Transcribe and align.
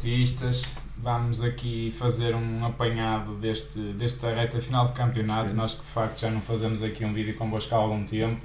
Olá, 0.00 0.06
portistas. 0.06 0.64
Vamos 0.96 1.42
aqui 1.42 1.94
fazer 1.98 2.34
um 2.34 2.64
apanhado 2.64 3.34
deste, 3.34 3.78
desta 3.78 4.32
reta 4.32 4.58
final 4.58 4.86
de 4.86 4.92
campeonato. 4.94 5.52
Nós 5.52 5.74
que 5.74 5.82
de 5.82 5.90
facto 5.90 6.20
já 6.20 6.30
não 6.30 6.40
fazemos 6.40 6.82
aqui 6.82 7.04
um 7.04 7.12
vídeo 7.12 7.34
convosco 7.34 7.74
há 7.74 7.78
algum 7.78 8.02
tempo. 8.04 8.40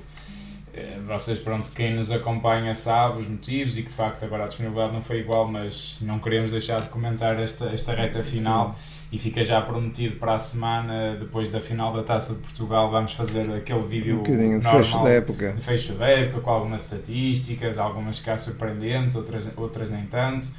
Eh, 0.74 1.00
vocês, 1.08 1.40
pronto, 1.40 1.72
quem 1.72 1.96
nos 1.96 2.12
acompanha 2.12 2.76
sabe 2.76 3.20
os 3.20 3.28
motivos 3.30 3.78
e 3.78 3.84
que 3.84 3.90
de 3.90 3.96
facto 3.96 4.26
agora 4.26 4.44
a 4.44 4.48
disponibilidade 4.48 4.94
não 4.94 5.02
foi 5.02 5.20
igual, 5.20 5.48
mas 5.48 6.00
não 6.02 6.20
queremos 6.20 6.52
deixar 6.52 6.82
de 6.82 6.90
comentar 6.90 7.40
esta, 7.40 7.68
esta 7.68 7.94
reta 7.94 8.22
final 8.22 8.76
e 9.10 9.18
fica 9.18 9.42
já 9.42 9.62
prometido 9.62 10.18
para 10.18 10.34
a 10.34 10.40
semana, 10.40 11.16
depois 11.18 11.50
da 11.52 11.62
final 11.62 11.94
da 11.94 12.04
Taça 12.04 12.34
de 12.34 12.40
Portugal, 12.40 12.92
vamos 12.92 13.14
fazer 13.14 13.50
aquele 13.54 13.84
vídeo 13.88 14.16
um 14.16 14.18
bocadinho 14.18 14.58
de 14.60 14.64
normal, 14.66 14.84
fecho 14.84 15.04
da 15.04 15.10
época. 15.10 15.54
de 15.54 15.62
fecho 15.62 15.94
da 15.94 16.08
época, 16.08 16.42
com 16.42 16.50
algumas 16.50 16.84
estatísticas, 16.84 17.78
algumas 17.78 18.20
cá 18.20 18.38
surpreendentes, 18.38 19.16
outras, 19.16 19.50
outras 19.56 19.90
nem 19.90 20.06
tanto. 20.06 20.50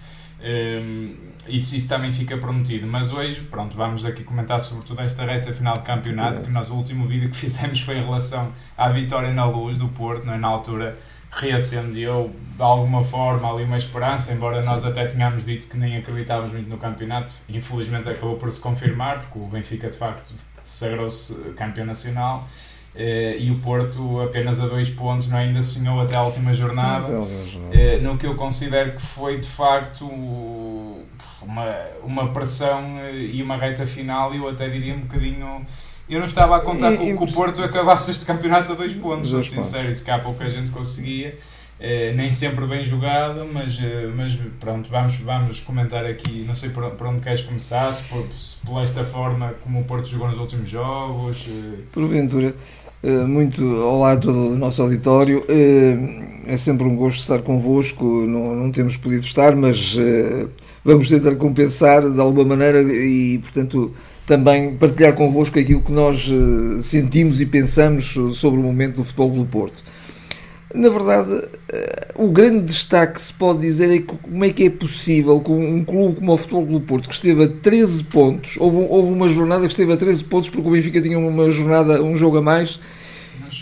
Um, 0.40 1.14
isso, 1.48 1.76
isso 1.76 1.88
também 1.88 2.12
fica 2.12 2.36
prometido, 2.36 2.86
mas 2.86 3.12
hoje, 3.12 3.40
pronto, 3.42 3.76
vamos 3.76 4.04
aqui 4.04 4.24
comentar 4.24 4.60
sobretudo 4.60 5.00
esta 5.00 5.24
reta 5.24 5.52
final 5.52 5.74
de 5.74 5.82
campeonato, 5.82 6.42
que 6.42 6.50
nós 6.50 6.68
o 6.70 6.74
último 6.74 7.06
vídeo 7.06 7.30
que 7.30 7.36
fizemos 7.36 7.80
foi 7.80 7.98
em 7.98 8.02
relação 8.02 8.52
à 8.76 8.90
vitória 8.90 9.32
na 9.32 9.44
luz 9.44 9.76
do 9.76 9.88
Porto, 9.88 10.24
não 10.26 10.34
é? 10.34 10.38
na 10.38 10.48
altura 10.48 10.96
reacendeu 11.30 12.34
de 12.56 12.62
alguma 12.62 13.04
forma 13.04 13.50
ali 13.52 13.64
uma 13.64 13.76
esperança, 13.76 14.32
embora 14.32 14.62
nós 14.62 14.84
até 14.84 15.06
tínhamos 15.06 15.44
dito 15.44 15.68
que 15.68 15.76
nem 15.76 15.96
acreditávamos 15.96 16.52
muito 16.52 16.70
no 16.70 16.78
campeonato, 16.78 17.34
infelizmente 17.48 18.08
acabou 18.08 18.36
por 18.36 18.50
se 18.50 18.60
confirmar, 18.60 19.18
porque 19.18 19.38
o 19.38 19.46
Benfica 19.46 19.90
de 19.90 19.96
facto 19.96 20.34
sagrou-se 20.62 21.34
campeão 21.52 21.86
nacional. 21.86 22.48
Eh, 22.96 23.36
e 23.38 23.50
o 23.50 23.56
Porto 23.56 24.20
apenas 24.22 24.58
a 24.60 24.66
dois 24.66 24.88
pontos, 24.90 25.28
não 25.28 25.36
é? 25.38 25.42
ainda 25.44 25.62
sonhou 25.62 26.00
até 26.00 26.16
a 26.16 26.22
última 26.22 26.52
jornada. 26.54 27.12
Eh, 27.72 27.98
no 28.02 28.16
que 28.16 28.26
eu 28.26 28.34
considero 28.34 28.92
que 28.92 29.02
foi 29.02 29.38
de 29.40 29.46
facto 29.48 30.04
uma, 31.42 31.76
uma 32.02 32.28
pressão 32.32 32.98
eh, 33.00 33.14
e 33.34 33.42
uma 33.42 33.56
reta 33.56 33.86
final, 33.86 34.34
eu 34.34 34.48
até 34.48 34.68
diria 34.68 34.94
um 34.94 35.00
bocadinho. 35.00 35.64
Eu 36.08 36.20
não 36.20 36.26
estava 36.26 36.56
a 36.56 36.60
contar 36.60 36.92
E- 36.92 36.98
com 36.98 37.16
que 37.26 37.30
o 37.32 37.34
Porto 37.34 37.62
acabasse 37.62 38.10
este 38.10 38.24
campeonato 38.24 38.72
a 38.72 38.74
dois 38.74 38.94
pontos, 38.94 39.28
sou 39.28 39.38
Dois 39.40 39.50
pontos. 39.50 39.66
sincero, 39.66 39.90
isso 39.90 40.04
cá 40.04 40.18
pouca 40.18 40.48
gente 40.48 40.70
conseguia. 40.70 41.36
Nem 42.14 42.32
sempre 42.32 42.64
bem 42.66 42.82
jogado, 42.82 43.46
mas, 43.52 43.78
mas 44.14 44.38
pronto, 44.58 44.88
vamos, 44.88 45.16
vamos 45.18 45.60
comentar 45.60 46.06
aqui. 46.06 46.42
Não 46.48 46.54
sei 46.54 46.70
por, 46.70 46.88
por 46.92 47.08
onde 47.08 47.20
queres 47.20 47.42
começar, 47.42 47.92
se 47.92 48.04
por, 48.04 48.26
se 48.38 48.56
por 48.64 48.80
esta 48.82 49.04
forma 49.04 49.52
como 49.62 49.80
o 49.80 49.84
Porto 49.84 50.08
jogou 50.08 50.26
nos 50.28 50.38
últimos 50.38 50.70
jogos. 50.70 51.46
Porventura, 51.92 52.54
muito 53.26 53.62
olá 53.64 54.12
a 54.12 54.16
todo 54.16 54.52
o 54.52 54.56
nosso 54.56 54.82
auditório. 54.82 55.44
Eh, 55.48 55.96
É 56.48 56.56
sempre 56.56 56.86
um 56.86 56.94
gosto 56.94 57.20
estar 57.20 57.40
convosco. 57.42 58.04
Não, 58.04 58.54
não 58.54 58.70
temos 58.70 58.96
podido 58.96 59.24
estar, 59.24 59.56
mas 59.56 59.96
eh, 59.98 60.46
vamos 60.84 61.08
tentar 61.08 61.34
compensar 61.36 62.08
de 62.08 62.20
alguma 62.20 62.44
maneira 62.44 62.80
e, 62.82 63.38
portanto, 63.38 63.92
também 64.24 64.76
partilhar 64.76 65.12
convosco 65.14 65.58
aquilo 65.58 65.82
que 65.82 65.90
nós 65.92 66.30
eh, 66.30 66.80
sentimos 66.80 67.40
e 67.40 67.46
pensamos 67.46 68.16
sobre 68.34 68.60
o 68.60 68.62
momento 68.62 68.96
do 68.96 69.04
futebol 69.04 69.30
do 69.30 69.44
Porto. 69.46 69.82
Na 70.74 70.88
verdade, 70.88 71.42
eh, 71.72 72.12
o 72.16 72.30
grande 72.30 72.60
destaque 72.66 73.14
que 73.14 73.20
se 73.22 73.32
pode 73.32 73.60
dizer 73.60 73.90
é 73.90 73.98
que 73.98 74.16
como 74.16 74.44
é 74.44 74.50
que 74.50 74.64
é 74.64 74.70
possível 74.70 75.40
com 75.40 75.56
um 75.58 75.84
clube 75.84 76.16
como 76.16 76.32
o 76.32 76.36
Futebol 76.36 76.66
do 76.66 76.80
Porto, 76.80 77.08
que 77.08 77.14
esteve 77.14 77.44
a 77.44 77.48
13 77.48 78.04
pontos, 78.04 78.56
houve, 78.58 78.78
houve 78.88 79.12
uma 79.12 79.28
jornada 79.28 79.62
que 79.62 79.72
esteve 79.72 79.92
a 79.92 79.96
13 79.96 80.24
pontos 80.24 80.48
porque 80.50 80.68
o 80.68 80.70
Benfica 80.72 81.00
tinha 81.00 81.18
uma 81.18 81.50
jornada, 81.50 82.02
um 82.02 82.16
jogo 82.16 82.38
a 82.38 82.42
mais, 82.42 82.80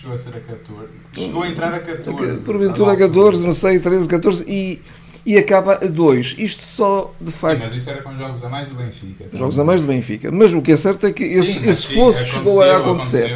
chegou 0.05 0.15
a 0.15 0.19
ser 0.19 0.37
a 0.37 0.41
14. 0.41 0.89
Chegou 1.15 1.43
a 1.43 1.49
entrar 1.49 1.73
a 1.75 1.81
14. 1.81 2.45
porventura 2.45 2.93
a 2.93 2.97
14, 2.97 3.45
não 3.47 3.53
sei, 3.55 3.79
13, 3.79 4.07
14, 4.07 4.45
e, 4.47 4.81
e 5.25 5.39
acaba 5.39 5.75
a 5.75 5.87
2. 5.87 6.37
Isto 6.39 6.63
só, 6.63 7.15
de 7.21 7.33
Sim, 7.33 7.39
facto, 7.39 7.61
mas 7.61 7.75
isso 7.75 7.89
era 7.89 8.03
com 8.03 8.15
jogos 8.15 8.45
a 8.45 8.49
mais 8.49 8.69
do 8.69 8.75
Benfica. 8.75 9.25
jogos 9.33 9.59
a 9.59 9.65
mais 9.65 9.81
do 9.81 9.87
Benfica. 9.87 10.31
Mas 10.31 10.53
o 10.53 10.61
que 10.61 10.73
é 10.73 10.77
certo 10.77 11.07
é 11.07 11.13
que 11.13 11.25
esse, 11.25 11.55
Sim, 11.55 11.69
esse 11.69 11.83
sim, 11.89 11.95
fosse 11.95 12.25
chegou 12.27 12.63
a 12.63 12.77
acontecer. 12.77 13.35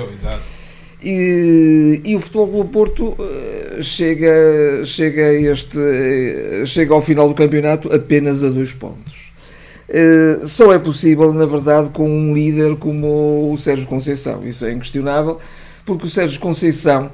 E, 1.01 2.03
e 2.05 2.17
o 2.17 2.21
Futebol 2.21 2.49
Clube 2.49 2.71
Porto 2.71 3.17
eh, 3.21 3.79
chega, 3.83 4.85
chega, 4.85 5.33
este, 5.33 5.79
chega 6.67 6.93
ao 6.93 7.01
final 7.01 7.29
do 7.29 7.35
campeonato 7.35 7.95
apenas 7.95 8.43
a 8.43 8.51
dois 8.51 8.75
pontos. 8.75 9.29
Eh, 9.89 10.41
Só 10.45 10.73
é 10.73 10.79
possível, 10.79 11.33
na 11.33 11.47
verdade, 11.47 11.91
com 11.91 12.11
um 12.11 12.35
líder 12.35 12.77
como 12.77 13.53
o 13.53 13.57
Sérgio 13.57 13.87
Conceição. 13.87 14.45
Isso 14.45 14.65
é 14.65 14.73
inquestionável, 14.73 15.39
porque 15.89 16.07
o 16.07 16.11
Sérgio 16.11 16.39
Conceição, 16.39 17.11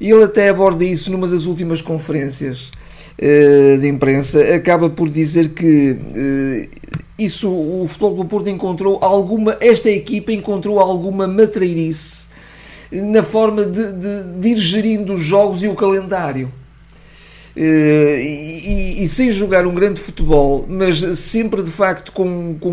e 0.00 0.10
ele 0.10 0.24
até 0.24 0.48
aborda 0.48 0.84
isso 0.84 1.10
numa 1.12 1.28
das 1.28 1.44
últimas 1.44 1.82
conferências 1.82 2.70
eh, 3.18 3.76
de 3.80 3.86
imprensa, 3.88 4.40
acaba 4.54 4.88
por 4.88 5.08
dizer 5.10 5.50
que 5.50 5.96
eh, 6.14 6.68
isso, 7.18 7.48
o 7.50 7.86
Futebol 7.86 8.16
do 8.16 8.24
Porto 8.24 8.48
encontrou 8.48 8.98
alguma, 9.02 9.56
esta 9.60 9.90
equipa 9.90 10.32
encontrou 10.32 10.78
alguma 10.80 11.26
matreirice 11.26 12.26
na 12.90 13.22
forma 13.22 13.64
de, 13.66 13.92
de, 13.92 14.22
de 14.40 14.48
ir 14.48 14.56
gerindo 14.58 15.14
os 15.14 15.20
jogos 15.20 15.62
e 15.62 15.68
o 15.68 15.74
calendário. 15.74 16.50
Eh, 17.54 18.22
E, 18.66 19.02
e- 19.04 19.08
sem 19.08 19.30
jogar 19.30 19.66
um 19.66 19.74
grande 19.74 20.00
futebol, 20.00 20.66
mas 20.68 20.98
sempre 21.18 21.62
de 21.62 21.70
facto 21.70 22.12
com, 22.12 22.56
com 22.60 22.70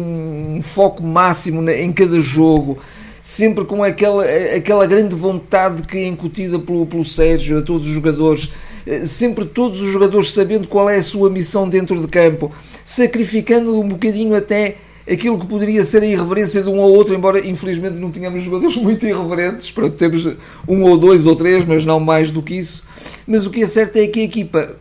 um 0.58 0.62
foco 0.62 1.04
máximo 1.04 1.70
em 1.70 1.92
cada 1.94 2.20
jogo, 2.20 2.78
sempre 3.24 3.64
com 3.64 3.82
aquela, 3.82 4.26
aquela 4.54 4.86
grande 4.86 5.16
vontade 5.16 5.88
que 5.88 5.98
é 5.98 6.08
incutida 6.08 6.60
pelo, 6.60 6.86
pelo 6.86 7.06
Sérgio 7.06 7.58
a 7.58 7.62
todos 7.62 7.88
os 7.88 7.94
jogadores, 7.94 8.50
eh, 8.86 9.06
sempre 9.06 9.46
todos 9.46 9.82
os 9.82 9.90
jogadores 9.94 10.34
sabendo 10.34 10.68
qual 10.68 10.90
é 10.90 10.98
a 10.98 11.02
sua 11.02 11.30
missão 11.30 11.68
dentro 11.70 12.02
de 12.02 12.08
campo, 12.08 12.52
sacrificando 12.84 13.80
um 13.80 13.88
bocadinho 13.88 14.36
até 14.36 14.76
aquilo 15.10 15.40
que 15.40 15.48
poderia 15.48 15.86
ser 15.86 16.04
a 16.04 16.06
irreverência 16.06 16.62
de 16.62 16.68
um 16.70 16.78
ou 16.80 16.94
outro, 16.94 17.16
embora 17.16 17.40
infelizmente 17.48 17.98
não 17.98 18.12
tenhamos 18.12 18.42
jogadores 18.42 18.76
muito 18.78 19.08
irreverentes, 19.08 19.72
pronto, 19.72 19.96
temos 19.96 20.28
um 20.68 20.84
ou 20.84 20.98
dois 20.98 21.26
ou 21.26 21.34
três, 21.36 21.64
mas 21.64 21.86
não 21.86 22.02
mais 22.02 22.30
do 22.30 22.42
que 22.42 22.56
isso. 22.56 22.84
Mas 23.26 23.46
o 23.46 23.50
que 23.50 23.64
é 23.64 23.66
certo 23.66 23.96
é 23.96 24.06
que 24.08 24.20
a 24.20 24.24
equipa, 24.24 24.76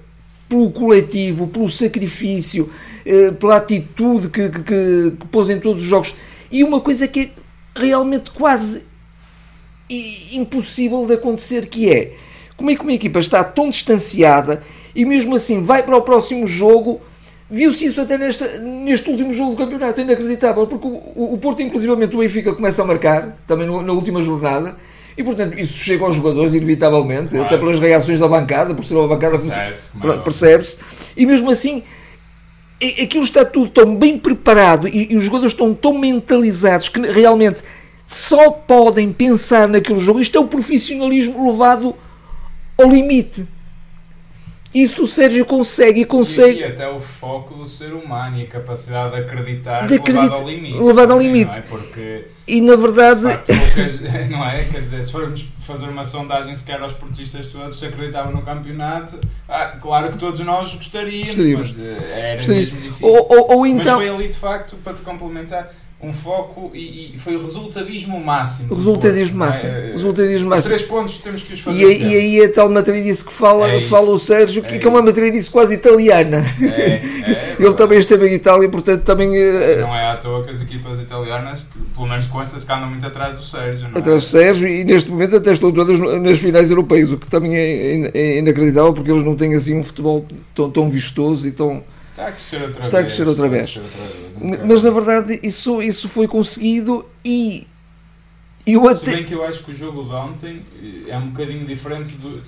pelo 0.49 0.69
coletivo, 0.73 1.47
pelo 1.47 1.69
sacrifício, 1.69 2.69
eh, 3.07 3.31
pela 3.31 3.57
atitude 3.59 4.29
que, 4.31 4.49
que- 4.49 4.63
que 5.13 5.27
pôs 5.31 5.49
em 5.49 5.61
todos 5.61 5.85
os 5.85 5.89
jogos, 5.89 6.13
e 6.51 6.63
uma 6.65 6.81
coisa 6.81 7.07
que 7.07 7.21
é 7.21 7.42
realmente 7.75 8.31
quase 8.31 8.85
impossível 10.33 11.07
de 11.07 11.15
acontecer, 11.15 11.67
que 11.67 11.91
é 11.91 12.13
como 12.57 12.71
é 12.71 12.75
que 12.77 12.83
uma 12.83 12.93
equipa 12.93 13.19
está 13.19 13.43
tão 13.45 13.69
distanciada 13.69 14.63
e 14.95 15.05
mesmo 15.05 15.35
assim 15.35 15.61
vai 15.61 15.83
para 15.83 15.97
o 15.97 16.03
próximo 16.03 16.47
jogo. 16.47 17.01
Viu-se 17.51 17.85
isso 17.85 18.01
até 18.01 18.17
nesta, 18.17 18.59
neste 18.59 19.11
último 19.11 19.33
jogo 19.33 19.51
do 19.51 19.57
campeonato, 19.59 20.01
é 20.01 20.05
inacreditável, 20.05 20.67
porque 20.67 20.87
o, 20.87 21.35
o- 21.35 21.39
Porto, 21.39 21.61
inclusivamente 21.61 22.15
o 22.17 22.21
Benfica, 22.21 22.55
começa 22.55 22.81
a 22.83 22.87
marcar, 22.87 23.37
também 23.47 23.67
no- 23.67 23.83
na 23.83 23.93
última 23.93 24.23
jornada, 24.23 24.75
e 25.19 25.23
portanto 25.23 25.59
isso 25.59 25.75
chega 25.77 26.03
aos 26.05 26.15
jogadores, 26.17 26.55
inevitavelmente, 26.55 27.31
Claro. 27.31 27.45
até 27.45 27.59
pelas 27.59 27.79
reações 27.79 28.19
da 28.19 28.27
bancada, 28.29 28.75
por 28.75 28.83
ser 28.85 28.95
uma 28.95 29.07
bancada 29.09 29.39
Percebe-se, 29.39 29.91
é 30.03 30.17
percebe-se, 30.19 30.79
e 31.15 31.27
mesmo 31.27 31.51
assim 31.51 31.83
aquilo 33.03 33.25
está 33.25 33.45
tudo 33.45 33.71
tão 33.71 33.97
bem 33.97 34.19
preparado 34.19 34.89
e, 34.89 35.13
e 35.13 35.17
os 35.17 35.25
jogadores 35.25 35.53
estão 35.53 35.73
tão 35.75 35.99
mentalizados 35.99 36.89
que 36.89 37.01
realmente 37.01 37.63
só 38.07 38.51
podem 38.51 39.13
pensar 39.13 39.69
naquele 39.69 40.01
jogo. 40.01 40.21
Isto 40.21 40.39
é 40.39 40.41
o 40.41 40.47
profissionalismo 40.47 41.51
levado 41.51 41.95
ao 42.79 42.91
limite. 42.91 43.47
Isso 44.75 45.05
o 45.05 45.07
Sérgio 45.07 45.45
consegue 45.45 46.05
consegue. 46.07 46.61
e 46.61 46.65
até 46.65 46.89
o 46.89 46.99
foco 46.99 47.55
do 47.55 47.67
ser 47.67 47.93
humano 47.93 48.39
e 48.39 48.45
a 48.45 48.47
capacidade 48.47 49.15
de 49.15 49.21
acreditar 49.21 49.87
De 49.87 49.95
acredit- 49.97 50.23
levado 50.23 50.35
ao 50.41 50.49
limite. 50.49 50.79
levado 50.79 51.11
ao 51.13 51.19
também, 51.19 51.27
limite. 51.33 51.51
Não 51.51 51.59
é? 51.59 51.61
Porque, 51.69 52.25
E 52.49 52.61
na 52.61 52.77
verdade, 52.77 53.21
de 53.21 53.27
facto, 53.27 53.47
poucas, 53.55 54.01
não 54.31 54.45
é? 54.45 54.65
Quer 54.65 54.81
dizer, 54.81 55.05
se 55.05 55.13
formos 55.13 55.47
fazer 55.67 55.87
uma 55.89 56.05
sondagem 56.07 56.57
sequer 56.57 56.81
aos 56.81 56.93
portistas 56.95 57.47
todos 57.49 57.77
se 57.79 57.85
acreditavam 57.87 58.33
no 58.33 58.43
campeonato, 58.43 59.21
ah, 59.49 59.77
claro 59.81 60.11
que 60.11 60.17
todos 60.19 60.41
nós 60.41 60.75
gostaríamos, 60.75 61.27
Gostaríamos. 61.27 61.77
mas 61.77 61.87
eh, 61.87 62.21
era 62.21 62.35
Gostaríamos. 62.37 62.73
mesmo 62.73 62.81
difícil. 62.81 63.07
ou, 63.07 63.17
ou- 63.31 63.53
ou 63.57 63.61
Mas 63.63 63.71
então. 63.73 63.97
foi 63.99 64.09
ali 64.09 64.29
de 64.29 64.39
facto, 64.39 64.77
para 64.83 64.95
te 64.95 65.03
complementar, 65.03 65.71
um 66.03 66.13
foco 66.13 66.73
e, 66.75 67.15
e 67.15 67.19
foi 67.19 67.37
o 67.37 67.41
resultadismo 67.41 68.19
máximo. 68.19 68.75
Resultadismo 68.75 69.39
Porto, 69.39 69.45
é? 69.45 69.53
máximo. 69.53 69.73
Eh, 69.73 69.91
Resultadismo 69.93 70.49
Os 70.49 70.51
máximo. 70.51 70.75
três 70.75 70.83
pontos 70.83 71.19
temos 71.19 71.43
que 71.43 71.55
os 71.55 71.61
fazer. 71.61 71.79
E 71.79 71.85
aí, 71.85 72.03
e 72.03 72.17
aí 72.17 72.41
é 72.41 72.49
tal 72.49 72.69
matreirice 72.69 73.25
que 73.25 73.33
fala, 73.33 73.69
É 73.69 73.81
fala 73.83 74.11
o 74.11 74.19
Sérgio, 74.19 74.65
que 74.65 74.75
É 74.75 74.79
que 74.79 74.87
é 74.87 74.91
uma 74.91 75.01
matreirice 75.01 75.49
quase 75.49 75.75
italiana. 75.75 76.45
É, 76.61 76.67
é, 76.67 77.57
Ele 77.65 77.75
também 77.75 77.99
esteve 78.01 78.29
em 78.29 78.35
Itália, 78.35 78.69
portanto 78.69 79.05
também 79.05 79.37
eh, 79.37 79.77
Não 79.77 79.95
é 79.95 80.11
à 80.11 80.17
toa 80.17 80.43
que 80.43 80.51
as 80.51 80.61
equipas 80.61 80.99
italianas, 80.99 81.67
pelo 81.95 82.09
menos 82.09 82.27
consta-se 82.27 82.67
que 82.67 82.73
andam 82.73 82.91
muito 82.91 83.07
atrás 83.07 83.37
do 83.37 83.45
Sérgio, 83.45 83.89
é? 83.95 83.99
atrás 83.99 84.25
do 84.25 84.29
Sérgio 84.29 84.67
e 84.67 84.83
neste 84.83 85.09
momento 85.09 85.37
até 85.37 85.53
estão 85.53 85.71
todas 85.71 86.01
nas 86.01 86.39
finais 86.41 86.69
europeias, 86.71 87.13
o 87.13 87.17
que 87.17 87.29
também 87.29 87.55
é, 87.55 88.11
é 88.13 88.39
inacreditável 88.39 88.93
porque 88.93 89.11
eles 89.13 89.23
não 89.23 89.37
têm 89.37 89.55
assim 89.55 89.79
um 89.79 89.85
futebol 89.85 90.27
tão, 90.53 90.69
tão 90.69 90.89
vistoso 90.89 91.47
e 91.47 91.53
tão. 91.53 91.85
Está 92.23 92.29
a 92.29 92.33
crescer 92.33 92.63
outra 92.63 92.83
Está 92.83 92.99
a 92.99 93.01
vez. 93.03 93.13
crescer 93.15 93.29
outra 93.29 93.49
vez. 93.49 93.63
a 93.77 93.81
crescer 93.81 93.81
outra 93.81 94.49
vez, 94.59 94.69
Mas 94.69 94.83
na 94.83 94.91
verdade 94.91 95.41
isso, 95.43 95.81
isso 95.83 96.09
foi 96.09 96.27
conseguido 96.29 97.05
e 97.25 97.67
eu 98.67 98.83
Se 98.95 99.03
até. 99.03 99.17
bem 99.17 99.25
que 99.25 99.35
eu 99.35 99.45
acho 99.45 99.65
que 99.65 99.71
o 99.71 99.75
jogo 99.75 100.05
de 100.05 100.11
ontem 100.15 100.63
eh, 100.83 101.11
é 101.11 101.17
um 101.17 101.29
bocadinho 101.31 101.65
diferente 101.67 102.13
do. 102.15 102.41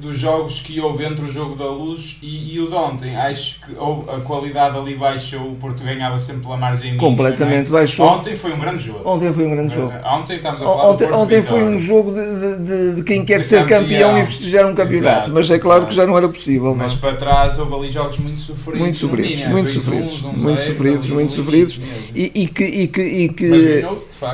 Dos 0.00 0.18
jogos 0.18 0.60
que 0.60 0.80
houve 0.80 1.04
entre 1.04 1.24
o 1.24 1.28
jogo 1.28 1.56
da 1.56 1.68
luz 1.68 2.18
e, 2.22 2.54
e 2.54 2.60
o 2.60 2.68
de 2.68 2.74
ontem. 2.74 3.16
Acho 3.16 3.60
que 3.60 3.72
a 3.74 4.20
qualidade 4.20 4.78
ali 4.78 4.94
baixou, 4.94 5.50
o 5.50 5.56
Porto 5.56 5.82
ganhava 5.82 6.18
sempre 6.18 6.42
pela 6.42 6.56
margem 6.56 6.92
mínima. 6.92 7.02
Completamente 7.02 7.68
é? 7.68 7.70
baixou. 7.70 8.06
Ontem 8.06 8.36
foi 8.36 8.52
um 8.52 8.58
grande 8.60 8.84
jogo. 8.84 9.00
Ontem 9.04 9.32
foi 9.32 9.46
um 9.46 9.50
grande 9.50 9.74
jogo. 9.74 9.92
Ontem 10.04 10.36
estamos 10.36 10.62
a 10.62 10.64
falar 10.64 10.90
Ontem, 10.90 11.12
ontem 11.12 11.42
foi 11.42 11.64
um 11.64 11.76
jogo 11.76 12.12
de, 12.12 12.58
de, 12.58 12.96
de 12.96 13.02
quem 13.02 13.24
quer 13.24 13.38
de 13.38 13.42
ser 13.42 13.66
campeão. 13.66 14.10
campeão. 14.10 14.18
e 14.18 14.24
festejar 14.24 14.66
um 14.66 14.74
campeonato. 14.74 15.16
Exato, 15.16 15.30
mas 15.32 15.50
é 15.50 15.58
claro 15.58 15.86
que 15.86 15.94
já 15.94 16.06
não 16.06 16.16
era 16.16 16.28
possível. 16.28 16.74
Mas 16.74 16.92
não. 16.92 17.00
para 17.00 17.16
trás 17.16 17.58
houve 17.58 17.74
ali 17.74 17.88
jogos 17.88 18.18
muito 18.18 18.40
sofridos. 18.40 18.80
Muito 18.80 18.96
sofridos, 18.96 19.46
muito 19.46 19.70
sofridos. 19.70 20.22
Muito 20.22 20.62
sofridos, 20.62 21.10
muito 21.10 21.32
sofridos. 21.32 21.80
E, 22.14 22.30
e 22.34 22.46
que, 22.46 22.64
e 22.64 22.86
que, 22.86 23.02
e 23.02 23.28
que, 23.30 23.84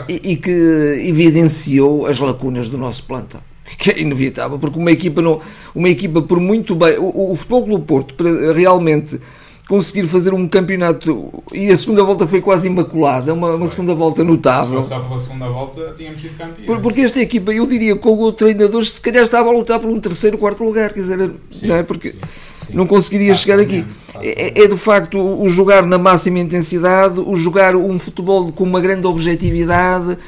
e, 0.08 0.32
e 0.32 0.37
que 0.37 1.02
evidenciou 1.06 2.06
as 2.06 2.19
lacunas 2.19 2.69
do 2.69 2.76
nosso 2.76 3.05
plantão 3.05 3.40
que 3.79 3.91
é 3.91 4.01
inevitável, 4.01 4.59
porque 4.59 4.79
uma 4.79 4.91
equipa, 4.91 5.23
não, 5.23 5.41
uma 5.75 5.89
equipa 5.89 6.23
por 6.23 6.41
muito 6.41 6.75
bem. 6.75 6.99
O, 6.99 7.33
o 7.33 7.37
Futebol 7.37 7.67
do 7.67 7.81
Porto, 7.81 8.15
para 8.15 8.53
realmente 8.53 9.21
conseguir 9.69 10.07
fazer 10.07 10.35
um 10.35 10.47
campeonato 10.47 11.43
e 11.53 11.71
a 11.71 11.77
segunda 11.77 12.03
volta 12.03 12.27
foi 12.27 12.41
quase 12.41 12.69
imaculada, 12.69 13.33
uma, 13.33 13.55
uma 13.55 13.69
segunda 13.69 13.95
volta 13.95 14.23
notável. 14.25 14.83
Só 14.83 15.01
pela 15.01 15.19
segunda 15.19 15.49
volta 15.49 15.93
tínhamos 15.97 16.21
sido 16.21 16.37
campeão. 16.37 16.81
Porque 16.81 17.01
esta 17.01 17.21
equipa, 17.21 17.53
eu 17.53 17.67
diria, 17.67 17.97
com 17.97 18.19
o 18.21 18.33
treinador, 18.33 18.85
se 18.85 19.01
calhar 19.01 19.23
estava 19.23 19.49
a 19.49 19.53
lutar 19.53 19.79
por 19.79 19.89
um 19.89 19.99
terceiro, 20.01 20.37
quarto 20.37 20.65
lugar, 20.65 20.93
quer 20.93 21.01
dizer, 21.01 21.33
sim, 21.51 21.67
não 21.67 21.77
é? 21.77 21.83
Porque 21.83 22.11
sim, 22.11 22.19
sim. 22.67 22.75
não 22.75 22.87
conseguiria 22.87 23.35
chegar 23.35 23.59
aqui. 23.59 23.85
É, 24.21 24.63
é 24.65 24.69
de 24.69 24.77
facto 24.77 25.19
o 25.19 25.49
jogar 25.49 25.87
na 25.87 25.97
máxima 25.97 26.39
intensidade, 26.39 27.21
o 27.21 27.35
jogar 27.37 27.75
um 27.75 27.99
futebol 27.99 28.53
com 28.53 28.65
uma 28.65 28.81
grande 28.81 29.07
objetividade 29.07 30.19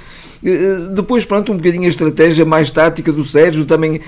depois, 0.92 1.24
pronto, 1.24 1.52
um 1.52 1.56
bocadinho 1.56 1.84
a 1.84 1.88
estratégia 1.88 2.44
mais 2.44 2.70
tática 2.70 3.10
do 3.10 3.24
Sérgio, 3.24 3.64
também 3.64 4.02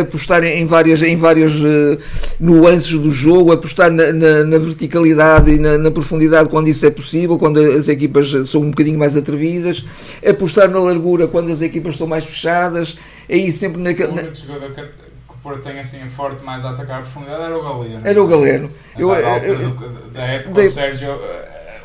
apostar 0.00 0.42
em 0.42 0.64
várias, 0.64 1.02
em 1.02 1.16
várias 1.16 1.54
uh, 1.56 1.98
nuances 2.40 2.98
do 2.98 3.10
jogo, 3.10 3.52
apostar 3.52 3.90
na, 3.90 4.10
na, 4.10 4.44
na 4.44 4.58
verticalidade 4.58 5.50
e 5.50 5.58
na, 5.58 5.76
na, 5.76 5.90
profundidade 5.90 6.48
quando 6.48 6.68
isso 6.68 6.86
é 6.86 6.90
possível, 6.90 7.38
quando 7.38 7.58
as 7.58 7.88
equipas 7.88 8.30
são 8.48 8.62
um 8.62 8.70
bocadinho 8.70 8.98
mais 8.98 9.18
atrevidas, 9.18 9.84
apostar 10.26 10.70
na 10.70 10.78
largura 10.78 11.28
quando 11.28 11.52
as 11.52 11.60
equipas 11.60 11.92
estão 11.92 12.06
mais 12.06 12.24
fechadas, 12.24 12.96
aí 13.28 13.52
sempre. 13.52 13.82
Na... 13.82 13.90
O 15.28 15.42
Porto 15.42 15.60
tem 15.60 15.80
assim 15.80 15.98
forte 16.08 16.44
mais 16.44 16.64
a 16.64 16.70
atacar 16.70 16.98
a 16.98 17.00
profundidade 17.00 17.42
era 17.42 17.58
o 17.58 17.62
Galeno. 17.62 18.00
Era 18.04 18.22
o 18.22 18.28
Galeno. 18.28 18.70
Eu, 18.96 19.08
da 20.12 20.22
época 20.22 20.62
o 20.62 20.70
Sérgio 20.70 21.08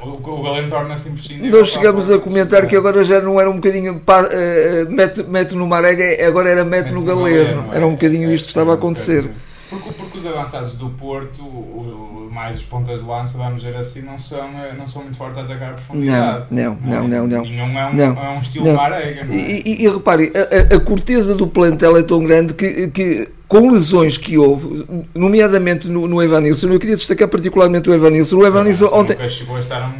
o, 0.01 0.29
o 0.29 0.43
Galeno 0.43 0.69
torna-se 0.69 1.09
imprescindível. 1.09 1.59
Nós 1.59 1.69
chegamos 1.69 2.11
a 2.11 2.19
comentar 2.19 2.67
que 2.67 2.75
agora 2.75 3.03
já 3.03 3.19
não 3.21 3.39
era 3.39 3.49
um 3.49 3.55
bocadinho 3.55 3.95
uh, 3.95 4.91
mete, 4.91 5.23
mete 5.23 5.55
no 5.55 5.67
Marega, 5.67 6.27
agora 6.27 6.49
era 6.49 6.63
mete, 6.63 6.91
no, 6.91 7.01
no 7.01 7.05
Galeno. 7.05 7.55
Galeno. 7.55 7.73
Era 7.73 7.87
um 7.87 7.91
bocadinho 7.91 8.29
é, 8.29 8.33
isto 8.33 8.45
que 8.45 8.51
estava 8.51 8.71
a 8.71 8.75
acontecer. 8.75 9.29
Porque, 9.69 9.89
porque, 9.91 10.17
os 10.19 10.25
avançados 10.25 10.75
do 10.75 10.89
Porto, 10.91 11.41
o, 11.41 12.29
mais 12.31 12.55
os 12.55 12.63
pontas 12.63 13.01
de 13.01 13.05
lança, 13.05 13.37
vamos 13.37 13.63
dizer 13.63 13.75
assim, 13.75 14.01
não 14.01 14.17
são, 14.17 14.47
eh, 14.59 14.73
não 14.77 14.85
são 14.87 15.01
muito 15.01 15.17
fortes 15.17 15.39
a 15.39 15.41
atacar 15.41 15.71
a 15.71 15.73
profundidade. 15.73 16.45
Não, 16.51 16.77
não, 16.81 17.07
não, 17.07 17.27
não. 17.27 17.27
não, 17.27 17.67
não. 17.67 17.79
é, 17.79 17.87
um, 17.87 17.93
não, 17.93 18.25
é 18.25 18.29
um 18.29 18.39
estilo 18.39 18.65
não. 18.65 18.75
Marega, 18.75 19.25
não 19.25 19.33
é? 19.33 19.37
E, 19.37 19.63
e, 19.65 19.83
e 19.83 19.89
repare, 19.89 20.31
a, 20.35 20.75
a, 20.75 20.79
corteza 20.79 21.35
do 21.35 21.47
plantel 21.47 21.97
é 21.97 22.03
tão 22.03 22.23
grande 22.23 22.53
que, 22.53 22.87
que 22.89 23.27
com 23.47 23.71
lesões 23.71 24.17
que 24.17 24.37
houve, 24.37 24.85
nomeadamente 25.15 25.87
no, 25.87 26.07
no 26.07 26.21
Evanilson, 26.21 26.67
eu 26.67 26.79
queria 26.79 26.95
destacar 26.95 27.29
particularmente 27.29 27.89
o 27.89 27.93
Evanilson. 27.93 28.37
O 28.37 28.45
Evanilson 28.45 28.87
ontem, 28.87 29.17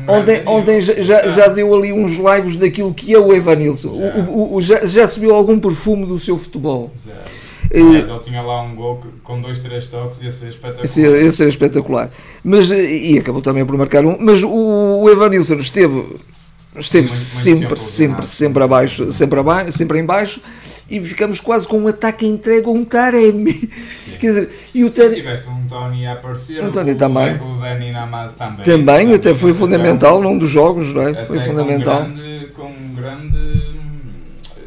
ontem, 0.08 0.44
ontem 0.46 0.82
já, 0.82 1.28
já 1.30 1.48
deu 1.48 1.74
ali 1.74 1.94
uns 1.94 2.18
lives 2.18 2.58
daquilo 2.58 2.94
que 2.94 3.14
é 3.14 3.20
o 3.20 3.34
Evanilson. 3.34 3.98
Já, 3.98 4.20
o, 4.20 4.56
o, 4.56 4.62
já, 4.62 4.86
já 4.86 5.08
subiu 5.08 5.34
algum 5.34 5.60
perfume 5.60 6.06
do 6.06 6.20
seu 6.20 6.38
futebol. 6.38 6.92
Já. 7.06 7.14
Mas 7.70 8.10
ele 8.10 8.20
tinha 8.20 8.42
lá 8.42 8.62
um 8.62 8.76
gol 8.76 9.02
com 9.24 9.42
dois, 9.42 9.60
três 9.60 9.88
toques, 9.88 10.22
ia 10.22 10.32
ser 10.32 10.50
espetacular. 10.50 11.22
Ia 11.22 11.32
ser 11.32 11.48
espetacular. 11.48 12.12
Mas, 12.44 12.72
e 12.72 13.18
acabou 13.20 13.42
também 13.42 13.66
por 13.66 13.78
marcar 13.78 14.06
um. 14.06 14.18
Mas 14.20 14.44
o, 14.44 14.50
o 14.50 15.10
Evanilson 15.10 15.56
esteve 15.56 16.04
esteve 16.78 17.08
muito, 17.08 17.20
sempre, 17.20 17.66
muito 17.68 17.80
sempre, 17.80 18.26
sempre 18.26 18.64
abaixo, 18.64 19.12
sempre 19.12 19.40
abaixo, 19.40 19.72
sempre 19.72 20.00
em 20.00 20.06
baixo 20.06 20.42
e 20.90 21.02
ficamos 21.02 21.40
quase 21.40 21.68
com 21.68 21.80
um 21.80 21.88
ataque 21.88 22.26
entregue 22.26 22.68
a 22.68 22.70
um 22.70 22.86
Taremi. 22.86 23.54
Quer 24.20 24.28
dizer, 24.28 24.50
e 24.74 24.84
o 24.84 24.90
Taremi... 24.90 25.16
tiveste 25.16 25.48
um 25.48 25.68
Tony 25.68 26.06
a 26.06 26.14
aparecer, 26.14 26.64
um 26.64 26.72
Tony 26.72 26.92
o, 26.92 26.96
também. 26.96 27.36
o 27.36 27.60
Dani 27.60 27.92
Namaz 27.92 28.34
também. 28.34 28.64
Também, 28.64 29.14
até 29.14 29.34
foi 29.34 29.54
fundamental 29.54 30.22
num 30.22 30.38
dos 30.38 30.50
jogos, 30.50 30.94
não 30.94 31.02
é? 31.02 31.26
Foi 31.26 31.40
fundamental. 31.40 32.06
Com 32.06 32.14
grande, 32.14 32.48
com 32.56 32.74
grande 32.96 33.78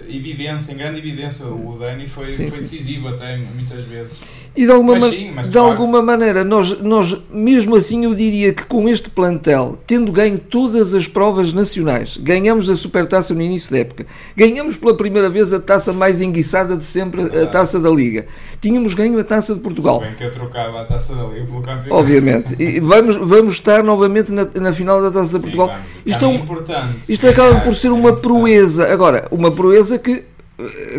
evidência, 0.08 0.72
em 0.72 0.76
grande 0.76 0.98
evidência, 0.98 1.46
o 1.46 1.76
Dani 1.78 2.06
foi, 2.06 2.26
sim, 2.26 2.50
foi 2.50 2.60
decisivo 2.60 3.08
sim. 3.08 3.14
até 3.14 3.36
muitas 3.36 3.84
vezes. 3.84 4.20
E 4.56 4.66
de 4.66 4.72
alguma, 4.72 4.98
mas 4.98 5.14
sim, 5.14 5.30
mas 5.32 5.46
de, 5.46 5.52
de 5.52 5.58
alguma 5.58 6.02
maneira, 6.02 6.42
nós, 6.42 6.80
nós, 6.80 7.16
mesmo 7.30 7.76
assim, 7.76 8.04
eu 8.04 8.14
diria 8.14 8.52
que 8.52 8.64
com 8.64 8.88
este 8.88 9.08
plantel, 9.08 9.78
tendo 9.86 10.10
ganho 10.10 10.38
todas 10.38 10.92
as 10.92 11.06
provas 11.06 11.52
nacionais, 11.52 12.16
ganhamos 12.16 12.68
a 12.68 12.74
supertaça 12.74 13.32
no 13.32 13.42
início 13.42 13.70
da 13.70 13.78
época, 13.78 14.06
ganhamos 14.36 14.76
pela 14.76 14.96
primeira 14.96 15.30
vez 15.30 15.52
a 15.52 15.60
taça 15.60 15.92
mais 15.92 16.20
enguiçada 16.20 16.76
de 16.76 16.84
sempre, 16.84 17.22
a 17.22 17.46
taça 17.46 17.78
da 17.78 17.90
Liga, 17.90 18.26
tínhamos 18.60 18.92
ganho 18.92 19.18
a 19.20 19.24
taça 19.24 19.54
de 19.54 19.60
Portugal. 19.60 20.00
Se 20.00 20.06
bem 20.06 20.14
que 20.16 20.24
eu 20.24 20.32
trocava 20.32 20.80
a 20.80 20.84
taça 20.84 21.14
da 21.14 21.24
Liga 21.24 21.46
pelo 21.46 21.62
campeonato. 21.62 21.94
Obviamente. 21.94 22.56
E 22.58 22.80
vamos, 22.80 23.16
vamos 23.16 23.52
estar 23.54 23.84
novamente 23.84 24.32
na, 24.32 24.48
na 24.60 24.72
final 24.72 25.00
da 25.00 25.10
taça 25.12 25.38
de 25.38 25.44
Portugal. 25.44 25.68
Sim, 25.68 26.02
isto, 26.06 26.24
é 26.24 26.28
um, 26.28 26.34
importante. 26.34 26.98
isto 27.08 27.28
acaba 27.28 27.60
por 27.60 27.74
ser 27.74 27.90
uma 27.90 28.14
proeza. 28.16 28.92
Agora, 28.92 29.28
uma 29.30 29.50
proeza 29.50 29.98
que 29.98 30.24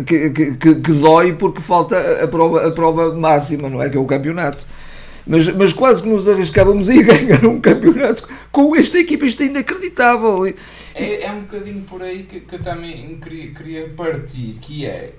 que, 0.06 0.30
que, 0.30 0.54
que, 0.56 0.92
dói 0.92 1.32
porque 1.34 1.60
falta 1.60 2.24
a 2.24 2.28
prova, 2.28 2.66
a 2.66 2.70
prova 2.70 3.14
máxima, 3.14 3.68
não 3.68 3.82
é? 3.82 3.88
Que 3.88 3.96
é 3.96 4.00
o 4.00 4.06
campeonato. 4.06 4.66
Mas, 5.26 5.48
mas 5.48 5.72
quase 5.72 6.02
que 6.02 6.08
nos 6.08 6.28
arriscávamos 6.28 6.90
a 6.90 6.94
ganhar 7.00 7.44
um 7.46 7.60
campeonato 7.60 8.28
com 8.50 8.74
esta 8.74 8.98
equipa, 8.98 9.24
isto 9.24 9.42
é 9.42 9.46
inacreditável. 9.46 10.46
É, 10.94 11.24
é 11.24 11.32
um 11.32 11.40
bocadinho 11.40 11.82
por 11.82 12.02
aí 12.02 12.24
que, 12.24 12.40
que 12.40 12.54
eu 12.54 12.62
também 12.62 13.18
queria, 13.22 13.52
queria 13.52 13.88
partir, 13.90 14.58
que 14.60 14.84
é, 14.84 15.14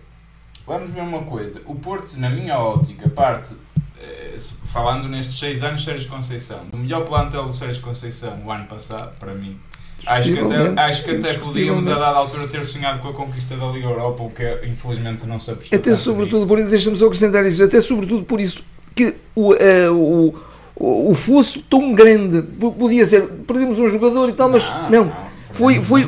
vamos 0.68 0.90
ver 0.90 1.02
uma 1.02 1.24
coisa, 1.24 1.62
o 1.66 1.76
Porto, 1.76 2.18
na 2.18 2.30
minha 2.30 2.60
ótica, 2.60 3.10
parte, 3.10 3.54
eh, 4.00 4.36
falando 4.66 5.08
nestes 5.08 5.40
seis 5.40 5.64
anos, 5.64 5.84
Sérgio 5.84 6.10
Conceição, 6.10 6.66
do 6.66 6.78
melhor 6.78 7.06
plantel 7.06 7.46
do 7.46 7.54
Sérgio 7.54 7.82
Conceição 7.82 8.44
o 8.46 8.52
ano 8.52 8.66
passado, 8.66 9.14
para 9.18 9.34
mim, 9.34 9.58
Acho 10.06 10.34
que 10.34 10.40
até, 10.40 10.82
acho 10.82 11.04
que 11.04 11.12
até 11.12 11.34
podíamos, 11.36 11.88
a 11.88 11.92
dada 11.98 12.18
altura, 12.18 12.48
ter 12.48 12.66
sonhado 12.66 13.00
com 13.00 13.10
a 13.10 13.14
conquista 13.14 13.56
da 13.56 13.68
Liga 13.68 13.88
Europa, 13.88 14.24
o 14.24 14.30
que 14.30 14.68
infelizmente 14.68 15.26
não 15.26 15.40
se 15.40 15.52
apostou. 15.52 15.78
Até 15.78 15.96
sobretudo 15.96 16.46
por 16.46 16.60
isso, 16.60 16.70
deixa-me 16.70 16.96
só 16.96 17.06
acrescentar 17.06 17.46
isso, 17.46 17.64
até 17.64 17.80
sobretudo 17.82 18.24
por 18.24 18.40
isso 18.40 18.64
que 18.96 19.16
o, 19.36 19.54
uh, 19.54 20.36
o, 20.76 21.10
o 21.10 21.14
fosso 21.14 21.62
tão 21.64 21.94
grande 21.94 22.42
podia 22.42 23.06
ser, 23.06 23.24
perdemos 23.48 23.80
um 23.80 23.88
jogador 23.88 24.30
e 24.30 24.34
tal, 24.34 24.50
mas 24.50 24.70
não. 24.70 24.90
não, 24.90 25.06
não 25.06 25.34
foi, 25.54 25.80
foi, 25.80 26.08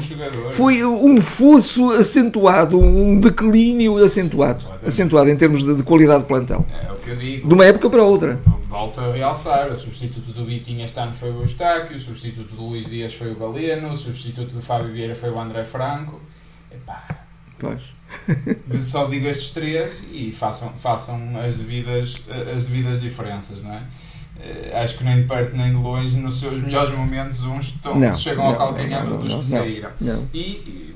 foi 0.50 0.84
um 0.84 1.22
fosso 1.22 1.92
acentuado, 1.92 2.80
um 2.80 3.20
declínio 3.20 4.04
acentuado, 4.04 4.66
acentuado 4.84 5.30
em 5.30 5.36
termos 5.36 5.64
de, 5.64 5.75
de 5.75 5.84
qualidade 5.84 6.24
de 6.24 6.28
plantel. 6.28 6.66
É 6.72 6.92
o 6.92 6.96
que 6.96 7.10
eu 7.12 7.16
digo. 7.16 7.48
De 7.48 7.54
uma 7.54 7.64
época 7.64 7.88
para 7.88 8.02
outra. 8.02 8.40
Volto 8.75 9.00
a 9.00 9.10
realçar, 9.10 9.72
o 9.72 9.77
substituto 9.77 10.34
do 10.34 10.44
Vitinho 10.44 10.84
este 10.84 11.00
ano 11.00 11.13
foi 11.13 11.32
o 11.32 11.39
Eustáquio, 11.39 11.96
o 11.96 12.00
substituto 12.00 12.55
do 12.55 12.62
Luís 12.62 12.88
Dias 12.88 13.13
foi 13.13 13.32
o 13.32 13.36
Galeno, 13.36 13.89
o 13.89 13.96
substituto 13.96 14.53
do 14.53 14.62
Fábio 14.62 14.91
Vieira 14.91 15.15
foi 15.15 15.29
o 15.29 15.39
André 15.39 15.63
Franco. 15.63 16.20
Epá. 16.70 17.08
Pois. 17.58 17.82
Só 18.84 19.05
digo 19.05 19.27
estes 19.27 19.51
três 19.51 20.03
e 20.12 20.34
façam, 20.34 20.74
façam 20.74 21.38
as, 21.38 21.55
devidas, 21.55 22.22
as 22.53 22.65
devidas 22.65 23.00
diferenças, 23.00 23.63
não 23.63 23.75
é? 23.75 23.84
Uh, 24.46 24.84
acho 24.84 24.98
que 24.98 25.04
nem 25.04 25.22
de 25.22 25.24
perto 25.24 25.58
nem 25.58 25.70
de 25.70 25.75
longe, 25.75 26.16
nos 26.18 26.40
seus 26.40 26.62
melhores 26.62 26.92
momentos, 26.92 27.44
uns 27.44 27.66
estão, 27.66 27.98
não, 27.98 28.14
chegam 28.14 28.44
não, 28.44 28.52
ao 28.52 28.58
calcanhar 28.58 29.04
dos 29.08 29.34
que 29.34 29.44
saíram. 29.44 29.90
E, 30.32 30.40
e 30.40 30.96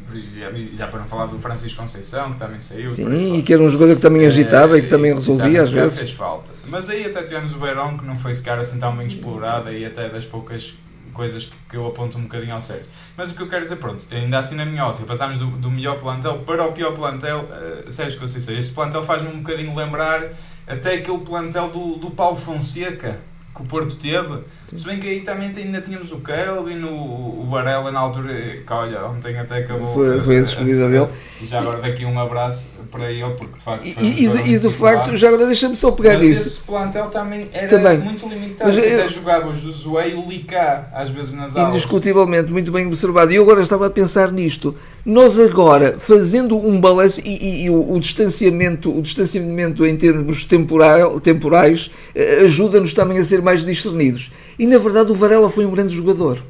já, 0.74 0.88
para 0.88 1.00
não 1.00 1.06
falar 1.06 1.25
do 1.25 1.39
Francisco 1.39 1.82
Conceição, 1.82 2.34
que 2.34 2.39
também 2.39 2.60
saiu. 2.60 2.89
Sim, 2.89 3.38
e 3.38 3.41
que 3.41 3.53
era 3.53 3.62
um 3.62 3.70
jogador 3.70 3.96
que 3.96 4.01
também 4.01 4.25
agitava 4.25 4.77
e 4.77 4.82
que 4.82 4.88
também 4.88 5.13
resolvia 5.13 5.62
às 5.62 5.70
vezes. 5.70 5.98
fez 5.98 6.12
falta. 6.12 6.51
Mas 6.68 6.89
aí 6.89 7.06
até 7.06 7.24
tivemos 7.24 7.53
o 7.53 7.60
Beirão, 7.60 7.98
que 7.98 8.06
não 8.06 8.15
foi 8.15 8.34
sequer 8.34 8.58
assim 8.60 8.79
tão 8.79 8.96
bem 8.96 9.08
explorado, 9.08 9.72
e 9.72 9.86
até 9.86 10.10
das 10.10 10.25
poucas 10.25 10.74
coisas 11.13 11.46
que, 11.46 11.56
que 11.70 11.75
eu 11.75 11.86
aponto 11.86 12.18
um 12.18 12.24
bocadinho 12.24 12.53
ao 12.53 12.62
certo. 12.62 12.88
Mas 13.18 13.32
o 13.32 13.36
que 13.36 13.41
eu 13.41 13.50
quero 13.50 13.63
dizer, 13.63 13.75
pronto, 13.75 14.06
ainda 14.12 14.39
assim 14.39 14.56
na 14.56 14.65
minha 14.65 14.86
ótica, 14.86 15.06
passámos 15.06 15.38
do, 15.38 15.48
do 15.48 15.70
melhor 15.70 16.00
plantel 16.00 16.39
para 16.39 16.65
o 16.65 16.72
pior 16.72 16.94
plantel, 16.94 17.46
uh, 17.50 17.91
Sérgio 17.91 18.20
Conceição. 18.20 18.56
Este 18.56 18.74
plantel 18.74 19.03
faz-me 19.03 19.29
um 19.29 19.41
bocadinho 19.41 19.75
lembrar 19.75 20.29
até 20.65 20.94
aquele 20.94 21.20
plantel 21.20 21.70
do, 21.70 21.98
do 21.98 22.12
Paulo 22.12 22.36
Fonseca 22.36 23.20
que 23.60 23.63
o 23.63 23.66
Porto 23.66 23.96
teve. 23.96 24.44
Se 24.74 24.86
bem 24.86 25.00
que 25.00 25.08
aí 25.08 25.22
também 25.22 25.51
ainda 25.56 25.82
tínhamos 25.82 26.12
o 26.12 26.22
Kelvin, 26.22 26.82
o, 26.84 27.42
o 27.42 27.48
Varela 27.50 27.92
na 27.92 28.00
altura, 28.00 28.34
que 28.66 28.74
olha, 28.74 29.06
ontem 29.06 29.38
até 29.38 29.58
acabou. 29.58 29.88
Foi, 29.88 30.22
foi 30.22 30.38
a 30.38 30.42
despedida 30.42 30.89
dele. 30.89 31.08
E 31.42 31.46
já 31.46 31.60
agora 31.60 31.82
daqui 31.82 32.06
um 32.06 32.20
abraço 32.20 32.70
para 32.89 33.12
ele, 33.12 33.34
porque 33.36 33.58
de 33.58 33.63
facto. 33.63 33.86
E, 33.86 34.25
e, 34.25 34.53
e 34.55 34.60
de 34.60 34.69
facto, 34.69 35.15
já 35.15 35.29
agora 35.29 35.46
deixa-me 35.46 35.75
só 35.75 35.91
pegar 35.91 36.17
Mas 36.17 36.29
isso. 36.29 36.48
Esse 36.48 36.60
plantel 36.62 37.05
também 37.08 37.50
era 37.53 37.67
também. 37.67 37.98
muito 38.00 38.27
limitado. 38.27 38.69
Mas, 38.69 38.77
Até 38.77 39.05
eu... 39.05 39.10
jogava 39.10 39.50
o 39.50 39.55
Josué 39.55 40.10
e 40.10 40.13
o 40.15 40.25
Licá, 40.27 40.89
às 40.93 41.10
vezes 41.10 41.34
nas 41.34 41.55
aulas. 41.55 41.75
Indiscutivelmente, 41.75 42.51
muito 42.51 42.72
bem 42.72 42.88
observado. 42.88 43.31
E 43.31 43.36
eu 43.36 43.43
agora 43.43 43.62
estava 43.62 43.88
a 43.88 43.89
pensar 43.89 44.31
nisto. 44.31 44.75
Nós 45.05 45.39
agora, 45.39 45.98
fazendo 45.98 46.58
um 46.58 46.79
balanço 46.79 47.22
e, 47.24 47.29
e, 47.29 47.63
e 47.65 47.69
o, 47.69 47.93
o, 47.93 48.00
distanciamento, 48.00 48.96
o 48.96 49.01
distanciamento 49.01 49.86
em 49.86 49.96
termos 49.96 50.46
temporal, 50.46 51.19
temporais 51.19 51.89
eh, 52.13 52.41
ajuda-nos 52.43 52.93
também 52.93 53.17
a 53.17 53.24
ser 53.24 53.41
mais 53.41 53.63
discernidos. 53.63 54.31
E 54.58 54.67
na 54.67 54.77
verdade 54.77 55.12
o 55.12 55.15
Varela 55.15 55.50
foi 55.50 55.65
um 55.65 55.72
grande 55.72 55.96
jogador. 55.96 56.43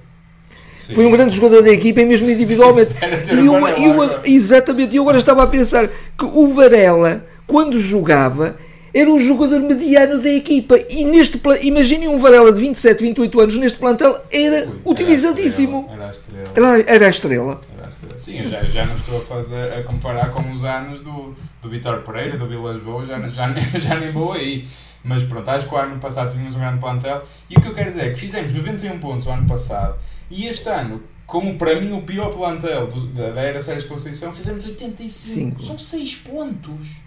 Sim. 0.89 0.96
Foi 0.96 1.05
um 1.05 1.12
grande 1.12 1.36
jogador 1.36 1.62
da 1.62 1.69
equipa, 1.69 2.03
mesmo 2.03 2.27
individualmente. 2.27 2.89
e 3.31 3.46
eu, 3.46 3.67
eu, 3.67 4.19
exatamente, 4.25 4.96
e 4.96 4.98
eu 4.98 5.03
agora 5.03 5.19
estava 5.19 5.43
a 5.43 5.48
pensar 5.48 5.88
que 5.88 6.25
o 6.25 6.48
Varela, 6.51 7.24
quando 7.46 7.79
jogava, 7.79 8.58
era 8.91 9.08
um 9.08 9.19
jogador 9.19 9.60
mediano 9.60 10.19
da 10.19 10.29
equipa. 10.29 10.79
E 10.89 11.05
neste 11.05 11.39
imaginem 11.62 12.08
um 12.08 12.17
Varela 12.17 12.51
de 12.51 12.60
27, 12.60 13.03
28 13.03 13.39
anos 13.39 13.58
neste 13.58 13.77
plantel, 13.77 14.19
era 14.31 14.67
Ui, 14.67 14.81
utilizadíssimo. 14.84 15.88
Era 15.93 16.08
a 16.08 16.10
estrela. 16.10 16.50
Era, 16.55 16.84
era 16.88 17.05
a 17.05 17.10
estrela. 17.10 17.62
Era 17.77 17.86
a 17.86 17.89
estrela. 17.89 18.17
Sim, 18.17 18.39
eu 18.39 18.46
já, 18.46 18.63
já 18.63 18.86
não 18.88 18.96
estou 18.96 19.19
a, 19.19 19.22
fazer, 19.22 19.74
a 19.74 19.84
comparar 19.84 20.31
com 20.31 20.51
os 20.51 20.63
anos 20.63 21.01
do, 21.01 21.36
do 21.62 21.69
Vitor 21.69 22.01
Pereira, 22.01 22.36
do 22.36 22.48
Vilas 22.48 22.79
Boas, 22.79 23.08
já, 23.08 23.19
já, 23.27 23.53
já 23.77 23.96
nem 24.00 24.10
vou 24.10 24.34
aí. 24.34 24.65
Mas 25.03 25.24
pronto, 25.24 25.50
acho 25.50 25.68
que 25.68 25.74
o 25.74 25.77
ano 25.77 26.00
passado 26.00 26.32
tínhamos 26.32 26.56
um 26.56 26.60
grande 26.60 26.79
plantel. 26.79 27.24
E 27.50 27.58
o 27.58 27.62
que 27.62 27.68
eu 27.68 27.74
quero 27.74 27.89
dizer 27.89 28.08
é 28.08 28.10
que 28.10 28.20
fizemos 28.20 28.53
91 28.53 29.00
pontos 29.00 29.27
o 29.27 29.29
ano 29.29 29.48
passado 29.48 29.98
e 30.29 30.46
este 30.46 30.70
ano, 30.70 31.01
como 31.25 31.58
para 31.58 31.79
mim 31.79 31.91
o 31.91 32.03
pior 32.03 32.29
plantel 32.29 32.88
do, 32.88 33.08
da, 33.08 33.32
da 33.32 33.41
era 33.41 33.60
Sérgio 33.60 33.88
Conceição, 33.88 34.32
fizemos 34.32 34.63
85. 34.65 35.10
Cinco. 35.10 35.62
São 35.62 35.77
6 35.77 36.15
pontos. 36.18 36.98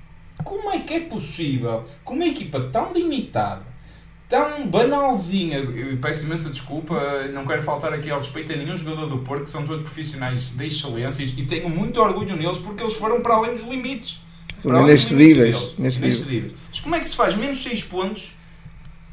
Como 0.43 0.71
é 0.71 0.81
que 0.81 0.95
é 0.95 1.01
possível, 1.01 1.85
com 2.03 2.15
uma 2.15 2.27
equipa 2.27 2.59
tão 2.73 2.93
limitada, 2.93 3.63
tão 4.29 4.67
banalzinha, 4.67 5.59
eu 5.59 5.97
peço 5.99 6.25
imensa 6.25 6.51
desculpa, 6.51 6.99
não 7.33 7.47
quero 7.47 7.63
faltar 7.63 7.93
aqui 7.93 8.11
ao 8.11 8.19
respeito 8.19 8.53
a 8.53 8.57
nenhum 8.57 8.77
jogador 8.77 9.07
do 9.07 9.19
Porto, 9.19 9.45
que 9.45 9.51
são 9.51 9.63
todos 9.63 9.83
profissionais 9.83 10.57
de 10.57 10.67
excelência 10.67 11.23
e 11.23 11.47
tenho 11.47 11.69
muito 11.69 12.01
orgulho 12.01 12.35
neles 12.35 12.59
porque 12.59 12.83
eles 12.83 12.95
foram 12.95 13.21
para 13.21 13.35
além 13.35 13.53
dos 13.53 13.63
limites. 13.63 14.23
Foram 14.62 14.83
inexcedíveis. 14.85 15.75
Inexcedíveis. 15.76 16.54
Mas 16.69 16.81
como 16.81 16.95
é 16.95 17.00
que 17.00 17.09
se 17.09 17.16
faz 17.16 17.35
menos 17.35 17.62
6 17.62 17.85
pontos, 17.85 18.33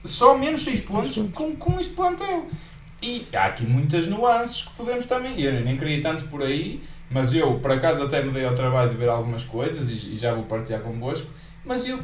só 0.04 0.38
menos 0.38 0.64
6 0.64 0.82
pontos, 0.82 1.16
com, 1.34 1.56
com 1.56 1.80
este 1.80 1.94
plantel? 1.94 2.46
E 3.02 3.26
há 3.34 3.46
aqui 3.46 3.66
muitas 3.66 4.08
nuances 4.08 4.64
que 4.64 4.74
podemos 4.74 5.06
também. 5.06 5.40
Eu 5.42 5.54
nem 5.62 5.76
queria 5.76 6.02
tanto 6.02 6.26
por 6.26 6.44
aí, 6.44 6.84
mas 7.10 7.34
eu, 7.34 7.60
por 7.60 7.72
acaso, 7.72 8.04
até 8.04 8.22
me 8.22 8.32
dei 8.32 8.46
ao 8.46 8.54
trabalho 8.54 8.92
de 8.92 8.98
ver 8.98 9.10
algumas 9.10 9.44
coisas 9.44 9.90
e, 9.90 10.14
e 10.14 10.18
já 10.18 10.34
vou 10.34 10.44
partilhar 10.44 10.82
convosco. 10.82 11.28
Mas 11.66 11.88
eu, 11.88 12.00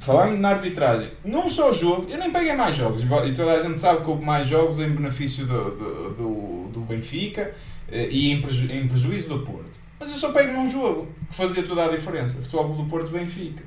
falando 0.00 0.38
na 0.38 0.50
arbitragem, 0.50 1.10
num 1.24 1.48
só 1.48 1.72
jogo, 1.72 2.06
eu 2.08 2.18
nem 2.18 2.30
peguei 2.30 2.54
mais 2.54 2.76
jogos. 2.76 3.02
E 3.02 3.32
toda 3.32 3.52
a 3.52 3.60
gente 3.60 3.78
sabe 3.78 4.02
que 4.02 4.10
houve 4.10 4.24
mais 4.24 4.46
jogos 4.46 4.78
em 4.78 4.90
benefício 4.90 5.46
do, 5.46 5.70
do, 5.70 6.10
do, 6.10 6.68
do 6.72 6.80
Benfica 6.80 7.42
eh, 7.42 7.54
e 7.92 8.30
em, 8.30 8.40
preju, 8.40 8.72
em 8.72 8.88
prejuízo 8.88 9.28
do 9.28 9.40
Porto. 9.40 9.80
Mas 10.00 10.10
eu 10.10 10.16
só 10.16 10.32
pego 10.32 10.52
num 10.52 10.68
jogo 10.68 11.08
que 11.28 11.34
fazia 11.34 11.62
toda 11.62 11.84
a 11.84 11.88
diferença: 11.88 12.40
Futebol 12.42 12.74
do 12.74 12.84
Porto 12.84 13.12
Benfica. 13.12 13.62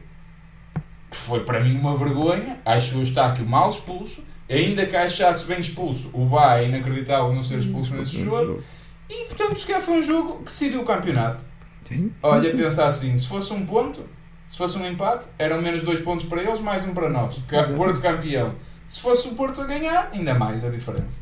Que 1.10 1.16
foi 1.16 1.42
para 1.44 1.60
mim 1.60 1.78
uma 1.78 1.96
vergonha. 1.96 2.60
Acho 2.66 2.98
o 2.98 3.02
Eustáquio 3.02 3.48
mal 3.48 3.70
expulso. 3.70 4.24
Ainda 4.50 4.86
que 4.86 4.96
achasse 4.96 5.46
bem 5.46 5.60
expulso, 5.60 6.10
o 6.14 6.26
Bá 6.26 6.60
é 6.60 6.68
inacreditável 6.68 7.34
não 7.34 7.42
ser 7.42 7.58
expulso 7.58 7.96
nesse 7.96 8.24
jogo. 8.24 8.62
E 9.10 9.26
portanto, 9.26 9.60
se 9.60 9.66
calhar 9.66 9.82
foi 9.82 9.98
um 9.98 10.02
jogo 10.02 10.38
que 10.40 10.44
decidiu 10.46 10.82
o 10.82 10.86
campeonato. 10.86 11.46
Sim, 11.88 12.12
Olha, 12.22 12.52
sim. 12.52 12.58
pensar 12.58 12.88
assim: 12.88 13.18
se 13.18 13.28
fosse 13.28 13.54
um 13.54 13.66
ponto, 13.66 14.06
se 14.48 14.58
fosse 14.58 14.78
um 14.78 14.86
empate, 14.86 15.30
eram 15.40 15.62
menos 15.62 15.84
dois 15.84 16.00
pontos 16.00 16.26
para 16.28 16.44
eles, 16.44 16.60
mais 16.60 16.84
um 16.84 16.94
para 16.94 17.10
nós. 17.10 17.40
Porto 17.76 18.02
campeão. 18.02 18.54
Se 18.88 19.00
fosse 19.00 19.28
o 19.28 19.32
Porto 19.34 19.62
a 19.62 19.66
ganhar, 19.66 20.10
ainda 20.14 20.34
mais 20.36 20.64
a 20.64 20.70
diferença. 20.70 21.22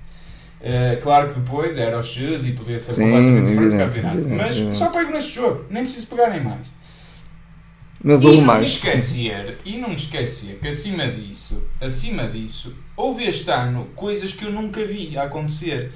Uh, 0.64 1.02
claro 1.02 1.28
que 1.28 1.42
depois 1.42 1.78
era 1.78 2.00
o 2.00 2.02
X 2.02 2.46
e 2.46 2.54
podia 2.54 2.80
ser 2.80 2.94
sim, 2.94 3.04
completamente 3.04 3.50
diferente 3.50 3.72
do 3.72 3.78
campeonato. 3.78 4.18
Evidente, 4.18 4.38
mas 4.38 4.56
evidente. 4.56 4.78
só 4.78 4.90
pego 4.90 5.12
nesse 5.12 5.36
jogo, 5.36 5.66
nem 5.70 5.84
preciso 5.84 6.08
pegar 6.08 6.30
nem 6.30 6.42
mais. 6.42 6.72
Mas 8.02 8.22
e 8.22 8.26
não 8.26 8.42
mais. 8.42 8.62
me 8.62 8.68
esquecer, 8.68 9.58
e 9.66 9.78
não 9.78 9.90
me 9.90 9.96
esquecer 9.96 10.60
que 10.60 10.70
acima 10.70 11.06
disso, 11.08 11.62
acima 11.82 12.28
disso, 12.28 12.74
houve 12.96 13.26
este 13.26 13.52
ano 13.52 13.90
coisas 13.94 14.34
que 14.34 14.46
eu 14.46 14.52
nunca 14.52 14.86
vi 14.86 15.18
acontecer. 15.18 15.92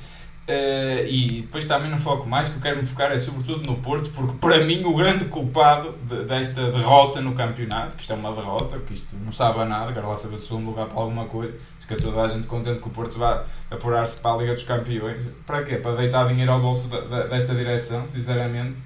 Uh, 0.49 1.03
e 1.05 1.41
depois 1.41 1.65
também 1.65 1.91
não 1.91 1.97
foco 1.97 2.25
mais, 2.25 2.47
que 2.47 2.55
eu 2.55 2.61
quero 2.61 2.77
me 2.77 2.83
focar 2.83 3.11
é 3.11 3.19
sobretudo 3.19 3.69
no 3.69 3.79
Porto, 3.79 4.09
porque 4.11 4.33
para 4.37 4.63
mim 4.63 4.81
o 4.85 4.95
grande 4.95 5.25
culpado 5.25 5.93
de, 6.07 6.23
desta 6.23 6.71
derrota 6.71 7.19
no 7.19 7.33
campeonato, 7.33 7.97
que 7.97 8.01
isto 8.01 8.13
é 8.13 8.15
uma 8.15 8.33
derrota, 8.33 8.79
que 8.79 8.93
isto 8.93 9.13
não 9.25 9.31
sabe 9.33 9.59
a 9.59 9.65
nada, 9.65 9.91
quero 9.91 10.07
lá 10.07 10.15
saber 10.15 10.37
se 10.37 10.47
segundo 10.47 10.67
lugar 10.67 10.87
para 10.87 11.01
alguma 11.01 11.25
coisa, 11.25 11.53
fica 11.87 11.95
toda 11.95 12.21
a 12.21 12.27
gente 12.27 12.45
contente 12.47 12.79
que 12.79 12.87
o 12.87 12.91
Porto 12.91 13.17
vá 13.17 13.45
apurar-se 13.71 14.17
para 14.17 14.35
a 14.35 14.37
Liga 14.37 14.53
dos 14.53 14.63
Campeões. 14.63 15.25
Para 15.45 15.63
quê? 15.63 15.77
Para 15.77 15.95
deitar 15.95 16.27
dinheiro 16.27 16.51
ao 16.51 16.59
bolso 16.59 16.87
da, 16.89 16.99
da, 16.99 17.27
desta 17.27 17.55
direção, 17.55 18.05
sinceramente. 18.05 18.81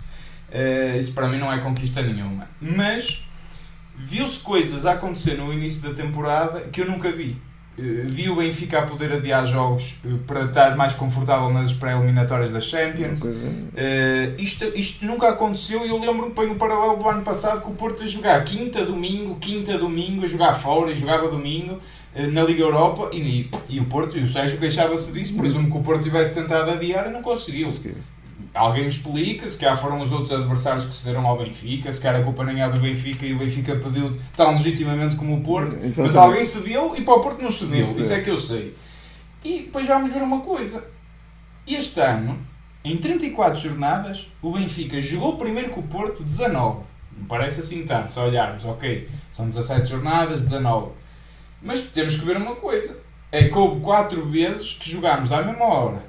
Uh, 0.50 0.98
isso 0.98 1.14
para 1.14 1.28
mim 1.28 1.40
não 1.40 1.52
é 1.52 1.58
conquista 1.58 2.02
nenhuma. 2.02 2.48
Mas 2.62 3.26
viu-se 3.98 4.40
coisas 4.42 4.86
a 4.86 4.92
acontecer 4.92 5.36
no 5.36 5.52
início 5.52 5.82
da 5.82 5.94
temporada 5.94 6.62
que 6.62 6.82
eu 6.82 6.86
nunca 6.86 7.12
vi. 7.12 7.42
Eh, 7.80 8.04
viu 8.06 8.34
o 8.34 8.36
Benfica 8.36 8.80
a 8.80 8.82
poder 8.82 9.14
adiar 9.14 9.46
jogos 9.46 9.96
eh, 10.06 10.10
para 10.28 10.44
estar 10.44 10.76
mais 10.76 10.94
confortável 10.94 11.50
nas 11.52 11.72
pré-eliminatórias 11.72 12.52
da 12.52 12.60
Champions. 12.60 13.22
Isto, 14.38 14.66
isto 14.76 15.06
nunca 15.06 15.30
aconteceu 15.30 15.86
e 15.86 15.90
eu 15.90 15.98
lembro-me 15.98 16.34
bem 16.34 16.52
o 16.52 16.56
paralelo 16.56 16.98
do 16.98 17.08
ano 17.08 17.22
passado 17.22 17.62
com 17.62 17.72
o 17.72 17.76
Porto 17.76 18.04
a 18.04 18.06
jogar 18.06 18.44
quinta, 18.44 18.84
domingo, 18.84 19.38
quinta, 19.38 19.78
domingo, 19.78 20.26
a 20.26 20.28
jogar 20.28 20.54
fora 20.54 20.92
e 20.92 20.96
jogava 20.96 21.30
domingo 21.30 21.80
na 22.16 22.44
Liga 22.44 22.62
Europa 22.64 23.10
e, 23.14 23.50
e, 23.70 23.80
o 23.80 23.86
Porto 23.86 24.18
e 24.18 24.24
o 24.24 24.28
Sérgio 24.28 24.60
queixava-se 24.60 25.12
disso. 25.12 25.36
Presumo 25.36 25.72
que 25.72 25.78
o 25.78 25.82
Porto 25.82 26.04
tivesse 26.04 26.34
tentado 26.34 26.72
adiar 26.72 27.08
e 27.08 27.14
não 27.14 27.22
conseguiu 27.22 27.70
alguém 28.54 28.84
me 28.84 28.90
explica, 28.90 29.50
se 29.50 29.58
calhar 29.58 29.80
foram 29.80 30.02
os 30.02 30.12
outros 30.12 30.32
adversários 30.32 30.86
que 30.86 30.94
cederam 30.94 31.26
ao 31.26 31.38
Benfica, 31.38 31.92
se 31.92 32.02
calhar 32.02 32.22
a 32.22 32.24
culpa 32.24 32.44
nem 32.44 32.62
é 32.62 32.70
do 32.70 32.80
Benfica 32.80 33.26
e 33.26 33.34
o 33.34 33.38
Benfica 33.38 33.76
pediu 33.76 34.18
tão 34.36 34.52
legitimamente 34.54 35.16
como 35.16 35.38
o 35.38 35.42
Porto, 35.42 35.76
Exatamente. 35.76 36.00
mas 36.00 36.16
alguém 36.16 36.44
cedeu 36.44 36.96
e 36.98 37.02
para 37.02 37.14
o 37.16 37.22
Porto 37.22 37.42
não 37.42 37.52
cedeu, 37.52 37.86
não 37.86 38.00
isso 38.00 38.14
é 38.14 38.22
que 38.22 38.30
eu 38.30 38.38
sei. 38.38 38.76
E 39.44 39.60
depois 39.60 39.88
vamos 39.88 40.12
ver 40.12 40.22
uma 40.22 40.42
coisa. 40.42 40.84
Este 41.66 42.00
ano, 42.00 42.40
em 42.84 42.98
34 42.98 43.60
jornadas, 43.60 44.30
o 44.42 44.52
Benfica 44.52 45.00
jogou 45.00 45.38
primeiro 45.38 45.70
com 45.70 45.80
o 45.80 45.84
Porto 45.84 46.24
19. 46.24 46.82
Não 47.18 47.26
parece 47.28 47.60
assim 47.60 47.84
tanto, 47.84 48.12
se 48.12 48.20
olharmos, 48.20 48.66
ok, 48.66 49.08
são 49.30 49.46
17 49.46 49.90
jornadas, 49.90 50.42
19. 50.42 50.92
Mas 51.62 51.82
temos 51.82 52.16
que 52.16 52.26
ver 52.26 52.38
uma 52.38 52.56
coisa. 52.56 53.00
É 53.32 53.48
que 53.48 53.58
houve 53.58 53.80
4 53.82 54.30
vezes 54.30 54.74
que 54.74 54.90
jogámos 54.90 55.32
à 55.32 55.42
mesma 55.42 55.66
hora 55.66 56.04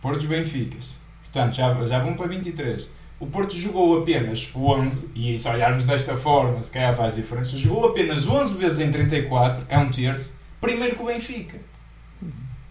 Portos 0.00 0.24
Benficas. 0.24 0.94
Portanto, 1.22 1.54
já, 1.54 1.84
já 1.84 1.98
vão 2.00 2.14
para 2.14 2.26
23. 2.26 2.88
O 3.20 3.26
Porto 3.26 3.54
jogou 3.54 3.98
apenas 4.00 4.52
11, 4.54 5.10
e 5.14 5.38
se 5.38 5.48
olharmos 5.48 5.84
desta 5.84 6.16
forma, 6.16 6.62
se 6.62 6.70
calhar 6.70 6.94
faz 6.94 7.16
diferença, 7.16 7.56
jogou 7.56 7.88
apenas 7.88 8.28
11 8.28 8.56
vezes 8.56 8.78
em 8.78 8.92
34, 8.92 9.66
é 9.68 9.76
um 9.76 9.90
terço, 9.90 10.34
primeiro 10.60 10.94
que 10.94 11.02
o 11.02 11.06
Benfica. 11.06 11.58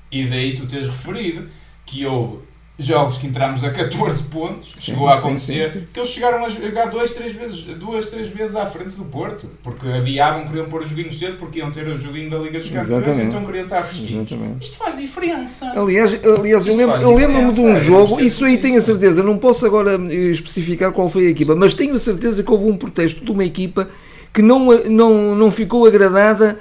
E 0.10 0.25
daí 0.25 0.56
tu 0.56 0.65
tens 0.65 0.88
referido 0.88 1.50
que 1.86 2.06
houve 2.06 2.46
jogos 2.79 3.17
que 3.17 3.25
entramos 3.25 3.63
a 3.63 3.72
14 3.72 4.24
pontos, 4.24 4.74
sim, 4.77 4.91
chegou 4.91 5.07
a 5.07 5.15
acontecer, 5.15 5.67
sim, 5.69 5.79
sim, 5.79 5.86
que 5.91 6.00
eles 6.00 6.10
chegaram 6.10 6.46
a 6.46 6.50
jogar 6.50 6.86
duas, 6.86 7.10
três 7.10 7.34
vezes, 7.34 7.62
duas, 7.63 8.05
três 8.05 8.29
vezes 8.29 8.55
à 8.55 8.67
frente 8.67 8.96
do 8.96 9.03
Porto, 9.05 9.50
porque 9.63 9.88
adiavam, 9.88 10.46
queriam 10.46 10.67
pôr 10.67 10.84
o 10.84 10.86
joguinho 10.86 11.12
cedo, 11.12 11.38
porque 11.38 11.57
iam 11.60 11.72
ter 11.72 11.88
o 11.88 11.98
joguinho 11.98 12.29
da 12.29 12.38
Liga 12.38 12.60
dos 12.60 12.69
Campeões, 12.69 13.17
então 13.19 13.43
queriam 13.46 13.63
estar 13.63 13.81
fresquinhos. 13.84 14.31
Exatamente. 14.31 14.65
Isto 14.65 14.77
faz 14.77 14.96
diferença. 14.96 15.74
Aliás, 15.75 16.19
aliás 16.24 16.67
eu 16.67 16.75
lembro-me 16.75 17.15
lembro 17.15 17.51
de 17.51 17.62
um 17.62 17.75
jogo, 17.75 18.19
isso 18.22 18.46
aí 18.46 18.60
tenho 18.60 18.77
a 18.77 18.81
certeza, 18.81 19.24
não 19.24 19.39
posso 19.39 19.65
agora 19.65 19.96
eh, 19.96 20.29
especificar 20.29 20.91
qual 20.91 21.10
foi 21.10 21.27
a 21.27 21.29
equipa, 21.31 21.55
mas 21.55 21.74
tenho 21.74 21.96
a 21.96 22.00
certeza 22.00 22.43
que 22.43 22.51
houve 22.51 22.69
um 22.69 22.77
protesto 22.77 23.25
de 23.25 23.31
uma 23.31 23.43
equipa 23.43 23.89
que 24.31 24.43
não, 24.43 24.72
não, 24.84 25.34
não 25.34 25.50
ficou 25.50 25.88
agradada 25.88 26.60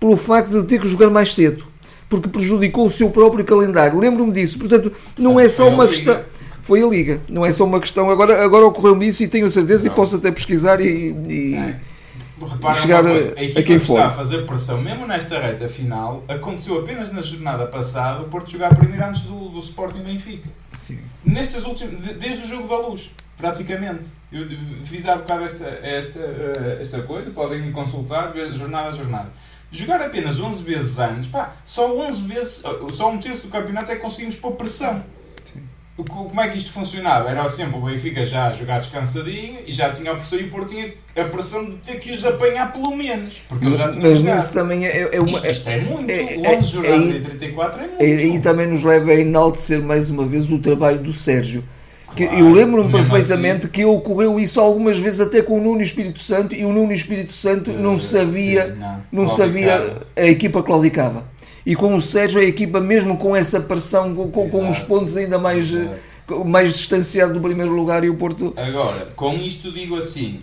pelo 0.00 0.16
facto 0.16 0.62
de 0.62 0.66
ter 0.66 0.80
que 0.80 0.88
jogar 0.88 1.10
mais 1.10 1.34
cedo 1.34 1.67
porque 2.08 2.28
prejudicou 2.28 2.86
o 2.86 2.90
seu 2.90 3.10
próprio 3.10 3.44
calendário. 3.44 3.98
Lembro-me 3.98 4.32
disso. 4.32 4.58
Portanto, 4.58 4.92
não 5.18 5.38
é 5.38 5.48
só 5.48 5.68
uma 5.68 5.86
questão. 5.86 6.20
Foi 6.60 6.82
a 6.82 6.86
Liga, 6.86 7.20
não 7.28 7.46
é 7.46 7.52
só 7.52 7.64
uma 7.64 7.80
questão. 7.80 8.10
Agora, 8.10 8.44
agora 8.44 8.66
ocorreu-me 8.66 9.08
isso 9.08 9.22
e 9.22 9.28
tenho 9.28 9.46
a 9.46 9.48
certeza 9.48 9.86
não. 9.86 9.92
e 9.92 9.96
posso 9.96 10.16
até 10.16 10.30
pesquisar 10.30 10.80
e, 10.80 11.14
e 11.28 11.54
é. 11.54 11.80
chegar 12.74 13.06
a, 13.06 13.10
a, 13.10 13.60
a 13.60 13.62
quem 13.62 13.78
for. 13.78 13.94
está 13.94 14.06
a 14.06 14.10
fazer 14.10 14.44
pressão, 14.44 14.80
mesmo 14.80 15.06
nesta 15.06 15.38
reta 15.38 15.68
final, 15.68 16.24
aconteceu 16.28 16.78
apenas 16.78 17.12
na 17.12 17.22
jornada 17.22 17.66
passada 17.66 18.22
o 18.22 18.24
Porto 18.24 18.50
jogar 18.50 18.74
primeiro 18.74 19.04
antes 19.04 19.22
do, 19.22 19.48
do 19.48 19.58
Sporting 19.60 20.02
Benfica. 20.02 20.48
Sim. 20.78 20.98
Nestas 21.24 21.64
últimas, 21.64 21.94
desde 22.18 22.42
o 22.42 22.46
jogo 22.46 22.68
da 22.68 22.76
luz, 22.76 23.10
praticamente. 23.36 24.10
Eu 24.30 24.46
fiz 24.84 25.06
há 25.06 25.16
bocado 25.16 25.44
esta, 25.44 25.64
esta, 25.64 26.18
eh, 26.18 26.78
esta 26.80 27.00
coisa, 27.02 27.30
podem 27.30 27.62
me 27.62 27.72
consultar, 27.72 28.32
ver 28.32 28.52
jornada 28.52 28.88
a 28.88 28.92
jornada. 28.92 29.30
Jogar 29.70 30.00
apenas 30.00 30.40
11 30.40 30.62
vezes 30.62 30.98
antes, 30.98 31.28
pá, 31.28 31.52
só 31.62 31.94
11 31.94 32.22
vezes, 32.22 32.62
só 32.94 33.10
um 33.10 33.18
terço 33.18 33.42
do 33.42 33.48
campeonato 33.48 33.92
é 33.92 33.96
que 33.96 34.00
conseguimos 34.00 34.34
pôr 34.34 34.52
pressão. 34.52 35.04
Sim. 35.44 35.60
como 36.04 36.40
é 36.40 36.48
que 36.48 36.56
isto 36.56 36.72
funcionava? 36.72 37.28
Era 37.28 37.46
sempre 37.50 37.76
o 37.76 37.82
Benfica 37.82 38.24
já 38.24 38.46
a 38.46 38.52
jogar 38.52 38.78
descansadinho 38.78 39.58
e 39.66 39.72
já 39.72 39.90
tinha 39.90 40.12
a 40.12 40.14
pressão 40.14 40.38
e 40.38 40.44
o 40.44 40.48
Porto 40.50 40.68
tinha 40.68 40.94
a 41.14 41.24
pressão 41.24 41.68
de 41.68 41.76
ter 41.76 41.98
que 41.98 42.12
os 42.12 42.24
apanhar 42.24 42.72
pelo 42.72 42.96
menos. 42.96 43.42
Porque 43.46 43.66
ele 43.66 43.76
já 43.76 43.90
tinha 43.90 44.08
Mas 44.08 44.22
nisso 44.22 44.52
também 44.54 44.86
é, 44.86 45.14
é 45.16 45.20
uma. 45.20 45.32
Isto, 45.32 45.46
isto 45.50 45.68
é 45.68 45.80
muito. 45.82 46.10
é- 46.10 46.56
11 46.56 46.68
jogadas 46.68 47.10
é- 47.10 47.16
em 47.16 47.22
34 47.22 47.82
é 47.82 47.86
muito. 47.88 48.02
E 48.02 48.40
também 48.40 48.66
nos 48.66 48.82
leva 48.82 49.10
a 49.10 49.14
enaltecer 49.16 49.82
mais 49.82 50.08
uma 50.08 50.24
vez 50.24 50.48
o 50.50 50.58
trabalho 50.58 51.00
do 51.00 51.12
Sérgio. 51.12 51.62
Claro, 52.16 52.34
eu 52.36 52.50
lembro-me 52.50 52.90
perfeitamente 52.90 53.68
que 53.68 53.84
ocorreu 53.84 54.40
isso 54.40 54.60
algumas 54.60 54.98
vezes 54.98 55.20
até 55.20 55.40
com 55.42 55.58
o 55.58 55.62
Nuno 55.62 55.82
Espírito 55.82 56.18
Santo 56.20 56.54
e 56.54 56.64
o 56.64 56.72
Nuno 56.72 56.92
Espírito 56.92 57.32
Santo 57.32 57.72
não 57.72 57.94
Eh, 57.94 57.98
sabia, 57.98 58.64
sim, 58.74 58.80
não 59.12 59.24
Claudicava. 59.26 59.36
sabia 59.86 59.96
a 60.16 60.26
equipa 60.26 60.62
claudicava. 60.62 61.24
E 61.66 61.76
com 61.76 61.94
o 61.94 62.00
Sérgio 62.00 62.40
a 62.40 62.44
equipa 62.44 62.80
mesmo 62.80 63.16
com 63.18 63.36
essa 63.36 63.60
pressão, 63.60 64.14
com, 64.14 64.48
com, 64.48 64.68
os 64.68 64.80
pontos 64.80 65.16
ainda 65.18 65.38
mais, 65.38 65.70
Exato. 65.72 66.44
mais 66.46 66.74
distanciado 66.74 67.34
do 67.34 67.40
primeiro 67.40 67.72
lugar 67.74 68.02
e 68.04 68.08
o 68.08 68.14
Porto 68.14 68.54
Agora, 68.56 69.08
com 69.14 69.34
isto 69.34 69.70
digo 69.70 69.96
assim, 69.96 70.40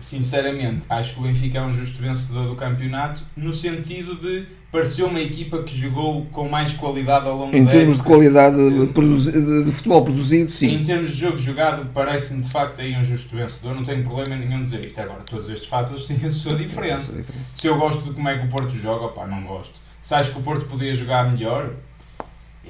sinceramente, 0.00 0.80
acho 0.88 1.14
que 1.14 1.20
o 1.20 1.22
Benfica 1.22 1.58
é 1.58 1.62
um 1.62 1.72
justo 1.72 2.02
vencedor 2.02 2.48
do 2.48 2.54
campeonato, 2.56 3.22
no 3.36 3.52
sentido 3.52 4.16
de 4.16 4.46
pareceu 4.72 5.08
uma 5.08 5.20
equipa 5.20 5.62
que 5.62 5.76
jogou 5.76 6.26
com 6.26 6.48
mais 6.48 6.72
qualidade 6.74 7.26
ao 7.26 7.36
longo 7.36 7.56
em 7.56 7.64
da 7.64 7.70
termos 7.70 7.96
de 7.96 8.02
qualidade 8.04 8.56
de, 8.56 9.64
de 9.64 9.72
futebol 9.72 10.04
produzido, 10.04 10.44
Em 10.44 10.48
sim. 10.48 10.82
termos 10.82 11.10
de 11.10 11.16
jogo 11.16 11.38
jogado, 11.38 11.90
parece-me 11.92 12.40
de 12.40 12.48
facto 12.48 12.80
aí 12.80 12.96
um 12.96 13.02
justo 13.02 13.36
vencedor, 13.36 13.74
não 13.74 13.82
tenho 13.82 14.02
problema 14.02 14.36
nenhum 14.36 14.60
em 14.60 14.64
dizer 14.64 14.84
isto. 14.84 15.00
Agora, 15.00 15.22
todos 15.22 15.48
estes 15.48 15.68
fatores 15.68 16.06
têm 16.08 16.24
a 16.24 16.30
sua 16.30 16.54
diferença. 16.54 17.22
Se 17.42 17.66
eu 17.66 17.76
gosto 17.78 18.04
de 18.04 18.12
como 18.12 18.28
é 18.28 18.38
que 18.38 18.46
o 18.46 18.48
Porto 18.48 18.76
joga, 18.76 19.06
opá, 19.06 19.26
não 19.26 19.42
gosto. 19.42 19.74
Se 20.00 20.14
acho 20.14 20.32
que 20.32 20.38
o 20.38 20.42
Porto 20.42 20.66
podia 20.66 20.94
jogar 20.94 21.30
melhor, 21.30 21.74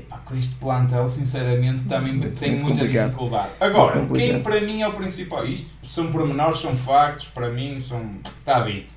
epá, 0.01 0.19
com 0.19 0.35
este 0.35 0.55
plantel, 0.57 1.09
sinceramente, 1.09 1.85
também 1.85 2.15
Muito 2.15 2.39
tenho 2.39 2.61
muita 2.61 2.81
complicado. 2.81 3.07
dificuldade. 3.07 3.49
Agora, 3.61 3.97
Muito 3.97 4.15
quem 4.15 4.43
para 4.43 4.61
mim 4.61 4.83
é 4.83 4.89
o 4.89 4.93
principal? 4.93 5.47
Isto 5.47 5.67
são 5.85 6.11
pormenores, 6.11 6.59
são 6.59 6.77
factos, 6.77 7.27
para 7.29 7.49
mim, 7.51 7.81
são, 7.81 8.19
está 8.41 8.61
dito. 8.63 8.95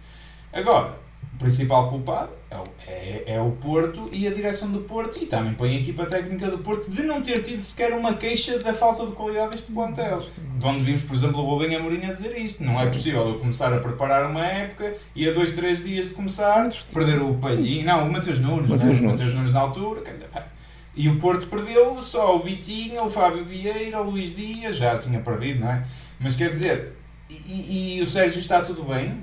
Agora, 0.52 1.04
o 1.34 1.38
principal 1.38 1.90
culpado 1.90 2.30
é 2.50 2.56
o, 2.56 2.64
é, 2.88 3.24
é 3.36 3.42
o 3.42 3.52
Porto 3.52 4.08
e 4.14 4.28
a 4.28 4.32
direção 4.32 4.70
do 4.72 4.82
Porto 4.82 5.20
e 5.22 5.26
também 5.26 5.54
põe 5.56 5.76
a 5.76 5.80
equipa 5.80 6.06
técnica 6.06 6.48
do 6.50 6.60
Porto 6.60 6.92
de 6.92 7.02
não 7.02 7.22
ter 7.22 7.42
tido 7.42 7.60
sequer 7.60 7.92
uma 7.94 8.14
queixa 8.14 8.60
da 8.60 8.72
falta 8.72 9.06
de 9.06 9.14
qualidade 9.14 9.52
deste 9.52 9.72
plantel. 9.72 10.22
Onde 10.64 10.84
vimos, 10.84 11.02
por 11.02 11.16
exemplo, 11.16 11.40
o 11.40 11.46
Rubem 11.46 11.76
Amorim 11.76 12.06
a 12.06 12.14
dizer 12.14 12.38
isto. 12.38 12.64
Não 12.64 12.80
é 12.80 12.86
possível 12.86 13.28
eu 13.28 13.40
começar 13.40 13.74
a 13.74 13.80
preparar 13.80 14.30
uma 14.30 14.46
época 14.46 14.94
e 15.16 15.28
a 15.28 15.34
dois, 15.34 15.52
três 15.52 15.84
dias 15.84 16.10
de 16.10 16.14
começar 16.14 16.70
perder 16.94 17.20
o 17.22 17.34
Palhinho. 17.34 17.86
Não, 17.86 18.08
o 18.08 18.12
Mateus 18.12 18.40
Nunes. 18.40 18.70
Mateus 18.70 19.00
né? 19.00 19.08
Nunes. 19.08 19.20
Mateus 19.20 19.34
Nunes 19.34 19.52
na 19.52 19.60
altura. 19.60 20.02
pá. 20.32 20.53
E 20.96 21.10
o 21.10 21.18
Porto 21.18 21.48
perdeu 21.48 22.02
só 22.02 22.36
o 22.38 22.44
Vitinho, 22.44 23.04
o 23.06 23.10
Fábio 23.10 23.44
Vieira, 23.46 24.00
o 24.02 24.12
Luís 24.12 24.36
Dias, 24.36 24.76
já 24.78 24.98
tinha 24.98 25.20
perdido, 25.20 25.62
não 25.62 25.72
é? 25.72 25.84
Mas 26.20 26.36
quer 26.36 26.50
dizer, 26.52 26.94
e, 27.30 27.34
e- 27.34 27.98
e 27.98 28.02
o 28.02 28.08
Sérgio 28.08 28.40
está 28.40 28.62
tudo 28.62 28.84
bem? 28.84 29.18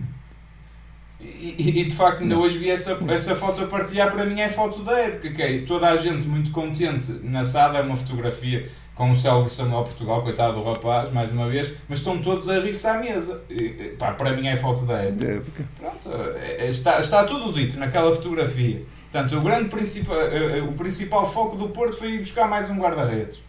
E, 1.21 1.81
e- 1.81 1.85
de 1.85 1.95
facto 1.95 2.23
ainda 2.23 2.37
hoje 2.39 2.57
vi 2.59 2.71
essa, 2.71 2.99
essa 3.09 3.37
foto 3.37 3.62
a 3.62 3.67
partilhar, 3.67 4.11
para 4.11 4.25
mim 4.25 4.41
é 4.41 4.49
foto 4.49 4.83
da 4.83 4.99
época, 4.99 5.31
que 5.31 5.43
é 5.43 5.59
toda 5.61 5.89
a 5.89 5.97
gente 5.97 6.27
muito 6.27 6.50
contente 6.50 7.12
na 7.23 7.45
SAD, 7.45 7.77
é 7.77 7.81
uma 7.83 7.95
fotografia 7.97 8.69
com 8.95 9.11
o 9.11 9.17
célebre 9.17 9.50
Samuel 9.50 9.85
Portugal, 9.85 10.23
coitado 10.23 10.55
do 10.59 10.65
rapaz, 10.65 11.11
mais 11.12 11.31
uma 11.31 11.49
vez, 11.49 11.73
mas 11.89 11.99
estão 11.99 12.19
todos 12.21 12.49
a 12.49 12.59
rir-se 12.61 12.87
à 12.87 12.95
mesa. 12.99 13.43
E, 13.50 13.95
pá, 13.99 14.12
para 14.12 14.33
mim 14.33 14.47
é 14.47 14.57
foto 14.57 14.85
da 14.87 14.95
época. 14.99 15.27
É, 15.27 15.41
porque- 15.41 15.62
Pronto, 15.79 16.11
é- 16.37 16.65
é- 16.65 16.69
está, 16.69 16.99
está 16.99 17.25
tudo 17.25 17.53
dito 17.53 17.79
naquela 17.79 18.15
fotografia. 18.15 18.83
Portanto, 19.11 19.37
o, 19.37 19.40
grande 19.40 19.69
principal, 19.69 20.17
eh, 20.21 20.59
eh, 20.59 20.62
o 20.62 20.73
principal 20.73 21.29
foco 21.29 21.57
do 21.57 21.69
Porto 21.69 21.97
foi 21.97 22.12
ir 22.12 22.19
buscar 22.21 22.47
mais 22.49 22.71
um 22.71 22.76
guarda-redes. 22.79 23.40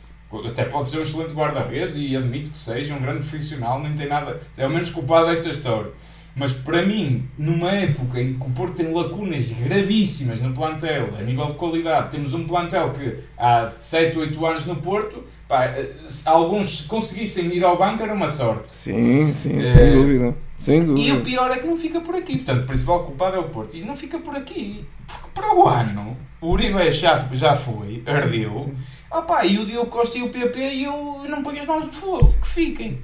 Até 0.48 0.64
pode 0.66 0.90
ser 0.90 1.00
um 1.00 1.04
excelente 1.04 1.34
guarda-redes 1.34 1.96
e 1.98 2.16
admito 2.16 2.50
que 2.52 2.58
seja 2.58 2.94
um 2.96 3.00
grande 3.02 3.20
profissional, 3.20 3.80
nem 3.82 3.94
tem 3.94 4.08
nada. 4.08 4.42
É 4.58 4.66
o 4.66 4.70
menos 4.70 4.90
culpado 4.90 5.28
desta 5.28 5.50
história. 5.50 5.92
Mas 6.34 6.54
para 6.54 6.82
mim, 6.82 7.28
numa 7.38 7.70
época 7.72 8.20
em 8.22 8.36
que 8.36 8.46
o 8.46 8.50
Porto 8.52 8.76
tem 8.76 8.92
lacunas 8.94 9.52
gravíssimas 9.52 10.40
no 10.40 10.54
plantel, 10.54 11.10
a 11.20 11.22
nível 11.22 11.48
de 11.48 11.54
qualidade, 11.56 12.10
temos 12.10 12.34
um 12.34 12.46
plantel 12.48 12.92
que 12.94 13.18
há 13.38 13.70
7, 13.70 14.18
8 14.18 14.46
anos 14.46 14.66
no 14.66 14.78
Porto, 14.78 15.22
pá, 15.48 15.66
eh, 15.66 15.92
se 16.08 16.28
alguns 16.30 16.78
se 16.80 16.84
conseguissem 16.86 17.54
ir 17.54 17.64
ao 17.66 17.78
banco 17.78 18.02
era 18.02 18.14
uma 18.14 18.30
sorte. 18.30 18.72
Sim, 18.72 19.34
sim, 19.36 19.62
É. 19.62 19.68
sem 19.68 19.92
dúvida. 19.92 20.34
Sem 20.58 20.78
E 20.78 20.82
o 20.84 20.86
dúvida. 20.86 21.20
pior 21.22 21.52
é 21.52 21.58
que 21.58 21.68
não 21.68 21.76
fica 21.76 22.00
por 22.00 22.16
aqui. 22.16 22.38
Portanto, 22.38 22.62
o 22.64 22.68
principal 22.68 23.04
culpado 23.04 23.36
é 23.36 23.40
o 23.40 23.50
Porto. 23.50 23.76
E 23.76 23.82
não 23.82 23.98
fica 23.98 24.18
por 24.20 24.36
aqui. 24.36 24.86
Porque 25.08 25.21
para 25.34 25.56
o 25.56 25.68
ano, 25.68 26.18
o 26.40 26.50
Uribe 26.50 26.92
já, 26.92 27.18
já 27.32 27.56
foi, 27.56 28.04
ardeu. 28.06 28.74
Opa, 29.12 29.46
e 29.46 29.60
o 29.60 29.66
Diogo 29.66 29.90
Costa 29.90 30.18
e 30.18 30.24
o 30.24 30.30
PP 30.30 30.60
e 30.60 30.84
eu 30.86 31.26
não 31.28 31.44
ponho 31.44 31.60
as 31.60 31.66
mãos 31.66 31.86
no 31.86 31.92
fogo. 31.92 32.34
Que 32.42 32.48
fiquem. 32.48 33.00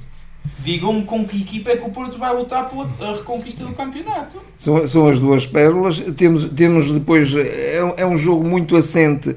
Digam-me 0.59 1.03
com 1.03 1.25
que 1.25 1.41
equipa 1.41 1.71
é 1.71 1.77
que 1.77 1.85
o 1.85 1.91
Porto 1.91 2.17
vai 2.17 2.33
lutar 2.33 2.67
pela 2.69 2.89
a 3.01 3.15
reconquista 3.15 3.63
do 3.63 3.73
campeonato. 3.73 4.37
São, 4.57 4.87
são 4.87 5.07
as 5.07 5.19
duas 5.19 5.45
pérolas. 5.45 5.99
Temos, 6.15 6.45
temos 6.45 6.91
depois. 6.91 7.35
É, 7.35 7.77
é 7.97 8.05
um 8.05 8.17
jogo 8.17 8.47
muito 8.47 8.75
assente, 8.75 9.35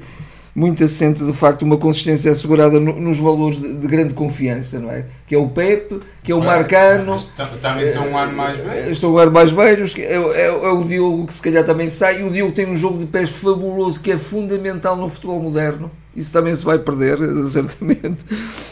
muito 0.53 0.83
assente, 0.83 1.23
de 1.23 1.33
facto, 1.33 1.61
uma 1.63 1.77
consistência 1.77 2.31
assegurada 2.31 2.79
no- 2.79 2.99
nos 2.99 3.17
valores 3.19 3.59
de, 3.61 3.73
de 3.75 3.87
grande 3.87 4.13
confiança, 4.13 4.79
não 4.79 4.91
é? 4.91 5.05
Que 5.25 5.35
é 5.35 5.37
o 5.37 5.47
Pepe, 5.49 5.99
que 6.23 6.31
é 6.31 6.35
o 6.35 6.39
Marcano. 6.45 7.15
Também 7.61 7.87
estão 7.87 8.09
um 8.11 8.17
ano 8.17 8.35
mais 8.35 8.59
eh, 8.59 8.63
bem. 8.83 8.91
Estão 8.91 9.09
agora 9.11 9.29
mais 9.29 9.51
velhos, 9.51 9.95
é, 9.97 10.13
é- 10.15 10.47
é 10.47 10.69
o 10.71 10.83
Diogo 10.83 11.25
que 11.25 11.33
se 11.33 11.41
calhar 11.41 11.63
também 11.65 11.87
sai, 11.89 12.19
e 12.21 12.23
o 12.23 12.29
Diogo 12.29 12.51
tem 12.51 12.67
um 12.67 12.75
jogo 12.75 12.97
de 12.99 13.05
pés 13.05 13.29
fabuloso 13.29 14.01
que 14.01 14.11
é 14.11 14.17
fundamental 14.17 14.95
no 14.97 15.07
futebol 15.07 15.39
moderno. 15.41 15.89
Isso 16.15 16.33
também 16.33 16.53
se 16.53 16.63
vai 16.65 16.77
perder, 16.77 17.17
certamente. 17.49 18.25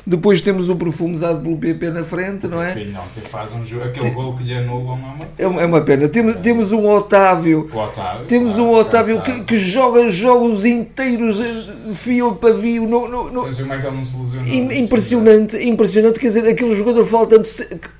Depois 0.05 0.41
temos 0.41 0.69
o 0.69 0.75
perfume 0.75 1.17
dado 1.17 1.41
pelo 1.41 1.57
PP 1.57 1.89
na 1.91 2.03
frente, 2.03 2.47
não 2.47 2.61
é? 2.61 2.75
Não, 2.85 3.01
faz 3.03 3.53
um 3.53 3.63
jogo. 3.63 3.85
Aquele 3.85 4.09
gol 4.11 4.35
que 4.35 4.43
lhe 4.43 4.53
anulam 4.53 4.97
é 4.97 5.01
uma. 5.01 5.19
É 5.37 5.47
uma, 5.47 5.61
é 5.61 5.65
uma 5.65 5.81
pena. 5.81 6.09
Temos, 6.09 6.35
temos 6.37 6.71
um 6.73 6.85
Otávio 6.89 7.67
O 7.73 7.77
Otávio. 7.77 8.25
Temos 8.25 8.55
claro, 8.55 8.69
um 8.69 8.73
Otávio 8.73 9.21
que, 9.21 9.41
que 9.45 9.55
joga 9.57 10.09
jogos 10.09 10.65
inteiros, 10.65 11.39
eh, 11.39 11.93
fio 11.93 12.31
a 12.31 12.35
pavio, 12.35 12.85
no, 12.87 13.07
no, 13.07 13.31
no- 13.31 13.43
Mas 13.43 13.57
como 13.57 13.73
é 13.73 13.77
que 13.79 13.87
ele 13.87 13.95
não 13.95 14.03
se 14.03 14.17
lesionou? 14.17 14.47
im- 14.47 14.79
impressionante, 14.83 15.57
impressionante, 15.57 16.19
quer 16.19 16.27
dizer, 16.27 16.45
aquele 16.47 16.75
jogador 16.75 17.05
falta 17.05 17.41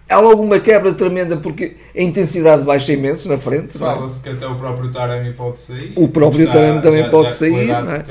há 0.10 0.20
logo 0.20 0.42
uma 0.42 0.60
quebra 0.60 0.92
tremenda 0.94 1.38
porque 1.38 1.78
a 1.96 2.02
intensidade 2.02 2.64
baixa 2.64 2.92
imenso 2.92 3.30
na 3.30 3.38
frente, 3.38 3.78
é? 3.78 3.80
Fala-se 3.80 4.20
que 4.20 4.30
até 4.30 4.46
o 4.48 4.56
próprio 4.56 4.92
Taremi 4.92 5.32
pode 5.34 5.60
sair. 5.60 5.94
O 5.96 6.08
próprio 6.10 6.46
Taremi 6.52 6.82
também 6.82 7.04
já- 7.04 7.10
pode 7.10 7.30
já 7.30 7.34
sair, 7.36 7.54
é? 7.54 7.60
tem, 7.60 7.74
não 7.76 7.92
é? 7.94 8.04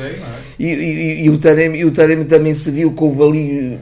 E, 0.58 0.66
e- 0.66 1.17
e 1.18 1.30
o 1.30 1.38
Taremi, 1.38 1.84
o 1.84 1.90
Taremi 1.90 2.24
também 2.24 2.54
se 2.54 2.70
viu 2.70 2.92
que 2.92 3.02
houve 3.02 3.22
ali 3.22 3.78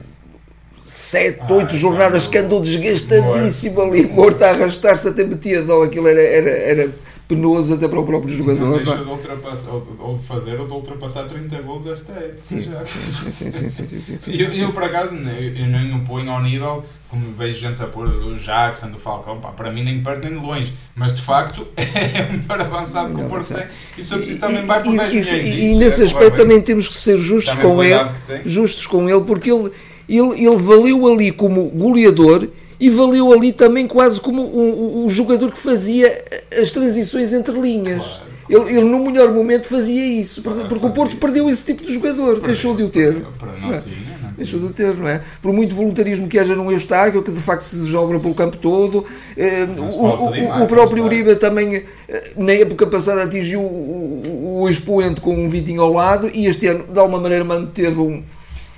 sete, 0.83 1.39
Ah, 1.41 1.53
oito 1.53 1.75
jornadas 1.75 2.27
que 2.27 2.37
andou 2.37 2.59
desgastadíssimo 2.61 3.81
ali, 3.81 4.07
morto 4.07 4.41
a 4.43 4.49
arrastar-se 4.51 5.07
até 5.09 5.23
metia 5.23 5.61
dó, 5.61 5.83
aquilo 5.83 6.07
era, 6.07 6.21
era, 6.21 6.49
era 6.49 6.89
penoso 7.27 7.73
até 7.73 7.87
para 7.87 7.99
o 7.99 8.05
próprio 8.05 8.31
Não 8.31 8.37
jogador. 8.37 8.77
deixou 8.77 8.95
pá. 8.97 9.03
de 9.03 9.09
ultrapassar, 9.09 9.71
ou, 9.71 10.17
de 10.17 10.23
fazer 10.23 10.59
ou 10.59 10.65
de 10.65 10.73
ultrapassar 10.73 11.23
30 11.23 11.61
gols 11.61 11.85
esta 11.85 12.13
época. 12.13 12.37
Sim, 12.39 12.61
já. 12.61 12.85
sim, 12.85 13.51
sim, 13.51 13.69
sim, 13.69 14.17
sim, 14.17 14.31
eu, 14.39 14.51
eu, 14.53 14.71
por 14.71 14.83
acaso, 14.83 15.13
eu, 15.13 15.65
nem 15.67 15.93
o 15.93 15.99
ponho 16.05 16.31
ao 16.31 16.41
nível, 16.41 16.85
como 17.09 17.33
vejo 17.33 17.59
gente 17.59 17.81
a 17.83 17.87
pôr 17.87 18.07
do 18.07 18.35
Jackson, 18.37 18.91
do 18.91 18.97
Falcão, 18.97 19.39
para 19.41 19.71
mim 19.71 19.83
nem 19.83 20.01
perto 20.01 20.29
nem 20.29 20.39
de 20.39 20.45
longe, 20.45 20.73
mas 20.95 21.13
de 21.13 21.21
facto 21.21 21.67
é 21.75 22.29
o 22.29 22.37
melhor 22.37 22.61
avançado 22.61 23.13
que 23.13 23.21
o 23.21 23.25
Porto 23.25 23.47
tem 23.47 23.57
avançado. 23.57 23.71
e 23.97 24.01
eu 24.13 24.17
preciso 24.19 24.39
também 24.39 24.65
vai 24.65 24.81
por 24.83 24.93
E- 24.93 24.97
10 24.97 25.13
e- 25.13 25.15
milhões. 25.19 25.45
e, 25.45 25.69
isso, 25.69 25.79
nesse 25.79 26.01
é, 26.01 26.05
aspecto 26.05 26.35
também 26.37 26.61
temos 26.61 26.87
que 26.87 26.95
ser 26.95 27.17
justos 27.17 27.53
Também 27.55 27.71
com 27.71 27.83
ele, 27.83 28.09
tem. 28.25 28.41
justos 28.45 28.87
com 28.87 29.09
ele, 29.09 29.21
porque 29.25 29.51
ele, 29.51 29.69
ele, 30.07 30.45
ele 30.45 30.55
valeu 30.57 31.05
ali 31.07 31.31
como 31.33 31.65
goleador 31.71 32.47
e 32.79 32.89
valeu 32.89 33.31
ali 33.33 33.51
também 33.51 33.87
quase 33.87 34.19
como 34.21 34.41
um 35.03 35.09
jogador 35.09 35.51
que 35.51 35.59
fazia 35.59 36.23
as 36.59 36.71
transições 36.71 37.33
entre 37.33 37.59
linhas. 37.59 38.03
Claro. 38.03 38.27
Ele, 38.49 38.77
ele 38.77 38.85
no 38.89 38.99
melhor 39.03 39.33
momento 39.33 39.67
fazia 39.67 40.05
isso, 40.05 40.41
porque, 40.41 40.85
o 40.85 40.89
Porto 40.91 41.17
perdeu 41.17 41.49
esse 41.49 41.65
tipo 41.65 41.83
de 41.83 41.93
jogador, 41.93 42.39
deixou 42.39 42.73
de 42.73 42.81
o 42.83 42.87
ter. 42.89 43.25
Para, 43.37 43.51
Não 43.51 43.67
não 43.67 43.73
é? 43.73 43.77
tinha, 43.77 43.95
não 44.23 44.31
Deixou 44.37 44.57
de 44.59 44.67
o 44.67 44.69
ter, 44.69 44.95
não 44.95 45.05
é? 45.07 45.21
Por 45.41 45.51
muito 45.51 45.75
voluntarismo 45.75 46.29
que 46.29 46.39
haja 46.39 46.55
num 46.55 46.71
Eustáquio, 46.71 47.21
que 47.23 47.31
de 47.31 47.41
facto 47.41 47.61
se 47.63 47.75
desdobra 47.75 48.17
pelo 48.21 48.33
campo 48.33 48.55
todo, 48.55 49.03
eh, 49.35 49.63
o, 49.63 49.75
pode 49.75 50.39
o- 50.39 50.45
o- 50.59 50.63
o 50.63 50.67
próprio 50.67 51.03
está. 51.03 51.15
Uribe 51.15 51.35
também, 51.35 51.83
eh, 52.07 52.23
na 52.37 52.53
época 52.53 52.87
passada, 52.87 53.23
atingiu 53.23 53.59
o, 53.59 53.63
o- 53.65 54.61
o 54.61 54.69
expoente 54.69 55.19
com 55.19 55.35
um 55.35 55.49
Vitinho 55.49 55.81
ao 55.81 55.91
lado 55.91 56.31
e 56.33 56.45
este 56.45 56.67
ano, 56.67 56.85
de 56.89 56.97
alguma 56.99 57.19
maneira, 57.19 57.43
manteve 57.43 57.99
um. 57.99 58.23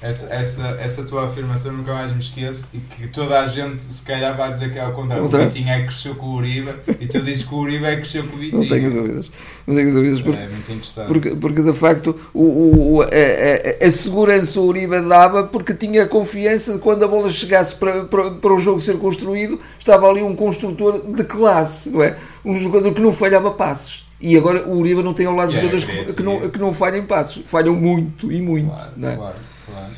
Essa, 0.01 0.27
essa, 0.33 0.63
essa 0.79 1.03
tua 1.03 1.25
afirmação 1.25 1.73
nunca 1.73 1.93
mais 1.93 2.09
me 2.13 2.19
esqueço 2.21 2.67
e 2.73 2.77
que 2.77 3.07
toda 3.09 3.38
a 3.41 3.45
gente 3.45 3.83
se 3.83 4.01
calhar 4.01 4.35
vai 4.38 4.49
dizer 4.49 4.71
que 4.71 4.77
é 4.77 4.81
ao 4.81 4.93
contrário. 4.93 5.21
O 5.23 5.25
Outra. 5.25 5.43
Vitinho 5.45 5.67
é 5.69 5.79
que 5.81 5.88
cresceu 5.88 6.15
com 6.15 6.25
o 6.27 6.35
Uribe 6.35 6.69
e 7.01 7.05
tu 7.05 7.19
dizes 7.21 7.43
que 7.43 7.53
o 7.53 7.57
Uribe 7.57 7.83
é 7.83 7.89
que 7.91 7.97
cresceu 7.97 8.23
com 8.23 8.38
o 8.38 8.39
Vitinho. 8.39 8.62
Não 8.62 8.69
tenho 8.69 8.91
dúvidas. 8.93 9.31
Não 9.67 9.75
tenho 9.75 9.93
dúvidas, 9.93 10.21
porque, 10.21 10.39
É 10.39 10.47
muito 10.47 10.71
interessante. 10.71 11.07
porque, 11.07 11.29
porque 11.35 11.62
de 11.62 11.73
facto 11.73 12.15
o, 12.33 12.41
o- 12.43 12.93
o- 12.95 13.01
a, 13.01 13.85
a- 13.85 13.91
segurança 13.91 14.62
o 14.62 14.67
Uribe 14.67 15.01
dava 15.01 15.43
porque 15.43 15.73
tinha 15.73 16.03
a 16.03 16.07
confiança 16.07 16.73
de 16.75 16.79
quando 16.79 17.03
a 17.03 17.07
bola 17.07 17.27
chegasse 17.29 17.75
para, 17.75 18.05
para, 18.05 18.31
para 18.31 18.53
o 18.53 18.57
jogo 18.57 18.79
ser 18.79 18.97
construído, 18.99 19.59
estava 19.77 20.07
ali 20.07 20.23
um 20.23 20.33
construtor 20.33 21.01
de 21.13 21.25
classe, 21.25 21.89
não 21.89 22.01
é? 22.01 22.15
Um 22.45 22.53
jogador 22.53 22.93
que 22.93 23.01
não 23.01 23.12
falhava 23.12 23.51
passes. 23.51 24.05
E 24.21 24.38
agora 24.38 24.65
o 24.65 24.77
Uribe 24.77 25.03
não 25.03 25.13
tem 25.13 25.25
ao 25.25 25.35
lado 25.35 25.51
É, 25.51 25.55
jogadores 25.55 25.83
que, 25.83 26.13
que, 26.13 26.23
não, 26.23 26.49
que 26.49 26.59
não 26.59 26.73
falhem 26.73 27.05
passes. 27.05 27.41
Falham 27.45 27.75
muito 27.75 28.31
e 28.31 28.41
muito. 28.41 28.67
Claro, 28.67 28.91
não 28.95 29.09
é? 29.09 29.15
claro, 29.17 29.35
claro. 29.71 29.93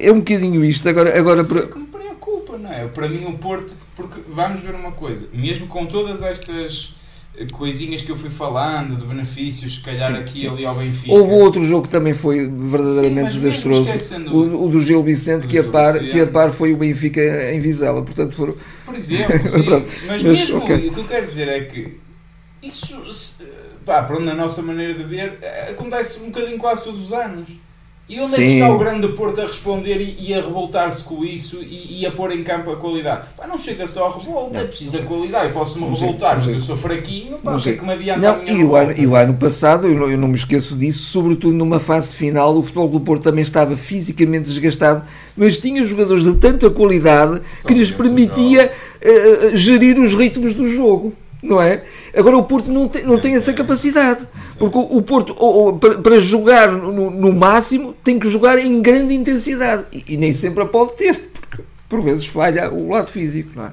é 0.00 0.12
um 0.12 0.18
bocadinho 0.18 0.64
isto. 0.64 0.88
Agora, 0.88 1.16
agora 1.18 1.42
Isso 1.42 1.58
é 1.58 1.66
que 1.66 1.78
me 1.78 1.86
preocupa, 1.86 2.58
não 2.58 2.72
é? 2.72 2.86
Para 2.86 3.08
mim, 3.08 3.24
o 3.26 3.38
Porto, 3.38 3.74
porque 3.96 4.20
vamos 4.28 4.60
ver 4.60 4.74
uma 4.74 4.92
coisa, 4.92 5.28
mesmo 5.32 5.66
com 5.66 5.86
todas 5.86 6.22
estas 6.22 6.94
coisinhas 7.52 8.00
que 8.02 8.10
eu 8.12 8.16
fui 8.16 8.30
falando, 8.30 8.96
de 8.96 9.04
benefícios, 9.04 9.74
se 9.76 9.80
calhar 9.80 10.14
Sim, 10.14 10.20
aqui 10.20 10.40
sim. 10.40 10.48
ali 10.48 10.64
ao 10.64 10.74
Benfica. 10.74 11.12
Houve 11.12 11.32
outro 11.34 11.62
jogo 11.64 11.82
que 11.84 11.88
também 11.88 12.14
foi 12.14 12.48
verdadeiramente 12.48 13.32
Sim, 13.32 13.40
desastroso. 13.40 13.90
O, 14.32 14.66
o 14.66 14.68
do 14.68 14.80
Gil 14.80 15.02
Vicente, 15.02 15.42
do 15.42 15.48
que 15.48 15.58
a, 15.58 15.62
Gil 15.62 15.72
par, 15.72 15.94
Vicente. 15.94 16.12
que 16.12 16.20
a 16.20 16.26
par 16.28 16.52
foi 16.52 16.72
o 16.72 16.76
Benfica 16.76 17.20
em 17.52 17.58
Vizela. 17.58 18.02
Portanto, 18.04 18.34
foram, 18.36 18.54
Por 18.84 18.94
exemplo, 18.94 19.32
sim, 19.50 19.64
mas, 20.06 20.22
mas, 20.22 20.22
mesmo 20.22 20.58
ok. 20.58 20.76
o 20.88 20.92
que 20.94 21.00
eu 21.00 21.04
quero 21.04 21.26
dizer 21.26 21.48
é 21.48 21.60
que 21.64 21.98
isso, 22.62 23.12
se- 23.12 23.42
pá, 23.84 24.02
pronto, 24.04 24.22
na 24.22 24.34
nossa 24.34 24.62
maneira 24.62 24.94
de 24.94 25.02
ver, 25.04 25.38
eh, 25.42 25.70
acontece 25.70 26.20
um 26.20 26.26
bocadinho 26.26 26.56
quase 26.56 26.84
todos 26.84 27.02
os 27.06 27.12
anos. 27.12 27.48
E 28.06 28.20
onde 28.20 28.34
é 28.34 28.36
que 28.36 28.48
Sim. 28.48 28.54
está 28.60 28.70
o 28.70 28.78
grande 28.78 29.08
Porto 29.08 29.40
a 29.40 29.46
responder 29.46 29.98
e, 29.98 30.16
e 30.28 30.34
a 30.34 30.36
revoltar-se 30.36 31.02
com 31.02 31.24
isso 31.24 31.60
e, 31.62 32.00
e 32.00 32.06
a 32.06 32.10
pôr 32.12 32.32
em 32.32 32.42
campo 32.42 32.70
a 32.70 32.76
qualidade? 32.76 33.28
Pá, 33.34 33.46
não 33.46 33.56
chega 33.56 33.86
só 33.86 34.08
a 34.08 34.18
revolta, 34.18 34.58
é 34.58 34.60
Não, 34.60 34.66
preciso 34.68 34.96
não 34.98 35.02
a 35.02 35.06
qualidade. 35.06 35.46
Eu 35.46 35.52
posso-me 35.52 35.86
Não 35.88 35.96
sei, 35.96 36.06
revoltar, 36.06 36.36
mas 36.36 36.46
eu 36.48 36.60
sou 36.60 36.76
fraquinho, 36.76 37.38
pá, 37.38 37.52
Não 37.52 37.58
o 37.58 37.62
que 37.62 37.68
é 37.70 37.72
sei. 37.72 37.78
que 37.80 37.86
me 37.86 37.92
adianta 37.94 38.28
a 38.28 38.36
Não, 38.36 38.42
minha 38.44 38.58
e, 38.58 38.64
o 38.64 38.76
ano, 38.76 38.92
e 38.98 39.06
o 39.06 39.16
ano 39.16 39.34
passado, 39.34 39.86
eu 39.86 39.94
não, 39.98 40.10
eu 40.10 40.18
não 40.18 40.28
me 40.28 40.34
esqueço 40.34 40.76
disso, 40.76 41.04
sobretudo 41.04 41.54
numa 41.54 41.80
fase 41.80 42.12
final, 42.14 42.54
o 42.54 42.62
Futebol 42.62 42.88
do 42.88 43.00
Porto 43.00 43.22
também 43.22 43.40
estava 43.40 43.74
fisicamente 43.74 44.44
desgastado, 44.50 45.02
mas 45.34 45.56
tinha 45.56 45.82
jogadores 45.82 46.24
de 46.24 46.34
tanta 46.34 46.68
qualidade 46.68 47.40
Só 47.62 47.68
que 47.68 47.72
lhes 47.72 47.90
permitia 47.90 48.70
eh, 49.00 49.56
gerir 49.56 49.98
os 49.98 50.12
ritmos 50.14 50.52
do 50.52 50.68
jogo. 50.68 51.14
Não 51.44 51.60
é? 51.60 51.84
Agora 52.16 52.38
o 52.38 52.42
Porto 52.44 52.72
não 52.72 52.88
tem, 52.88 53.02
não 53.04 53.18
tem 53.18 53.34
essa 53.34 53.52
capacidade. 53.52 54.26
Porque 54.58 54.78
o, 54.78 55.02
Porto, 55.02 55.34
ou- 55.38 55.54
ou, 55.66 55.78
para, 55.78 55.98
para 55.98 56.18
jogar 56.18 56.72
no, 56.72 57.10
no 57.10 57.32
máximo, 57.34 57.92
tem 58.02 58.18
que 58.18 58.28
jogar 58.30 58.58
em 58.58 58.80
grande 58.80 59.12
intensidade. 59.14 59.84
E, 59.92 60.14
e 60.14 60.16
nem 60.16 60.32
sempre 60.32 60.62
a 60.62 60.66
pode 60.66 60.94
ter, 60.94 61.30
porque 61.32 61.62
por 61.88 62.00
vezes 62.00 62.24
falha 62.24 62.72
o 62.72 62.88
lado 62.88 63.08
físico. 63.10 63.50
Não 63.54 63.66
é? 63.66 63.72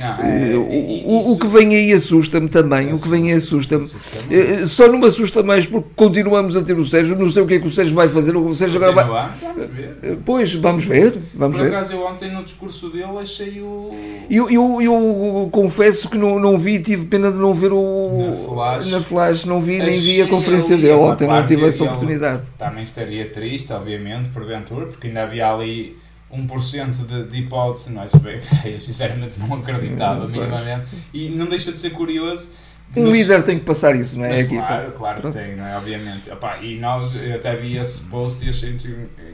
Não, 0.00 0.24
Eh, 0.24 0.52
é, 0.52 0.56
o, 0.56 0.72
e- 0.72 1.04
o- 1.06 1.32
o 1.32 1.38
que 1.38 1.46
vem 1.46 1.74
aí 1.74 1.92
assusta-me 1.92 2.48
também. 2.48 2.92
O 2.92 2.98
que 2.98 3.08
vem 3.08 3.30
aí 3.30 3.36
assusta-me. 3.36 3.88
Eh, 4.30 4.64
Só 4.66 4.88
não 4.88 4.98
me 4.98 5.06
assusta 5.06 5.42
mais 5.42 5.66
porque 5.66 5.88
continuamos 5.94 6.56
a 6.56 6.62
ter 6.62 6.76
o 6.76 6.84
Sérgio. 6.84 7.16
Não 7.16 7.30
sei 7.30 7.42
o 7.42 7.46
que 7.46 7.54
é 7.54 7.58
que 7.60 7.66
o 7.66 7.70
Sérgio 7.70 7.94
vai 7.94 8.08
fazer. 8.08 8.36
O 8.36 8.54
Sérgio 8.54 8.82
agora 8.84 8.92
vai. 9.06 9.30
Vamos 9.40 9.66
ver. 9.76 9.96
Eh, 10.02 10.16
Pois, 10.24 10.52
vamos 10.54 10.84
ver. 10.84 11.18
Vamos 11.34 11.56
Por 11.58 11.64
ver. 11.64 11.74
acaso 11.74 11.92
eu 11.92 12.04
ontem 12.06 12.30
no 12.32 12.42
discurso 12.42 12.88
dele 12.90 13.04
achei 13.20 13.60
o. 13.60 13.90
Eu, 14.30 14.50
eu, 14.50 14.80
eu 14.82 15.48
confesso 15.52 16.08
que 16.08 16.18
não, 16.18 16.38
não 16.38 16.58
vi, 16.58 16.80
tive 16.80 17.06
pena 17.06 17.30
de 17.30 17.38
não 17.38 17.54
ver 17.54 17.72
o. 17.72 18.26
Na 18.30 18.54
Flash. 18.54 18.86
na 18.90 19.00
Flash, 19.00 19.44
não 19.44 19.60
vi, 19.60 19.78
nem 19.78 20.00
vi 20.00 20.22
a 20.22 20.26
conferência 20.26 20.76
dele 20.76 20.90
é, 20.90 20.94
ontem, 20.96 21.28
não 21.28 21.44
tive 21.46 21.66
essa 21.66 21.84
oportunidade. 21.84 22.48
Também 22.58 22.82
estaria 22.82 23.26
triste, 23.28 23.72
obviamente, 23.72 24.28
porventura, 24.30 24.86
porque 24.86 25.06
ainda 25.08 25.22
havia 25.22 25.52
ali 25.52 25.96
1% 26.36 27.06
de, 27.06 27.24
de 27.24 27.36
hipótese, 27.38 27.90
não 27.92 28.02
é? 28.02 28.06
Se 28.08 28.18
bem, 28.18 28.40
eu 28.64 28.80
sinceramente 28.80 29.38
não 29.40 29.54
acreditava 29.56 30.24
Hum, 30.24 30.28
minimamente. 30.28 30.86
E 31.12 31.28
não 31.30 31.46
deixa 31.46 31.72
de 31.72 31.78
ser 31.78 31.90
curioso. 31.90 32.48
Um 32.96 33.10
líder 33.10 33.42
tem 33.42 33.58
que 33.58 33.64
passar 33.64 33.96
isso, 33.96 34.16
não 34.18 34.24
é? 34.24 34.42
mas 34.42 34.46
claro, 34.48 34.92
claro 34.92 35.20
Pronto. 35.20 35.36
tem, 35.36 35.56
não 35.56 35.66
é? 35.66 35.76
Obviamente. 35.76 36.30
Epá, 36.30 36.58
e 36.58 36.78
nós, 36.78 37.12
eu 37.12 37.34
até 37.34 37.56
vi 37.56 37.76
esse 37.76 38.02
post 38.02 38.44
e 38.46 38.50
achei 38.50 38.70
muito 38.70 38.86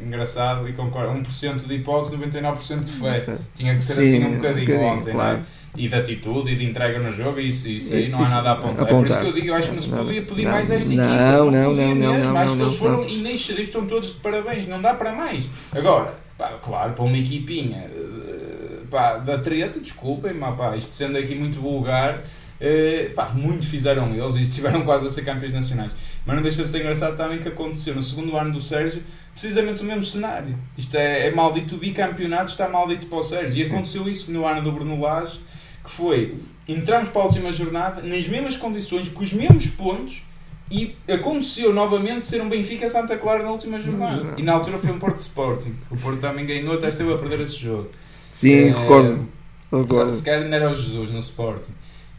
engraçado 0.02 0.66
e 0.66 0.72
concordo. 0.72 1.12
1% 1.18 1.66
de 1.66 1.74
hipótese, 1.74 2.16
99% 2.16 2.80
de 2.80 2.90
fé. 2.92 3.36
Tinha 3.54 3.74
que 3.74 3.84
ser 3.84 3.94
Sim, 3.94 4.02
assim 4.02 4.24
um 4.24 4.36
bocadinho, 4.36 4.80
ontem, 4.80 5.12
claro. 5.12 5.38
não 5.38 5.44
é? 5.44 5.46
E 5.76 5.88
de 5.88 5.94
atitude 5.94 6.50
e 6.52 6.56
de 6.56 6.64
entrega 6.64 6.98
no 6.98 7.12
jogo, 7.12 7.38
isso, 7.38 7.68
isso 7.68 7.92
aí 7.94 8.08
não 8.08 8.20
há 8.20 8.22
Isso, 8.22 8.32
nada 8.34 8.48
a 8.48 8.52
apontar. 8.54 8.86
É 8.86 8.90
por 8.90 9.04
isso 9.04 9.12
apontar. 9.14 9.20
que 9.20 9.26
eu 9.28 9.32
digo, 9.34 9.46
eu 9.48 9.54
acho 9.54 9.68
que 9.68 9.74
não 9.76 9.82
se 9.82 9.88
podia 9.90 10.22
pedir 10.22 10.44
Não, 10.44 10.50
mais 10.52 10.70
a 10.70 10.74
esta 10.76 10.88
não, 10.90 11.04
equipa. 11.04 11.22
não, 11.22 11.44
podia 11.44 11.60
não, 11.60 11.74
não, 11.74 11.94
mesmo. 12.14 12.24
não, 12.32 12.36
Acho 12.38 12.52
que 12.52 12.58
não, 12.58 12.66
eles 12.66 12.80
não. 12.80 12.88
foram 12.88 13.08
inexcedentes, 13.08 13.68
estão 13.68 13.86
todos 13.86 14.08
de 14.08 14.14
parabéns, 14.14 14.66
não 14.66 14.80
dá 14.82 14.94
para 14.94 15.12
mais. 15.12 15.44
Agora, 15.72 16.14
pá, 16.40 16.58
claro, 16.62 16.94
para 16.94 17.04
uma 17.04 17.18
equipinha 17.18 17.86
eh, 17.94 18.80
pá, 18.90 19.18
da 19.18 19.36
treta, 19.36 19.78
desculpem, 19.78 20.32
mas 20.32 20.56
pá, 20.56 20.74
isto 20.74 20.90
sendo 20.94 21.18
aqui 21.18 21.34
muito 21.34 21.60
vulgar, 21.60 22.24
eh, 22.58 23.12
pá, 23.14 23.28
muito 23.34 23.66
fizeram 23.66 24.14
eles 24.14 24.36
e 24.36 24.40
estiveram 24.40 24.80
quase 24.88 25.06
a 25.06 25.10
ser 25.10 25.22
campeões 25.22 25.52
nacionais. 25.52 25.92
Mas 26.24 26.34
não 26.34 26.42
deixa 26.42 26.62
de 26.62 26.70
ser 26.70 26.80
engraçado 26.80 27.14
também 27.14 27.38
que 27.38 27.48
aconteceu 27.48 27.94
no 27.94 28.02
segundo 28.02 28.34
ano 28.38 28.52
do 28.52 28.60
Sérgio 28.60 29.02
precisamente 29.34 29.82
o 29.82 29.84
mesmo 29.84 30.04
cenário. 30.04 30.58
Isto 30.76 30.96
é, 30.96 31.26
é 31.26 31.30
maldito 31.30 31.74
o 31.74 31.78
bicampeonato, 31.78 32.50
está 32.50 32.68
maldito 32.68 33.06
para 33.06 33.18
o 33.18 33.22
Sérgio. 33.22 33.60
E 33.60 33.64
Sim. 33.64 33.72
aconteceu 33.72 34.08
isso 34.08 34.32
no 34.32 34.46
ano 34.46 34.62
do 34.62 34.72
Bruno 34.72 34.98
Lage, 34.98 35.40
que 35.84 35.90
foi, 35.90 36.36
entramos 36.66 37.08
para 37.10 37.22
a 37.22 37.24
última 37.26 37.52
jornada 37.52 38.02
nas 38.02 38.26
mesmas 38.26 38.56
condições, 38.56 39.08
com 39.08 39.22
os 39.22 39.32
mesmos 39.32 39.66
pontos, 39.68 40.22
e 40.70 40.94
aconteceu 41.12 41.72
novamente 41.72 42.24
ser 42.26 42.40
um 42.40 42.48
Benfica 42.48 42.88
Santa 42.88 43.16
Clara 43.16 43.42
na 43.42 43.50
última 43.50 43.80
jornada. 43.80 44.34
E 44.36 44.42
na 44.42 44.52
altura 44.52 44.78
foi 44.78 44.90
um 44.90 44.98
Porto 44.98 45.18
Sporting. 45.18 45.74
O 45.90 45.96
Porto 45.96 46.20
também 46.20 46.46
ganhou, 46.46 46.74
até 46.74 46.88
esteve 46.88 47.12
a 47.12 47.18
perder 47.18 47.40
esse 47.40 47.56
jogo. 47.56 47.88
Sim, 48.30 48.68
Eh, 48.68 48.74
recordo. 48.78 49.26
Se 49.70 49.76
recordo. 49.76 50.12
se 50.12 50.22
calhar 50.22 50.42
ainda 50.42 50.56
era 50.56 50.70
o 50.70 50.74
Jesus 50.74 51.10
no 51.10 51.18
Sporting. 51.18 51.72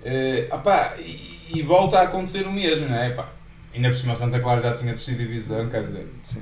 Eh, 0.04 0.48
opá, 0.52 0.96
e, 1.00 1.58
e 1.60 1.62
volta 1.62 2.00
a 2.00 2.04
acontecer 2.04 2.46
o 2.46 2.52
mesmo, 2.52 2.88
não 2.88 2.96
é? 2.96 3.08
Epá, 3.08 3.30
ainda 3.74 3.90
por 3.90 3.98
cima 3.98 4.16
Santa 4.16 4.40
Clara 4.40 4.60
já 4.60 4.74
tinha 4.74 4.92
descido 4.94 5.20
divisão, 5.20 5.68
quer 5.70 5.84
dizer. 5.84 6.08
Sim. 6.24 6.40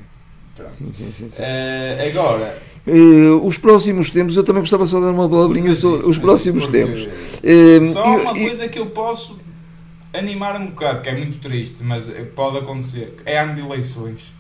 Pronto. 0.56 0.72
Sim, 0.72 0.86
sim, 0.94 1.12
sim, 1.12 1.30
sim. 1.30 1.42
Eh, 1.44 2.12
agora, 2.12 2.58
Eh, 2.88 3.30
os 3.44 3.58
próximos 3.58 4.10
tempos, 4.10 4.36
eu 4.36 4.44
também 4.44 4.62
gostava 4.62 4.86
só 4.86 4.98
de 5.00 5.06
dar 5.06 5.12
uma 5.12 5.30
palavrinha 5.30 5.76
sobre 5.76 6.08
os 6.08 6.18
próximos 6.18 6.68
tempos. 6.68 7.08
Eh, 7.44 7.80
Só 7.94 8.04
eu- 8.16 8.22
uma 8.22 8.38
eu- 8.38 8.46
coisa 8.48 8.68
que 8.68 8.80
eu 8.80 8.88
posso 8.88 9.38
animar 10.14 10.56
um 10.56 10.68
bocado, 10.68 11.02
que 11.02 11.10
é 11.10 11.16
muito 11.16 11.38
triste, 11.40 11.84
mas 11.84 12.12
pode 12.36 12.58
acontecer, 12.58 13.16
é 13.26 13.40
ano 13.40 13.56
de 13.56 13.62
eleições. 13.62 14.34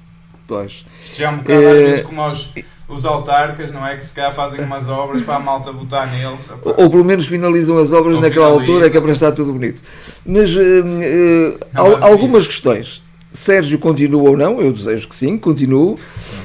Pois. 0.48 0.84
Isto 1.04 1.18
já 1.20 1.28
é 1.28 1.30
um 1.30 1.38
bocado 1.38 1.60
às 1.60 1.66
Eh, 1.76 1.84
vezes 1.86 2.02
como 2.06 2.28
os, 2.28 2.50
os 2.88 3.06
autarcas, 3.06 3.72
não 3.72 3.86
é? 3.86 3.96
Que 3.96 4.04
se 4.04 4.14
calhar 4.14 4.34
fazem 4.34 4.62
umas 4.62 4.90
obras 4.90 5.22
para 5.22 5.36
a 5.36 5.40
malta 5.40 5.72
botar 5.72 6.08
neles. 6.08 6.40
Ou, 6.64 6.76
ou 6.84 6.90
pelo 6.90 7.06
menos 7.06 7.28
finalizam 7.28 7.78
as 7.78 7.92
obras 7.94 8.16
Ou 8.16 8.22
naquela 8.22 8.48
finalizam. 8.48 8.74
altura, 8.76 8.90
que 8.90 8.98
é 8.98 9.02
para 9.02 9.12
estar 9.12 9.32
tudo 9.32 9.54
bonito. 9.54 9.84
Mas 10.26 10.50
eh, 10.58 10.62
eh, 10.62 11.58
Não, 11.72 11.86
al- 11.86 11.92
mas- 11.98 12.04
algumas 12.06 12.48
questões. 12.48 13.04
Sérgio 13.32 13.78
continua 13.78 14.32
ou 14.32 14.36
não? 14.38 14.60
Eu 14.60 14.74
desejo 14.74 15.08
que 15.08 15.16
sim, 15.16 15.38
continue. 15.38 15.96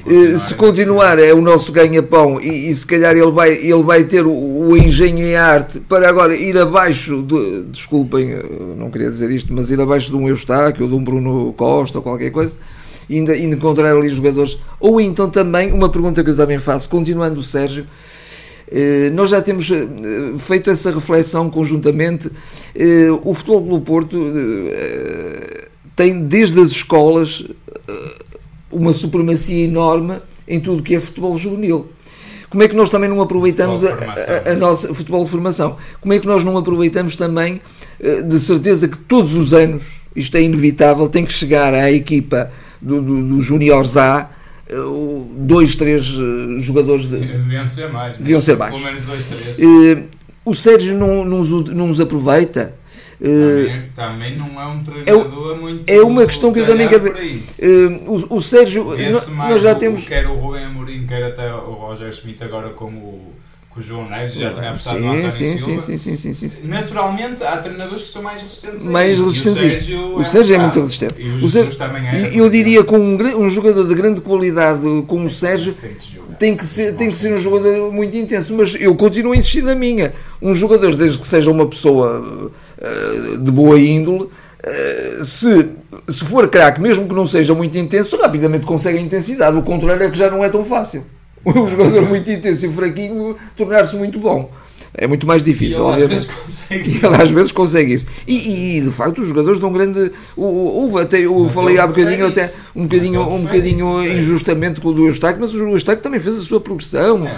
Eh, 0.07 0.37
se 0.37 0.55
continuar 0.55 1.19
é 1.19 1.33
o 1.33 1.41
nosso 1.41 1.73
ganha-pão 1.73 2.39
e, 2.39 2.69
e 2.69 2.75
se 2.75 2.87
calhar 2.87 3.17
ele 3.17 3.31
vai, 3.31 3.55
ele 3.55 3.83
vai 3.83 4.05
ter 4.05 4.27
o, 4.27 4.31
o 4.31 4.77
engenho 4.77 5.25
e 5.25 5.35
a 5.35 5.47
arte 5.47 5.81
para 5.81 6.07
agora 6.07 6.37
ir 6.37 6.59
abaixo 6.59 7.23
de, 7.23 7.63
desculpem, 7.71 8.33
eh, 8.33 8.45
não 8.77 8.91
queria 8.91 9.09
dizer 9.09 9.31
isto, 9.31 9.51
mas 9.51 9.71
ir 9.71 9.81
abaixo 9.81 10.11
de 10.11 10.17
um 10.17 10.29
Eustáquio 10.29 10.83
ou 10.85 10.91
de 10.91 10.95
um 10.95 11.03
Bruno 11.03 11.55
Costa 11.55 11.99
ou 11.99 12.03
qualquer 12.03 12.31
coisa 12.31 12.59
e 13.09 13.17
ainda, 13.17 13.33
ainda 13.33 13.57
encontrar 13.57 13.97
ali 13.97 14.11
jogadores 14.11 14.59
ou 14.79 15.01
então 15.01 15.31
também, 15.31 15.73
uma 15.73 15.89
pergunta 15.89 16.23
que 16.23 16.29
eu 16.29 16.37
também 16.37 16.59
faço 16.59 16.91
continuando 16.91 17.41
o 17.41 17.43
Sérgio 17.43 17.87
eh, 18.71 19.09
nós 19.11 19.31
já 19.31 19.41
temos 19.41 19.71
feito 20.39 20.71
essa 20.71 20.91
reflexão 20.91 21.49
conjuntamente 21.49 22.31
o 23.23 23.33
Futebol 23.33 23.63
do 23.63 23.81
Porto 23.81 24.19
tem 25.97 26.21
desde 26.27 26.61
as 26.61 26.69
escolas 26.71 27.45
eh, 27.89 28.15
uma 28.71 28.93
supremacia 28.93 29.65
enorme 29.65 30.19
em 30.49 30.61
tudo 30.61 30.83
que 30.83 30.95
é 30.95 31.01
futebol 31.01 31.37
juvenil. 31.39 31.89
Como 32.51 32.63
é 32.63 32.69
que 32.69 32.77
nós 32.77 32.89
também 32.91 33.09
não 33.09 33.21
aproveitamos 33.21 33.85
a, 33.85 33.89
a- 33.95 34.53
a 34.53 34.55
nossa 34.55 34.93
futebol 34.95 35.25
de 35.25 35.31
formação? 35.31 35.77
Como 36.01 36.13
é 36.13 36.19
que 36.19 36.27
nós 36.27 36.45
não 36.45 36.57
aproveitamos 36.57 37.17
também 37.17 37.61
eh, 38.01 38.23
de 38.23 38.39
certeza 38.39 38.87
que 38.89 38.99
todos 38.99 39.35
os 39.35 39.53
anos, 39.53 40.01
isto 40.15 40.37
é 40.37 40.43
inevitável, 40.43 41.09
tem 41.09 41.25
que 41.25 41.33
chegar 41.33 41.75
à 41.75 41.91
equipa 41.91 42.51
do, 42.81 43.01
do, 43.03 43.23
do 43.29 43.41
Juniors 43.41 43.97
A 43.97 44.31
eh, 44.69 44.75
dois, 45.37 45.75
três 45.77 46.05
jogadores 46.59 47.09
de, 47.09 47.19
Deviam 47.21 47.67
ser 47.67 47.89
mais. 47.91 48.17
Deviam 48.17 48.41
ser 48.41 48.57
mais. 48.57 48.73
Pelo 48.73 48.85
menos 48.85 49.03
dois, 49.03 49.25
três. 49.25 49.59
o 50.45 50.55
Sérgio 50.55 50.97
não, 50.97 51.25
não, 51.25 51.39
nos, 51.39 51.51
não 51.71 51.87
nos 51.89 52.01
aproveita. 52.01 52.75
Eh, 53.27 53.65
Também, 53.65 53.83
também 53.95 54.37
não 54.37 54.61
é 54.61 54.67
um 54.67 54.83
treinador 54.83 55.57
muito. 55.57 55.91
é 55.91 56.01
uma 56.03 56.27
questão 56.27 56.53
que 56.53 56.61
eu 56.61 56.67
também 56.67 56.89
quero 56.89 57.23
isso. 57.23 57.55
eh, 57.65 58.01
o, 58.07 58.37
o 58.37 58.41
Sérgio, 58.41 58.85
mais 59.31 59.51
nós 59.51 59.63
já 59.63 59.73
o- 59.73 59.77
temos. 59.77 60.07
Quer 60.07 60.27
o 60.27 60.35
Rubem 60.35 60.65
Amorim, 60.65 61.07
quer 61.07 61.23
até 61.23 61.53
o 61.55 61.73
Roger 61.73 62.13
Schmidt 62.13 62.45
agora 62.45 62.69
com 62.71 62.87
o, 62.87 63.33
com 63.75 63.81
o 63.81 63.83
João 63.83 64.09
Neves, 64.09 64.35
já 64.35 64.53
tinha 64.53 64.71
apostado 64.71 65.01
no 65.01 65.03
Sim, 65.03 65.09
António 65.19 65.33
sim, 65.33 65.59
Silva. 65.59 65.83
sim, 65.83 65.99
sim, 65.99 66.17
sim, 66.17 66.33
sim, 66.33 66.49
sim. 66.49 66.61
Naturalmente, 66.69 67.43
há 67.43 67.57
treinadores 67.57 68.05
que 68.05 68.09
são 68.09 68.23
mais 68.23 68.41
resistentes 68.41 68.87
Mais 68.87 69.19
resistentes 69.19 69.61
o 69.61 69.69
Sérgio, 69.71 70.17
O 70.17 70.25
Sérgio 70.25 70.55
é 70.55 70.59
muito 70.59 70.79
resistente. 70.81 71.15
E 71.21 71.31
o 71.45 71.51
Sérgio- 71.51 71.77
também 71.77 72.07
é. 72.09 72.31
Eu 72.33 72.49
diria 72.49 72.85
que 72.85 72.95
um, 72.95 73.51
jogador 73.51 73.89
de 73.89 73.95
grande 73.97 74.21
qualidade 74.21 74.81
como 75.09 75.27
o 75.27 75.31
Sérgio 75.31 75.75
Tem 75.75 75.95
que 75.95 76.15
jogar. 76.15 76.37
tem 76.37 76.57
que 76.57 76.65
ser, 76.65 76.95
tem 76.95 77.11
que 77.11 77.19
ser 77.19 77.35
um 77.35 77.39
jogador 77.39 77.93
muito 77.93 78.17
intenso, 78.17 78.55
mas 78.55 78.77
eu 78.79 78.95
continuo 78.95 79.33
a 79.33 79.37
insistir 79.37 79.63
na 79.63 79.75
minha. 79.75 80.15
Um 80.41 80.55
jogador, 80.55 80.95
desde 80.95 81.19
que 81.19 81.27
seja 81.27 81.51
uma 81.51 81.67
pessoa 81.67 82.53
eh, 82.81 83.37
de 83.41 83.51
boa 83.51 83.79
índole, 83.81 84.29
eh, 84.63 85.19
se, 85.25 85.69
se 86.09 86.25
for 86.25 86.47
craque, 86.49 86.81
mesmo 86.81 87.09
que 87.09 87.15
não 87.15 87.27
seja 87.27 87.53
muito 87.55 87.77
intenso, 87.77 88.17
rapidamente 88.19 88.65
consegue 88.67 88.99
a 88.99 89.01
intensidade. 89.01 89.57
O 89.57 89.63
contrário 89.63 90.05
é 90.05 90.09
que 90.11 90.17
já 90.17 90.31
não 90.31 90.45
é 90.45 90.49
tão 90.49 90.65
fácil. 90.65 91.05
Um 91.55 91.67
jogador 91.67 92.07
muito 92.09 92.31
intenso 92.31 92.67
e 92.67 92.71
fraquinho 92.71 93.37
tornar-se 93.57 93.97
muito 93.97 94.19
bom. 94.19 94.51
É 94.97 95.09
muito 95.09 95.27
mais 95.27 95.43
difícil, 95.43 95.79
e 95.79 95.81
ele 95.81 96.05
obviamente. 96.05 96.15
Às 96.15 96.25
vezes 96.25 96.35
consegue 96.45 96.91
ele 97.05 97.23
às 97.23 97.31
vezes 97.31 97.53
consegue 97.53 97.95
isso. 97.95 98.07
E, 98.29 98.77
e, 98.77 98.81
de 98.81 98.91
facto 98.93 99.21
os 99.23 99.27
jogadores 99.27 99.59
dão 99.59 99.73
grande. 99.73 100.13
Houve 100.37 101.01
até, 101.01 101.19
eu 101.19 101.37
Mas 101.41 101.53
falei 101.53 101.79
há 101.79 101.87
bocadinho, 101.87 102.27
até 102.27 102.49
um 102.77 102.85
bocadinho, 102.85 103.21
um 103.23 103.43
bocadinho 103.43 104.05
injustamente 104.13 104.81
com 104.81 104.89
o 104.91 104.93
do 104.93 105.07
Eustáquio, 105.07 105.41
mas 105.41 105.53
o 105.53 105.69
Eustáquio 105.69 106.01
também 106.01 106.21
fez 106.21 106.39
a 106.39 106.43
sua 106.43 106.61
progressão. 106.61 107.27
É. 107.27 107.37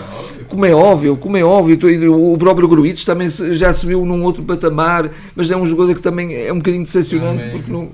Como 0.49 0.67
é 0.67 0.75
óbvio, 0.75 1.17
como 1.17 1.35
é 1.39 1.43
óbvio, 1.43 1.79
o 2.15 2.37
próprio 2.37 2.69
Gruites 2.69 3.07
também 3.07 3.27
já 3.29 3.73
se 3.73 3.87
viu 3.87 4.05
num 4.05 4.23
outro 4.23 4.43
patamar, 4.43 5.11
mas 5.35 5.51
é 5.51 5.57
um 5.57 5.65
jogador 5.65 5.95
que 5.95 6.03
também 6.03 6.35
é 6.35 6.53
um 6.53 6.59
bocadinho 6.59 6.85
decepcionante, 6.85 7.49
porque 7.49 7.73
não, 7.73 7.89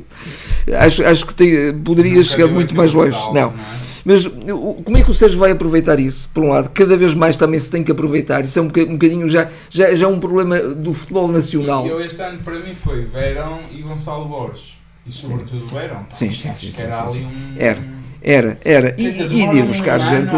acho, 0.77 1.05
acho 1.05 1.25
que 1.25 1.35
tem- 1.35 1.73
poderia 1.79 2.15
Nunca 2.15 2.25
chegar 2.25 2.49
muito 2.49 2.77
mais 2.77 2.93
longe. 2.93 3.13
salto, 3.13 3.33
não. 3.33 3.51
é? 3.51 3.92
Mas 4.05 4.27
como 4.27 4.97
é 4.97 5.03
que 5.03 5.11
o 5.11 5.15
Sérgio 5.15 5.39
vai 5.39 5.51
aproveitar 5.53 5.99
isso? 6.01 6.29
Por 6.35 6.43
um 6.43 6.49
lado, 6.49 6.71
cada 6.71 6.97
vez 6.97 7.15
mais 7.15 7.37
também 7.37 7.59
se 7.61 7.71
tem 7.71 7.83
que 7.85 7.93
aproveitar. 7.93 8.41
Isso 8.43 8.59
é 8.59 8.63
um 8.63 8.67
boca- 8.67 8.85
bocadinho 8.87 9.29
já, 9.29 9.49
já, 9.71 9.95
já 9.95 10.07
é 10.07 10.09
um 10.09 10.19
problema 10.19 10.59
do 10.59 10.93
futebol 10.93 11.29
nacional. 11.29 11.87
Eu 11.87 12.01
este 12.01 12.21
ano 12.21 12.39
para 12.43 12.59
mim 12.59 12.75
foi 12.75 13.05
Verão 13.05 13.61
e 13.71 13.83
Gonçalo 13.83 14.27
Borges. 14.27 14.81
E 15.07 15.11
sobretudo 15.11 15.59
sim. 15.59 15.75
Verão. 15.75 15.97
pá, 16.05 16.07
Sim, 16.11 16.31
sim, 16.33 16.55
sim, 16.55 16.71
sim, 16.73 16.83
era 16.83 17.09
sim, 17.09 17.19
sim. 17.19 17.25
um. 17.27 17.55
Era. 17.59 18.03
Era, 18.25 18.59
era. 18.65 18.95
E, 18.99 19.05
e 19.09 19.49
de 19.49 19.57
ir 19.59 19.65
buscar 19.67 19.99
gente, 19.99 20.33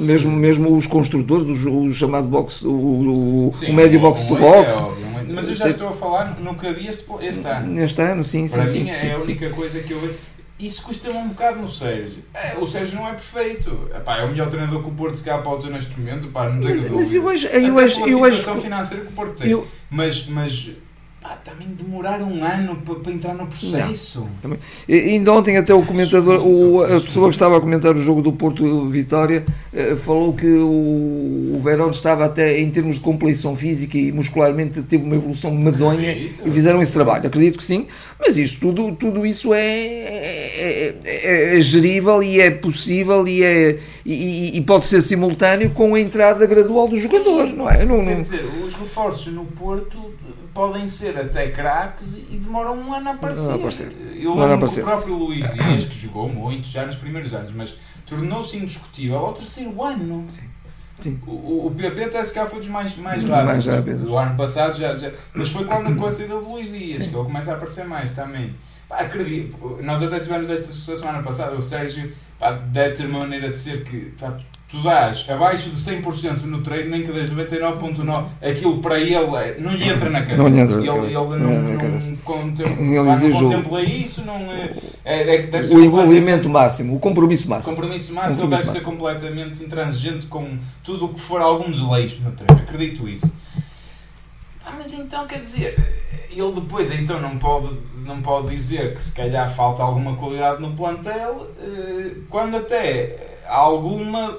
mesmo, 0.00 0.30
mesmo 0.36 0.76
os 0.76 0.86
construtores, 0.86 1.48
o, 1.64 1.84
o 1.86 1.92
chamado 1.94 2.28
box, 2.28 2.62
o, 2.62 2.70
o, 3.48 3.52
Sim, 3.54 3.70
o 3.70 3.72
médio 3.74 3.98
um- 3.98 4.02
box 4.02 4.24
um 4.24 4.28
to 4.28 4.36
é 4.36 4.40
box. 4.40 4.74
óbvio, 4.76 5.06
um 5.06 5.16
oito. 5.16 5.32
Mas 5.34 5.48
eu 5.48 5.54
já 5.54 5.68
estou 5.70 5.88
a 5.88 5.92
falar 5.92 6.38
no 6.40 6.54
que 6.56 6.66
havia 6.66 6.90
este, 6.90 7.04
este 7.22 7.46
ano. 7.46 7.72
Neste 7.72 8.02
ano, 8.02 8.22
sim, 8.22 8.46
sim. 8.48 8.54
Para 8.54 8.66
sim, 8.66 8.84
mim 8.84 8.90
é 8.90 8.94
sim, 8.94 9.10
a 9.12 9.18
sim. 9.20 9.30
única 9.32 9.48
coisa 9.50 9.80
que 9.80 9.92
eu 9.94 9.98
vejo. 10.00 10.12
Isso 10.60 10.82
custa-me 10.82 11.16
um 11.16 11.28
bocado 11.28 11.58
no 11.58 11.68
Sérgio. 11.68 12.22
É, 12.34 12.56
o 12.58 12.68
Sérgio 12.68 12.96
não 12.96 13.08
é 13.08 13.12
perfeito. 13.12 13.88
Epá, 13.94 14.18
é 14.18 14.24
o 14.24 14.28
melhor 14.28 14.48
treinador 14.50 14.82
que 14.82 14.88
o 14.88 14.92
Porto 14.92 15.22
cá 15.22 15.38
pode 15.38 15.64
ter 15.66 15.70
neste 15.72 15.98
momento. 15.98 16.28
Pá, 16.28 16.44
não 16.48 16.60
tenho 16.60 16.64
Mas, 16.68 16.82
dúvida. 16.84 16.96
mas 16.96 17.12
eu 17.44 17.48
Até 17.48 17.58
eu 17.58 17.74
pela 17.74 17.82
eu 17.82 17.88
situação 17.88 18.54
que- 18.56 18.60
financeira 18.62 19.04
que 19.04 19.10
o 19.10 19.14
Porto 19.14 19.34
tem. 19.42 19.50
eu, 19.50 19.66
Mas, 19.90 20.26
mas 20.26 20.70
pá, 21.20 21.38
também 21.44 21.68
demorar 21.68 22.22
um 22.22 22.42
ano 22.44 22.76
para, 22.76 23.12
entrar 23.12 23.34
no 23.34 23.46
processo. 23.46 24.26
E- 24.88 24.94
Ainda 25.10 25.32
ontem 25.32 25.56
até 25.56 25.74
o 25.74 25.82
comentador, 25.84 26.40
o, 26.46 26.82
a 26.82 27.00
pessoa 27.00 27.28
que 27.28 27.34
estava 27.34 27.56
a 27.58 27.60
comentar 27.60 27.94
o 27.94 28.00
jogo 28.02 28.22
do 28.22 28.32
Porto 28.32 28.86
Vitória 28.88 29.44
eh, 29.72 29.96
falou 29.96 30.32
que 30.32 30.46
o, 30.46 31.54
o 31.56 31.60
Verón 31.62 31.90
estava 31.90 32.24
até 32.24 32.58
em 32.60 32.70
termos 32.70 32.94
de 32.96 33.00
compleição 33.00 33.54
física 33.54 33.98
e 33.98 34.10
muscularmente 34.12 34.82
teve 34.82 35.04
uma 35.04 35.14
evolução 35.16 35.54
medonha 35.54 36.10
Acredito. 36.12 36.48
e 36.48 36.50
fizeram 36.50 36.80
esse 36.80 36.92
trabalho. 36.92 37.26
Acredito 37.26 37.58
que 37.58 37.64
sim, 37.64 37.86
mas 38.18 38.36
isto 38.38 38.60
tudo, 38.60 38.92
tudo 38.96 39.26
isso 39.26 39.52
é, 39.52 39.60
é, 39.60 40.94
é- 41.04 41.56
é 41.58 41.60
gerível 41.60 42.22
e 42.22 42.40
é 42.40 42.50
possível 42.50 43.26
e, 43.28 43.42
é, 43.44 43.78
e, 44.06 44.56
e 44.56 44.60
pode 44.62 44.86
ser 44.86 45.02
simultâneo 45.02 45.70
com 45.70 45.94
a 45.94 46.00
entrada 46.00 46.46
gradual 46.46 46.88
do 46.88 46.96
jogador, 46.96 47.46
não 47.48 47.68
é? 47.68 47.84
Não, 47.84 48.02
Quer 48.04 48.14
não, 48.14 48.22
dizer, 48.22 48.44
os 48.64 48.72
reforços 48.74 49.32
no 49.32 49.44
Porto 49.44 49.98
podem 50.54 50.86
ser 50.88 51.16
até 51.18 51.48
craques 51.50 52.14
e 52.14 52.36
demoram 52.36 52.74
um 52.76 52.92
ano 52.92 53.08
a 53.10 53.12
aparecer. 53.12 53.52
aparecer. 53.54 53.92
Eu 54.20 54.30
lembro 54.34 54.48
que 54.48 54.54
aparecer. 54.54 54.80
o 54.82 54.84
próprio 54.84 55.14
Luís 55.14 55.50
Dias, 55.52 55.84
que 55.86 55.98
jogou 55.98 56.28
muito 56.28 56.66
já 56.68 56.84
nos 56.86 56.96
primeiros 56.96 57.32
anos, 57.34 57.52
mas 57.52 57.74
tornou-se 58.06 58.56
indiscutível 58.56 59.16
ao 59.18 59.32
terceiro 59.32 59.82
ano. 59.82 60.24
Sim. 60.28 61.18
O, 61.26 61.30
o- 61.30 61.66
o 61.68 61.70
PP 61.70 62.04
até 62.04 62.22
se 62.22 62.34
cá 62.34 62.44
foi 62.44 62.58
dos 62.58 62.68
mais, 62.68 62.94
mais 62.96 63.24
Mais 63.24 63.64
rápidos. 63.64 63.66
rápidos. 63.66 64.10
O 64.10 64.18
ano 64.18 64.36
passado 64.36 64.76
já, 64.76 64.94
já. 64.94 65.10
Mas 65.32 65.48
foi 65.48 65.64
quando 65.64 65.96
com 65.96 66.04
a 66.06 66.10
saída 66.10 66.34
do 66.38 66.46
Luís 66.50 66.70
Dias, 66.70 66.98
Sim. 67.04 67.10
que 67.10 67.16
ele 67.16 67.24
começa 67.24 67.52
a 67.52 67.54
aparecer 67.54 67.86
mais 67.86 68.12
também. 68.12 68.54
Pá, 68.86 68.96
acredito, 68.98 69.56
nós 69.82 70.02
até 70.02 70.20
tivemos 70.20 70.50
esta 70.50 70.66
discussão 70.66 70.96
semana 70.96 71.22
passada. 71.22 71.54
O 71.56 71.62
Sérgio 71.62 72.12
pá, 72.38 72.52
deve 72.52 72.96
ter 72.96 73.06
uma 73.06 73.20
maneira 73.20 73.48
de 73.48 73.56
ser 73.56 73.82
que 73.82 74.12
pá, 74.20 74.38
tu 74.70 74.80
dás 74.82 75.28
abaixo 75.28 75.70
de 75.70 75.76
100% 75.76 76.42
no 76.42 76.62
treino, 76.62 76.90
nem 76.90 77.02
que 77.02 77.10
dês 77.10 77.28
99,9%. 77.30 78.24
Aquilo 78.40 78.78
para 78.78 79.00
ele 79.00 79.14
é- 79.14 79.56
não 79.58 79.72
lhe 79.72 79.88
entra 79.88 80.08
na 80.08 80.20
cabeça. 80.20 80.36
Não 80.36 80.48
lhe 80.48 80.58
entra 80.60 80.76
na 80.76 80.82
ele, 80.82 80.92
cabeça. 80.92 81.18
ele 81.34 81.38
Não 81.44 82.16
contempla, 82.22 82.72
Ele 82.84 82.94
não 83.02 83.30
o- 83.30 83.32
contempla 83.42 83.82
isso. 83.82 84.24
Não, 84.24 84.34
é, 84.36 84.70
é, 85.04 85.34
é- 85.34 85.42
deve 85.48 85.66
ser 85.66 85.74
o 85.76 85.84
envolvimento 85.84 86.48
máximo, 86.48 86.94
o 86.94 87.00
compromisso 87.00 87.48
máximo. 87.48 87.74
compromisso 87.74 88.12
máximo, 88.14 88.42
ele 88.42 88.42
Compromisso 88.42 88.62
deve 88.64 88.78
ser 88.78 88.84
máximo. 88.86 88.92
completamente 88.92 89.64
intransigente 89.64 90.26
com 90.28 90.56
tudo 90.84 91.06
o 91.06 91.08
que 91.14 91.20
for 91.20 91.40
algum 91.40 91.70
desleixo 91.70 92.22
no 92.22 92.30
treino. 92.30 92.62
Acredito 92.62 93.08
isso. 93.08 93.34
Ah, 94.64 94.74
mas 94.78 94.92
então 94.92 95.26
quer 95.26 95.40
dizer, 95.40 95.74
ele 96.30 96.52
depois 96.52 96.96
então 96.96 97.20
não 97.20 97.36
pode, 97.38 97.70
não 98.06 98.20
pode 98.22 98.50
dizer 98.50 98.94
que 98.94 99.02
se 99.02 99.12
calhar 99.12 99.50
falta 99.52 99.82
alguma 99.82 100.14
qualidade 100.14 100.62
no 100.62 100.74
plantel 100.74 101.50
eh, 101.60 102.10
quando 102.28 102.56
até 102.56 103.38
há 103.48 103.56
alguma 103.56 104.38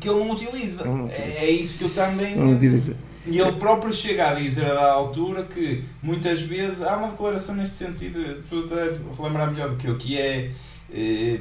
que 0.00 0.08
ele 0.08 0.18
não 0.18 0.30
utiliza. 0.30 0.84
Não 0.84 1.04
utiliza. 1.06 1.38
É, 1.40 1.44
é 1.46 1.50
isso 1.50 1.78
que 1.78 1.84
eu 1.84 1.90
também. 1.90 2.36
Não 2.36 2.52
utiliza. 2.52 2.96
E 3.26 3.38
ele 3.38 3.52
próprio 3.52 3.92
chega 3.92 4.30
a 4.30 4.34
dizer 4.34 4.64
da 4.64 4.90
altura 4.92 5.42
que 5.42 5.84
muitas 6.02 6.40
vezes 6.40 6.82
há 6.82 6.96
uma 6.96 7.08
declaração 7.08 7.54
neste 7.54 7.76
sentido, 7.76 8.42
tu 8.48 8.66
deves 8.66 9.00
relembrar 9.18 9.50
melhor 9.52 9.68
do 9.68 9.76
que 9.76 9.86
eu, 9.86 9.96
que 9.98 10.16
é 10.16 10.50
eh, 10.94 11.38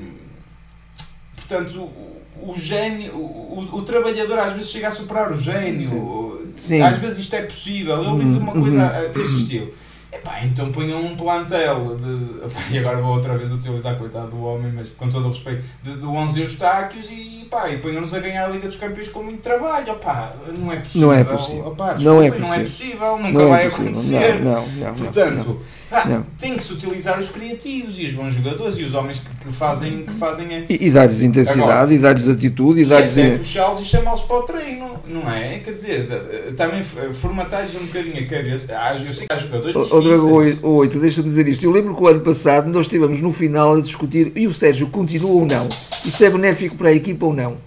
portanto 1.36 1.80
o, 1.80 2.52
o 2.52 2.58
gênio, 2.58 3.14
o, 3.16 3.60
o, 3.60 3.76
o 3.78 3.82
trabalhador 3.84 4.38
às 4.40 4.54
vezes 4.54 4.70
chega 4.70 4.90
a 4.90 4.92
superar 4.92 5.32
o 5.32 5.38
gênio, 5.38 6.52
Sim. 6.58 6.82
às 6.82 6.98
vezes 6.98 7.20
isto 7.20 7.36
é 7.36 7.42
possível, 7.44 8.04
ele 8.04 8.24
diz 8.26 8.36
uma 8.36 8.52
coisa 8.52 8.78
Uhum. 8.78 8.86
a- 8.86 9.08
deste 9.08 9.36
estilo. 9.44 9.74
Epá, 10.18 10.44
então 10.44 10.72
ponham 10.72 11.00
um 11.00 11.16
plantel 11.16 11.96
de. 11.98 12.46
epá, 12.46 12.60
e 12.72 12.78
agora 12.80 12.98
vou 12.98 13.14
outra 13.16 13.38
vez 13.38 13.52
utilizar, 13.52 13.96
coitado 13.98 14.28
do 14.30 14.44
homem, 14.44 14.72
mas 14.74 14.90
com 14.92 15.10
todo 15.10 15.26
o 15.26 15.30
respeito, 15.30 15.64
de, 15.84 15.96
de 15.98 16.06
11 16.06 16.42
Eustáquios 16.42 17.06
e, 17.10 17.46
pá, 17.50 17.70
e 17.70 17.78
ponham-nos 17.78 18.14
a 18.14 18.20
ganhar 18.20 18.46
a 18.46 18.48
Liga 18.48 18.68
dos 18.68 18.78
Campeões 18.78 19.10
com 19.10 19.24
muito 19.24 19.42
trabalho. 19.42 19.94
Opá, 19.94 20.34
não 20.58 20.72
é 20.72 20.78
possível. 20.78 21.08
Não 21.08 21.14
é 21.14 21.24
possível. 21.24 21.68
Opá, 21.68 21.96
Não 22.00 22.22
é 22.22 22.30
desculpem, 22.30 22.40
não 22.42 22.54
é 22.54 22.60
possível. 22.64 22.98
possível, 22.98 23.18
nunca 23.20 23.40
Não 23.44 23.50
vai 23.50 23.66
é 23.66 23.70
possível. 23.70 23.92
acontecer. 23.92 24.44
Não, 24.44 24.52
não, 24.54 24.68
não, 24.88 24.94
Portanto, 24.96 25.48
Não. 25.48 25.58
tem 26.38 26.56
que 26.56 26.64
se 26.64 26.74
utilizar 26.74 27.18
os 27.20 27.30
criativos 27.30 27.98
e 27.98 28.06
os 28.06 28.12
bons 28.14 28.34
jogadores 28.34 28.78
e 28.78 28.84
os 28.84 28.94
homens 28.94 29.20
que, 29.20 29.46
que 29.48 29.54
fazem, 29.54 30.04
que 30.04 30.12
fazem 30.14 30.46
a, 30.56 30.60
E, 30.70 30.88
e 30.88 30.92
dar-lhes 30.92 31.22
intensidade, 31.22 31.62
Agora- 31.62 31.94
e 31.94 31.98
dar-lhes 31.98 32.28
atitude, 32.28 32.82
e 32.82 32.84
e 32.84 32.86
dar-lhes. 32.86 33.18
até 33.18 33.38
puxá-los 33.38 33.80
e 33.82 33.86
chamá-los 33.86 34.22
para 34.24 34.36
o 34.36 34.42
treino, 34.44 35.00
não 35.08 35.30
é? 35.32 35.60
Quer 35.60 35.72
dizer, 35.72 36.54
também 36.58 36.82
f- 36.82 37.14
formatar-lhes 37.14 37.74
um 37.76 37.86
bocadinho 37.86 38.18
a 38.18 38.26
cabeça. 38.26 38.78
Há- 38.78 38.96
Eu 38.98 39.14
sei 39.14 39.28
que 39.28 39.34
há 39.34 39.38
jogadores 39.38 39.74
difíceis. 39.76 40.64
oito, 40.64 41.00
deixa-me 41.00 41.30
dizer 41.30 41.48
isto. 41.48 41.64
Eu 41.64 41.72
lembro 41.72 41.96
que 41.96 42.04
o 42.04 42.08
ano 42.08 42.20
passado 42.22 42.68
nós 42.70 42.86
estivemos 42.86 43.22
no 43.22 43.32
final 43.32 43.76
a 43.76 43.82
discutir 43.82 44.32
e 44.36 44.46
o 44.48 44.54
Sérgio 44.54 44.88
continua 44.88 45.32
ou 45.32 45.46
não. 45.46 45.68
Isso 46.06 46.24
é 46.26 46.30
benéfico 46.30 46.76
para 46.76 46.90
a 46.90 46.94
equipa 46.94 47.26
ou 47.28 47.34
não. 47.34 47.58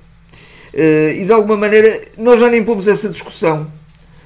Eh, 0.73 1.17
e 1.21 1.25
de 1.25 1.33
alguma 1.33 1.57
maneira 1.57 2.01
nós 2.17 2.39
já 2.39 2.49
nem 2.49 2.63
pomos 2.63 2.87
essa 2.87 3.09
discussão. 3.09 3.67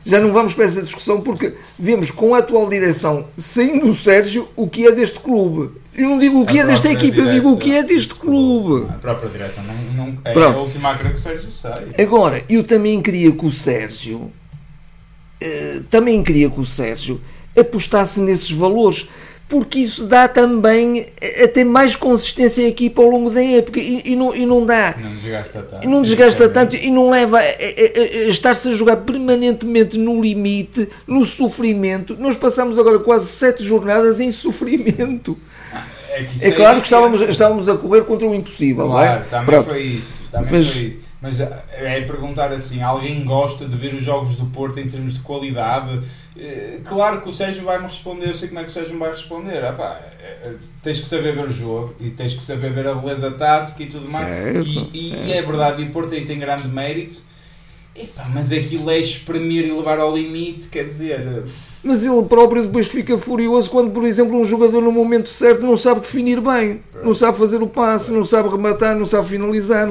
Já 0.05 0.21
não 0.21 0.33
vamos 0.33 0.55
para 0.55 0.67
essa 0.67 0.83
discussão 0.83 1.21
porque 1.21 1.55
vemos 1.79 2.11
com 2.11 2.35
a 2.35 2.39
atual 2.39 2.69
direção, 2.69 3.29
saindo 3.37 3.89
o 3.89 3.95
Sérgio, 3.95 4.49
o 4.55 4.69
que 4.69 4.87
é 4.87 4.93
deste 4.93 5.19
clube. 5.19 5.81
Eu 5.95 6.09
não 6.09 6.19
digo 6.19 6.41
o 6.41 6.47
que 6.47 6.59
A 6.59 6.63
é 6.63 6.67
desta 6.67 6.91
equipa, 6.91 7.21
eu 7.21 7.31
digo 7.31 7.53
o 7.53 7.57
que 7.57 7.75
é 7.75 7.83
deste 7.83 8.15
clube. 8.15 8.87
A 8.91 8.95
própria 8.95 9.31
direção 9.31 9.65
não, 9.65 10.07
não, 10.07 10.19
é 10.25 10.33
Pronto. 10.33 10.59
a 10.59 10.63
última 10.63 10.91
a 10.91 10.99
que 10.99 11.07
o 11.07 11.17
Sérgio 11.17 11.51
saia. 11.51 11.95
Agora, 11.99 12.45
eu 12.49 12.65
também 12.65 13.01
queria 13.01 13.31
que 13.31 13.47
o 13.47 13.51
Sérgio 13.51 14.33
eh, 15.41 15.83
também 15.89 16.23
queria 16.23 16.51
que 16.51 16.59
o 16.59 16.67
Sérgio 16.67 17.21
apostasse 17.57 18.21
nesses 18.21 18.51
valores, 18.51 19.09
porque 19.49 19.79
isso 19.79 20.07
dá 20.07 20.27
também 20.27 21.07
eh, 21.21 21.45
até 21.45 21.63
mais 21.65 21.95
consistência 21.95 22.65
à 22.65 22.69
equipa 22.69 23.03
ao 23.03 23.09
longo 23.09 23.31
da 23.31 23.43
época 23.45 23.79
e, 23.79 24.03
e 24.05 24.17
não, 24.17 24.35
e 24.35 24.45
não 24.47 24.65
dá. 24.65 24.95
Não 24.99 25.15
desgasta 25.17 25.63
tanto. 25.63 25.85
E 25.85 25.89
não 25.89 26.03
desgasta 26.03 26.49
tanto 26.49 26.77
e 26.77 26.91
não 26.91 27.11
leva 27.11 27.39
a, 27.39 27.43
a- 27.43 27.45
a- 27.45 28.27
a 28.27 28.29
estar-se 28.29 28.69
a 28.71 28.73
jogar 28.73 28.97
permanentemente 28.99 29.99
no 29.99 30.21
limite, 30.21 30.89
no 31.07 31.25
sofrimento. 31.25 32.17
Nós 32.19 32.37
passamos 32.37 32.79
agora 32.79 32.99
quase 32.99 33.27
sete 33.29 33.63
jornadas 33.63 34.19
em 34.21 34.33
sofrimento. 34.33 35.39
É, 36.11 36.23
que 36.23 36.37
isso 36.37 36.45
É 36.45 36.49
aí 36.49 36.55
claro 36.55 36.81
que 36.81 36.87
estávamos, 36.87 37.21
estávamos 37.23 37.69
a 37.69 37.77
correr 37.77 38.03
contra 38.05 38.27
o 38.27 38.35
impossível, 38.35 38.85
não 38.85 38.93
Claro, 38.93 39.21
é? 39.21 39.25
também 39.25 39.47
Pronto. 39.47 39.69
foi 39.71 39.83
isso. 39.83 40.23
Também 40.33 40.51
Mas- 40.53 40.71
foi 40.71 40.83
isso. 40.83 40.99
Mas 41.25 41.41
é 41.41 42.03
perguntar 42.03 42.53
assim, 42.53 42.83
alguém 42.83 43.25
gosta 43.25 43.65
de 43.65 43.75
ver 43.79 43.95
os 43.95 44.03
jogos 44.03 44.37
do 44.37 44.45
Porto 44.45 44.79
em 44.79 44.87
termos 44.87 45.15
de 45.15 45.21
qualidade? 45.21 46.03
Eh, 46.37 46.81
Claro 46.85 47.23
que 47.23 47.31
o 47.31 47.33
Sérgio 47.33 47.65
vai-me 47.65 47.87
responder, 47.87 48.29
eu 48.29 48.35
sei 48.35 48.49
como 48.49 48.61
é 48.61 48.65
que 48.65 48.69
o 48.69 48.73
Sérgio 48.73 48.93
me 48.93 48.99
vai 49.01 49.11
responder. 49.11 49.65
Ah, 49.65 49.73
pá, 49.73 49.99
eh, 50.21 50.37
eh, 50.45 50.53
tens 50.83 51.01
que 51.01 51.07
saber 51.07 51.35
ver 51.35 51.47
o 51.47 51.51
jogo 51.51 51.95
e 51.99 52.11
tens 52.11 52.35
que 52.35 52.43
saber 52.43 52.75
ver 52.75 52.87
a 52.89 52.95
beleza 52.95 53.31
tática 53.31 53.83
e 53.83 53.87
tudo 53.87 54.07
mais. 54.11 54.27
Certo, 54.27 54.91
e, 54.93 55.07
e 55.07 55.11
certo. 55.13 55.33
é 55.33 55.41
verdade, 55.41 55.83
e 55.83 55.87
o 55.87 55.91
Porto 55.93 56.13
aí 56.13 56.27
tem 56.27 56.39
grande 56.39 56.69
mérito. 56.69 57.23
Epá, 57.97 58.27
mas 58.29 58.53
aquilo 58.53 58.91
é 58.91 58.99
espremer 58.99 59.65
e 59.65 59.73
levar 59.73 59.99
ao 60.01 60.15
limite, 60.15 60.69
quer 60.69 60.85
dizer, 60.85 61.45
Mas 61.83 62.05
ele 62.05 62.23
próprio 62.25 62.65
depois 62.65 62.89
fica 62.89 63.17
furioso 63.17 63.71
quando, 63.71 63.93
por 63.93 64.05
exemplo, 64.05 64.39
um 64.39 64.45
jogador 64.45 64.83
no 64.83 64.93
momento 64.93 65.31
certo 65.31 65.63
não 65.63 65.77
sabe 65.77 66.01
definir 66.01 66.41
bem, 66.43 66.83
não 67.03 67.15
sabe 67.15 67.39
fazer 67.39 67.63
o 67.63 67.69
passe, 67.69 68.13
não 68.13 68.25
sabe 68.27 68.51
rematar, 68.51 68.95
não 68.95 69.07
sabe 69.07 69.29
finalizar. 69.29 69.89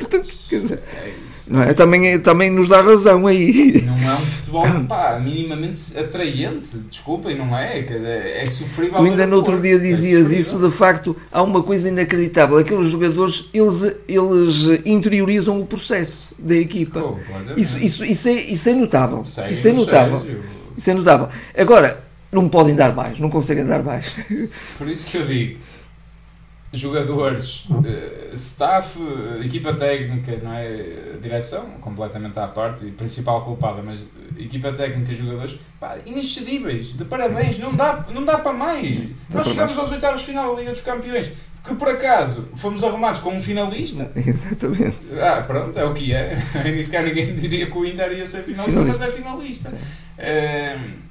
Portanto, 0.00 0.28
quer 0.48 0.60
dizer, 0.60 0.82
é 0.96 1.12
não 1.50 1.62
é? 1.62 1.74
Também, 1.74 2.18
também 2.20 2.50
nos 2.50 2.68
dá 2.68 2.80
razão 2.80 3.26
aí. 3.26 3.82
Não 3.82 4.10
é 4.10 4.14
um 4.14 4.18
futebol 4.18 4.64
pá, 4.88 5.18
minimamente 5.18 5.98
atraente, 5.98 6.76
desculpem, 6.88 7.36
não 7.36 7.56
é? 7.56 7.80
É, 7.80 8.42
é 8.42 8.46
sofrível. 8.46 8.94
Tu 8.98 9.04
ainda 9.04 9.26
no 9.26 9.36
outro 9.36 9.60
dia 9.60 9.74
é 9.74 9.78
dizias 9.78 10.32
é 10.32 10.36
isso, 10.36 10.58
de 10.58 10.70
facto, 10.70 11.16
há 11.30 11.42
uma 11.42 11.62
coisa 11.62 11.88
inacreditável. 11.88 12.56
Aqueles 12.56 12.88
jogadores, 12.88 13.50
eles, 13.52 13.96
eles 14.08 14.80
interiorizam 14.86 15.60
o 15.60 15.66
processo 15.66 16.34
da 16.38 16.54
equipa. 16.54 17.16
isso, 17.56 17.78
isso, 17.78 18.04
isso, 18.04 18.28
é, 18.28 18.32
isso 18.32 18.68
é 18.68 18.72
notável. 18.72 19.24
Sei, 19.24 19.48
isso 19.48 19.68
é 19.68 19.72
notável. 19.72 20.22
Isso 20.76 20.90
é 20.90 20.94
notável. 20.94 21.28
Agora, 21.56 22.04
não 22.30 22.48
podem 22.48 22.76
dar 22.76 22.94
mais, 22.94 23.18
não 23.18 23.28
conseguem 23.28 23.66
dar 23.66 23.82
mais. 23.82 24.16
Por 24.78 24.88
isso 24.88 25.06
que 25.06 25.16
eu 25.16 25.26
digo 25.26 25.58
jogadores, 26.72 27.64
uh, 27.66 28.34
staff, 28.34 28.98
uh, 28.98 29.42
equipa 29.42 29.74
técnica, 29.74 30.38
não 30.42 30.54
é? 30.54 31.18
direção, 31.20 31.64
completamente 31.80 32.38
à 32.38 32.46
parte, 32.46 32.86
e 32.86 32.90
principal 32.90 33.44
culpada, 33.44 33.82
mas 33.84 34.08
equipa 34.38 34.72
técnica 34.72 35.12
e 35.12 35.14
jogadores, 35.14 35.58
pá, 35.78 35.98
inexcedíveis, 36.06 36.92
de 36.96 37.04
parabéns, 37.04 37.58
não 37.58 37.74
dá, 37.74 38.06
não 38.12 38.24
dá 38.24 38.38
para 38.38 38.52
mais. 38.52 39.10
Nós 39.32 39.46
chegamos 39.48 39.76
aos 39.76 39.90
oitavos 39.90 40.20
de 40.20 40.28
final 40.28 40.54
da 40.54 40.60
Liga 40.60 40.72
dos 40.72 40.80
Campeões, 40.80 41.30
que 41.62 41.74
por 41.74 41.88
acaso 41.88 42.48
fomos 42.56 42.82
arrumados 42.82 43.20
como 43.20 43.36
um 43.36 43.42
finalista. 43.42 44.10
Exatamente. 44.16 45.18
Ah, 45.20 45.42
pronto, 45.46 45.78
é 45.78 45.84
o 45.84 45.92
que 45.92 46.12
é. 46.12 46.38
Nem 46.64 46.82
sequer 46.82 47.04
ninguém 47.04 47.34
diria 47.36 47.66
que 47.66 47.76
o 47.76 47.84
Inter 47.84 48.12
ia 48.12 48.26
ser 48.26 48.42
finalista, 48.44 48.70
finalista. 48.70 49.04
mas 49.04 49.14
é 49.14 49.16
finalista. 49.16 49.68
Uh, 49.68 51.10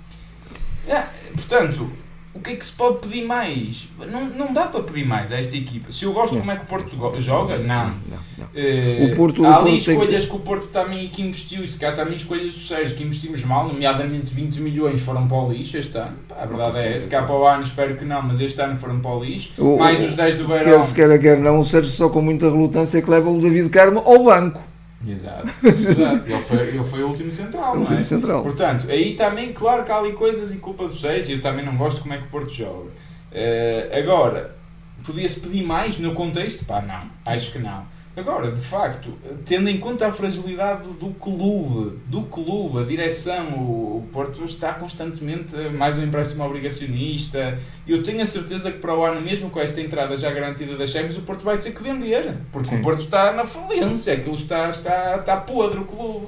é, 0.88 1.04
portanto, 1.36 1.92
o 2.32 2.40
que 2.40 2.52
é 2.52 2.56
que 2.56 2.64
se 2.64 2.74
pode 2.74 3.00
pedir 3.00 3.26
mais? 3.26 3.88
Não, 4.12 4.30
não 4.30 4.54
dá 4.54 4.68
para 4.68 4.82
pedir 4.82 5.04
mais 5.06 5.32
a 5.32 5.40
esta 5.40 5.58
equipa. 5.58 5.90
Se 5.90 6.06
eu 6.06 6.14
gosto 6.14 6.34
de 6.34 6.40
como 6.40 6.52
é 6.52 6.56
que 6.56 6.62
o 6.62 6.66
Porto 6.66 7.20
joga, 7.20 7.58
não. 7.58 7.86
não, 7.86 8.18
não. 8.38 8.46
Uh, 8.46 9.06
o 9.06 9.16
Porto, 9.16 9.44
há 9.44 9.58
ali 9.58 9.78
escolhas 9.78 10.26
que... 10.26 10.30
que... 10.30 10.36
o 10.36 10.40
Porto 10.40 10.68
também 10.68 11.08
que 11.08 11.24
investiu, 11.24 11.64
e 11.64 11.68
se 11.68 11.80
calhar 11.80 11.96
também 11.96 12.16
escolhas 12.16 12.54
do 12.54 12.60
Sérgio 12.60 12.96
que 12.96 13.04
investimos 13.04 13.44
mal, 13.44 13.68
nomeadamente 13.68 14.32
20 14.32 14.62
milhões 14.62 15.02
foram 15.02 15.28
para 15.28 15.38
o 15.38 15.52
lixo 15.52 15.76
este 15.76 15.98
ano. 15.98 16.18
Pá, 16.28 16.36
a 16.40 16.46
verdade 16.46 16.78
é 16.78 16.96
essa. 16.96 17.10
Cá 17.10 17.24
para 17.24 17.36
o 17.36 17.48
ano 17.48 17.64
espero 17.64 17.98
que 17.98 18.06
não, 18.06 18.22
mas 18.22 18.40
este 18.40 18.62
ano 18.62 18.78
foram 18.78 19.00
para 19.00 19.12
o 19.12 19.24
lixo. 19.24 19.52
O, 19.58 19.80
mais 19.80 20.00
os 20.04 20.14
10 20.14 20.36
do 20.36 20.48
Beirão. 20.48 20.72
Quer 20.72 20.80
se 20.82 20.94
quer, 20.94 21.20
quer 21.20 21.38
não, 21.40 21.60
o 21.60 21.66
Sérgio 21.66 21.92
só 21.92 22.10
com 22.10 22.22
muita 22.22 22.46
relutância 22.50 23.02
que 23.02 23.10
leva 23.10 23.28
o 23.28 23.42
David 23.42 23.70
Carmo 23.70 24.00
ao 24.06 24.24
banco. 24.24 24.69
Exato, 25.06 25.50
exato. 25.66 26.30
Ele, 26.30 26.38
foi, 26.40 26.58
ele 26.58 26.84
foi 26.84 27.04
o 27.04 27.08
último 27.08 27.32
central, 27.32 27.76
o 27.76 27.80
último 27.80 28.00
é? 28.00 28.04
central. 28.04 28.44
Portanto, 28.44 28.88
aí 28.90 29.16
também, 29.16 29.54
claro 29.54 29.84
que 29.84 29.92
há 29.92 29.98
ali 29.98 30.12
coisas 30.14 30.54
e 30.54 30.58
culpa 30.58 30.86
dos 30.86 31.00
seis, 31.00 31.30
eu 31.30 31.40
também 31.42 31.66
não 31.66 31.78
gosto 31.78 32.02
como 32.02 32.14
é 32.14 32.18
que 32.18 32.26
o 32.26 32.28
Porto 32.28 32.54
joga. 32.54 32.90
Uh, 33.32 33.98
agora, 33.98 34.56
podia-se 35.04 35.40
pedir 35.40 35.64
mais 35.64 35.98
no 35.98 36.14
contexto? 36.14 36.66
Pá, 36.66 36.82
não, 36.82 37.10
acho 37.26 37.52
que 37.52 37.60
não. 37.60 37.86
Agora, 38.20 38.52
de 38.52 38.62
facto, 38.62 39.18
tendo 39.46 39.70
em 39.70 39.78
conta 39.78 40.08
a 40.08 40.12
fragilidade 40.12 40.90
do 41.00 41.12
clube, 41.12 41.98
do 42.06 42.24
clube, 42.24 42.80
a 42.80 42.84
direção, 42.84 43.48
o 43.54 44.06
Porto 44.12 44.44
está 44.44 44.74
constantemente 44.74 45.56
mais 45.72 45.98
um 45.98 46.04
empréstimo 46.04 46.44
obrigacionista. 46.44 47.58
Eu 47.88 48.04
tenho 48.04 48.22
a 48.22 48.26
certeza 48.26 48.72
que 48.72 48.80
para 48.80 48.94
o 48.94 49.06
ano, 49.06 49.22
mesmo 49.22 49.50
com 49.50 49.60
esta 49.62 49.80
entrada 49.80 50.18
já 50.18 50.30
garantida 50.32 50.76
da 50.76 50.86
Champions, 50.86 51.18
o 51.18 51.22
Porto 51.22 51.46
vai 51.46 51.58
ter 51.60 51.72
que 51.72 51.82
vender, 51.82 52.36
porque 52.52 52.68
Sim. 52.68 52.80
o 52.80 52.82
Porto 52.82 53.06
está 53.06 53.32
na 53.32 53.46
falência, 53.46 54.14
aquilo 54.14 54.36
está, 54.36 54.70
está, 54.70 55.16
está 55.16 55.38
podre 55.38 55.80
o 55.80 55.86
clube. 55.86 56.28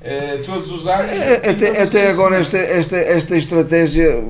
Uh, 0.00 0.42
todos 0.44 0.72
os 0.72 0.86
anos. 0.86 1.10
É, 1.10 1.50
até, 1.50 1.82
até 1.82 2.10
agora, 2.10 2.36
esta, 2.36 2.56
esta, 2.56 2.96
esta 2.96 3.36
estratégia 3.36 4.24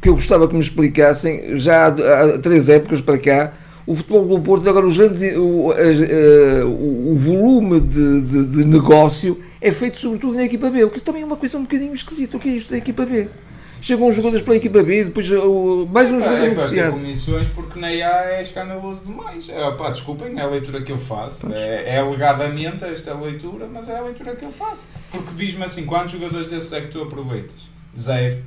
que 0.00 0.10
eu 0.10 0.14
gostava 0.14 0.46
que 0.46 0.54
me 0.54 0.60
explicassem, 0.60 1.58
já 1.58 1.86
há, 1.86 1.88
há 1.88 2.38
três 2.38 2.68
épocas 2.68 3.00
para 3.00 3.18
cá 3.18 3.52
o 3.86 3.94
futebol 3.94 4.26
do 4.26 4.40
Porto, 4.40 4.68
agora 4.68 4.84
os 4.84 4.96
grandes, 4.96 5.22
o, 5.36 5.70
o, 5.70 7.12
o 7.12 7.14
volume 7.14 7.80
de, 7.80 8.20
de, 8.22 8.44
de, 8.44 8.64
negócio 8.64 9.40
é 9.60 9.70
feito 9.70 9.96
sobretudo 9.96 10.34
na 10.34 10.44
equipa 10.44 10.68
B, 10.70 10.84
o 10.84 10.90
que 10.90 11.00
também 11.00 11.22
é 11.22 11.24
uma 11.24 11.36
coisa 11.36 11.56
um 11.56 11.62
bocadinho 11.62 11.94
esquisita. 11.94 12.36
O 12.36 12.40
que 12.40 12.48
é 12.48 12.52
isto 12.52 12.70
da 12.70 12.78
equipa 12.78 13.06
B? 13.06 13.28
Chegam 13.80 14.08
os 14.08 14.16
jogadores 14.16 14.44
pela 14.44 14.56
equipa 14.56 14.82
B, 14.82 15.04
depois 15.04 15.30
mais 15.92 16.10
um 16.10 16.18
jogador 16.18 16.44
é, 16.44 16.48
negociado. 16.48 16.92
comissões 16.92 17.46
porque 17.48 17.78
na 17.78 17.92
IA 17.92 18.32
é 18.32 18.42
escandaloso 18.42 19.02
demais. 19.04 19.48
É, 19.48 19.70
pá, 19.72 19.90
desculpem, 19.90 20.36
é 20.36 20.42
a 20.42 20.46
leitura 20.46 20.82
que 20.82 20.90
eu 20.90 20.98
faço. 20.98 21.52
É, 21.52 21.94
é 21.94 21.98
alegadamente 21.98 22.84
esta 22.84 23.14
leitura, 23.14 23.68
mas 23.72 23.88
é 23.88 23.98
a 23.98 24.00
leitura 24.00 24.34
que 24.34 24.44
eu 24.44 24.50
faço. 24.50 24.86
Porque 25.10 25.30
diz-me 25.36 25.64
assim: 25.64 25.84
quantos 25.84 26.12
jogadores 26.12 26.48
desse 26.48 26.74
é 26.74 26.80
que 26.80 26.88
tu 26.88 27.02
aproveitas? 27.02 27.68
Zero. 27.96 28.42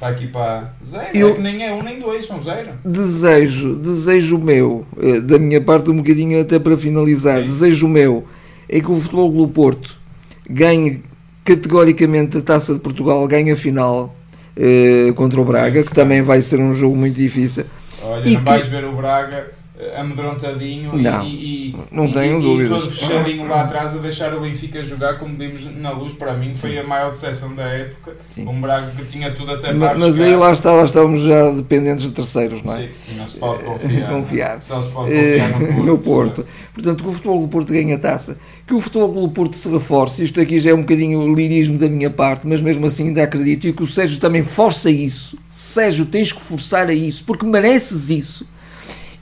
Está 0.00 0.08
aqui 0.08 0.28
para 0.28 0.72
zero. 0.82 1.10
Eu 1.12 1.28
é 1.28 1.32
que 1.34 1.42
nem 1.42 1.62
é 1.62 1.74
um 1.74 1.82
nem 1.82 2.00
dois, 2.00 2.26
são 2.26 2.40
zero. 2.40 2.70
Desejo, 2.82 3.74
desejo 3.74 4.38
meu, 4.38 4.86
eh, 4.98 5.20
da 5.20 5.38
minha 5.38 5.60
parte, 5.60 5.90
um 5.90 5.96
bocadinho 5.96 6.40
até 6.40 6.58
para 6.58 6.74
finalizar, 6.74 7.40
Sim. 7.40 7.44
desejo 7.44 7.86
meu 7.86 8.24
é 8.66 8.80
que 8.80 8.90
o 8.90 8.96
Futebol 8.96 9.30
do 9.30 9.46
Porto 9.46 10.00
ganhe 10.48 11.02
categoricamente 11.44 12.38
a 12.38 12.40
taça 12.40 12.72
de 12.72 12.80
Portugal, 12.80 13.28
ganhe 13.28 13.50
a 13.50 13.56
final 13.56 14.16
eh, 14.56 15.12
contra 15.14 15.38
o 15.38 15.44
Braga, 15.44 15.82
que 15.82 15.92
também 15.92 16.22
vai 16.22 16.40
ser 16.40 16.60
um 16.60 16.72
jogo 16.72 16.96
muito 16.96 17.16
difícil. 17.16 17.66
Olha, 18.02 18.26
e 18.26 18.32
não 18.32 18.40
que... 18.40 18.46
vais 18.46 18.68
ver 18.68 18.86
o 18.86 18.96
Braga 18.96 19.52
amedrontadinho 19.96 20.96
não, 20.96 21.24
e, 21.24 21.70
e, 21.70 21.76
não 21.90 22.10
tenho 22.10 22.38
e, 22.38 22.42
dúvidas. 22.42 22.82
e 22.82 22.82
todo 22.82 22.90
fechadinho 22.90 23.48
lá 23.48 23.62
atrás 23.62 23.94
a 23.94 23.98
deixar 23.98 24.34
o 24.34 24.40
Benfica 24.40 24.82
jogar 24.82 25.18
como 25.18 25.36
vimos 25.36 25.64
na 25.76 25.90
luz, 25.90 26.12
para 26.12 26.34
mim 26.34 26.54
foi 26.54 26.78
a 26.78 26.84
maior 26.84 27.10
decepção 27.10 27.54
da 27.54 27.64
época. 27.64 28.16
Sim. 28.28 28.46
Um 28.46 28.60
Braga 28.60 28.90
que 28.96 29.04
tinha 29.06 29.30
tudo 29.32 29.52
até 29.52 29.72
Mas, 29.72 29.98
mas 29.98 30.20
aí 30.20 30.36
lá 30.36 30.52
está, 30.52 30.72
lá 30.72 30.84
estávamos 30.84 31.20
já 31.20 31.50
dependentes 31.50 32.04
de 32.04 32.12
terceiros, 32.12 32.62
não 32.62 32.74
é? 32.74 32.78
Sim, 32.78 32.88
e 33.08 33.14
não 33.14 33.28
se 33.28 33.36
pode 33.36 33.64
confiar. 33.64 34.08
confiar. 34.10 34.62
Só 34.62 34.82
se 34.82 34.90
pode 34.90 35.12
confiar 35.12 35.48
no 35.48 35.66
Porto. 35.66 35.84
no 35.84 35.98
Porto. 35.98 36.46
Portanto, 36.74 37.04
que 37.04 37.08
o 37.08 37.12
futebol 37.12 37.40
do 37.40 37.48
Porto 37.48 37.72
ganha 37.72 37.96
a 37.96 37.98
taça, 37.98 38.38
que 38.66 38.74
o 38.74 38.80
futebol 38.80 39.26
do 39.26 39.30
Porto 39.30 39.56
se 39.56 39.70
reforce, 39.70 40.24
isto 40.24 40.40
aqui 40.40 40.60
já 40.60 40.70
é 40.70 40.74
um 40.74 40.80
bocadinho 40.80 41.20
o 41.20 41.34
lirismo 41.34 41.78
da 41.78 41.88
minha 41.88 42.10
parte, 42.10 42.46
mas 42.46 42.60
mesmo 42.60 42.86
assim 42.86 43.08
ainda 43.08 43.22
acredito, 43.22 43.66
e 43.66 43.72
que 43.72 43.82
o 43.82 43.86
Sérgio 43.86 44.20
também 44.20 44.42
força 44.42 44.90
isso. 44.90 45.38
Sérgio, 45.50 46.06
tens 46.06 46.32
que 46.32 46.40
forçar 46.40 46.88
a 46.88 46.94
isso, 46.94 47.24
porque 47.24 47.44
mereces 47.44 48.10
isso 48.10 48.46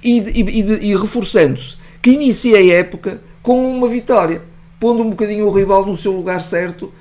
e, 0.03 0.19
e, 0.19 0.91
e 0.91 0.97
reforçando-se, 0.97 1.77
que 2.01 2.11
inicia 2.11 2.59
a 2.59 2.67
época 2.67 3.21
com 3.43 3.71
uma 3.71 3.89
vitória, 3.89 4.43
pondo 4.79 5.03
um 5.03 5.11
bocadinho 5.11 5.47
o 5.47 5.51
rival 5.51 5.85
no 5.85 5.97
seu 5.97 6.13
lugar 6.13 6.41
certo, 6.41 6.93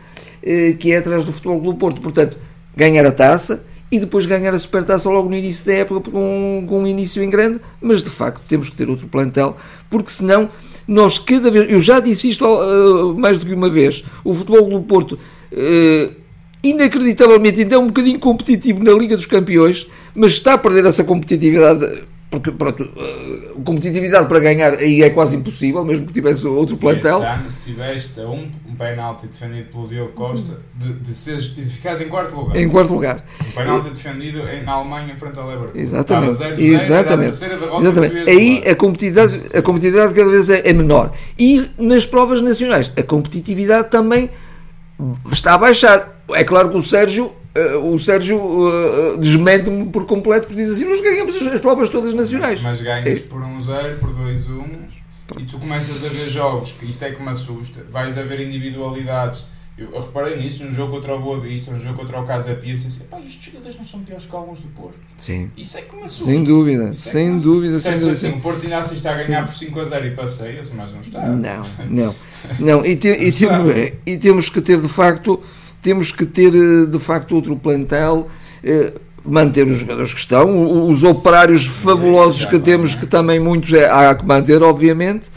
eh, 0.41 0.73
que 0.79 0.91
é 0.91 0.97
atrás 0.97 1.25
do 1.25 1.33
Futebol 1.33 1.60
do 1.60 1.75
Porto. 1.75 2.01
Portanto, 2.01 2.38
ganhar 2.75 3.05
a 3.05 3.12
taça 3.12 3.65
e 3.91 3.99
depois 3.99 4.25
ganhar 4.25 4.53
a 4.53 4.60
supertaça 4.60 5.10
logo 5.10 5.29
no 5.29 5.36
início 5.36 5.65
da 5.65 5.73
época 5.73 6.12
com, 6.12 6.65
com 6.67 6.83
um 6.83 6.88
início 6.88 7.23
em 7.23 7.29
grande, 7.29 7.60
mas 7.81 8.03
de 8.03 8.10
facto 8.10 8.41
temos 8.47 8.69
que 8.69 8.75
ter 8.75 8.89
outro 8.89 9.07
plantel, 9.07 9.55
porque 9.89 10.10
senão 10.10 10.49
nós 10.88 11.19
cada 11.19 11.51
vez, 11.51 11.69
eu 11.69 11.79
já 11.79 11.99
disse 11.99 12.29
isto 12.29 12.45
uh, 12.45 13.17
mais 13.17 13.38
do 13.38 13.45
que 13.45 13.53
uma 13.53 13.69
vez, 13.69 14.03
o 14.23 14.33
Futebol 14.33 14.69
do 14.69 14.81
Porto 14.81 15.13
uh, 15.51 16.15
inacreditavelmente 16.63 17.62
ainda 17.62 17.75
é 17.75 17.77
um 17.77 17.88
bocadinho 17.88 18.19
competitivo 18.19 18.83
na 18.83 18.91
Liga 18.91 19.15
dos 19.15 19.25
Campeões, 19.25 19.88
mas 20.15 20.33
está 20.33 20.53
a 20.53 20.57
perder 20.57 20.86
essa 20.86 21.03
competitividade 21.03 22.03
porque 22.30 22.52
pronto, 22.52 22.84
uh, 22.84 23.62
competitividade 23.62 24.28
para 24.28 24.40
ganhar 24.40 24.74
aí 24.74 25.02
é 25.02 25.10
quase 25.10 25.38
impossível, 25.38 25.86
mesmo 25.86 26.06
que 26.06 26.12
tivesse 26.12 26.46
outro 26.46 26.76
plantel. 26.76 27.20
Este 27.20 27.28
ano 27.28 27.44
tiveste 27.63 28.20
um, 28.20 28.52
um 28.70 28.76
penalti 28.76 29.28
defendido 29.28 29.72
pelo 29.72 29.88
Diogo 29.88 30.12
Costa 30.12 30.60
de, 30.76 30.94
de, 30.94 31.16
seres, 31.16 31.56
de 31.56 31.63
ficares 31.63 32.02
em 32.02 32.10
quarto 32.10 32.36
lugar. 32.36 32.58
Em 32.58 32.68
quarto 32.68 32.94
lugar. 32.94 33.24
Um 33.42 33.52
penalti 33.52 33.88
e, 33.88 33.92
defendido 33.92 34.42
em, 34.50 34.62
na 34.62 34.74
Alemanha 34.74 35.13
em 35.13 35.16
frente 35.16 35.40
ao 35.40 35.48
Leverkusen. 35.48 35.82
Exatamente. 35.82 36.34
0 36.34 36.56
-0, 36.56 36.60
exatamente. 36.60 37.30
exatamente. 37.80 38.30
Aí 38.30 38.63
a 38.68 38.76
competitividade, 38.76 39.42
a 39.56 39.62
competitividade 39.62 40.13
cada 40.13 40.30
vez 40.30 40.50
é, 40.50 40.70
é 40.70 40.74
menor. 40.74 41.13
E 41.40 41.72
nas 41.78 42.06
provas 42.06 42.42
nacionais, 42.42 42.92
a 42.98 43.04
competitividade 43.04 43.90
também 43.90 44.30
está 45.32 45.54
a 45.54 45.58
baixar. 45.58 46.22
É 46.34 46.44
claro 46.44 46.70
que 46.70 46.76
o 46.76 46.84
Sérgio 46.84 47.32
uh, 47.76 47.93
o 47.93 48.00
Sérgio 48.00 48.38
uh, 48.38 49.17
desmente-me 49.17 49.86
por 49.88 50.06
completo 50.06 50.48
porque 50.48 50.62
diz 50.62 50.72
assim: 50.72 50.86
nós 50.86 51.02
ganhamos 51.02 51.36
as, 51.36 51.48
as 51.48 51.60
provas 51.60 51.89
todas 51.89 52.13
nacionais. 52.13 52.62
Mas 52.62 52.82
ganhas 52.82 53.08
é. 53.08 53.22
por 53.24 53.41
1-0, 53.41 53.48
um 53.48 54.00
por 54.00 54.13
2-1 54.15 54.50
um, 54.50 54.88
e 55.39 55.43
tu 55.43 55.60
começas 55.60 56.04
a 56.06 56.10
ver 56.10 56.30
jogos, 56.30 56.72
que 56.72 56.86
isto 56.86 57.04
é 57.04 57.12
que 57.12 57.22
me 57.22 57.30
assusta, 57.30 57.84
vais 57.91 58.17
a 58.17 58.24
ver 58.24 58.48
individualidades. 58.48 59.46
Eu, 59.78 59.91
eu 59.91 60.02
reparei 60.02 60.38
nisso 60.38 60.63
num 60.63 60.72
jogo 60.72 60.93
contra 60.93 61.13
o 61.15 61.20
Boa 61.20 61.39
Vista, 61.39 61.70
um 61.72 61.80
jogo 61.80 62.00
contra 62.00 62.20
o 62.20 62.26
Casa 62.26 62.56
Pia, 62.56 62.72
e 62.72 62.76
disse 62.76 62.88
assim: 62.88 63.04
pá, 63.04 63.20
estes 63.20 63.46
jogadores 63.46 63.78
não 63.78 63.86
são 63.86 64.00
piores 64.00 64.26
que 64.26 64.36
alguns 64.36 64.60
do 64.62 64.70
Porto. 64.70 64.98
Sim. 65.17 65.52
Isso 65.56 65.78
é 65.78 65.82
que 65.82 65.96
me 65.96 66.04
assusta. 66.04 66.26
Sem 66.26 66.43
dúvida, 66.43 66.96
sem 66.96 67.28
é 67.28 67.38
dúvida. 67.38 67.78
Sem 67.80 67.91
dúvida. 67.91 68.12
Assim, 68.12 68.30
o 68.32 68.41
Porto 68.41 68.63
ainda 68.63 68.78
assim 68.80 68.96
está 68.96 69.12
a 69.12 69.22
ganhar 69.22 69.48
Sim. 69.48 69.54
por 69.54 69.60
5 69.60 69.80
a 69.80 69.86
0 69.86 70.06
e 70.08 70.12
passeia-se, 70.12 70.74
mas 70.74 70.91
não 70.91 71.02
está. 71.02 71.28
Não, 71.28 71.65
não. 71.89 72.15
não. 72.60 72.86
E, 72.86 72.96
te, 72.96 73.10
e, 73.10 73.30
temos, 73.34 73.74
e 74.04 74.17
temos 74.17 74.50
que 74.50 74.62
ter 74.62 74.82
de 74.82 74.89
facto 74.89 75.43
temos 75.88 76.12
que 76.12 76.26
ter 76.26 76.54
eh, 76.54 76.86
de 76.86 77.00
facto 77.00 77.34
outro 77.34 77.56
plantel, 77.56 78.28
eh, 78.62 78.91
manter 79.23 79.65
os 79.65 79.78
jogadores 79.78 80.13
que 80.13 80.19
estão, 80.19 80.86
os 80.89 81.02
operários 81.06 81.65
fabulosos 81.65 82.43
que 82.43 82.60
temos, 82.60 82.93
que 82.93 83.08
também 83.08 83.39
muitos 83.39 83.71
é, 83.71 83.89
há 83.89 84.13
que 84.13 84.26
manter, 84.26 84.62
obviamente. 84.62 85.32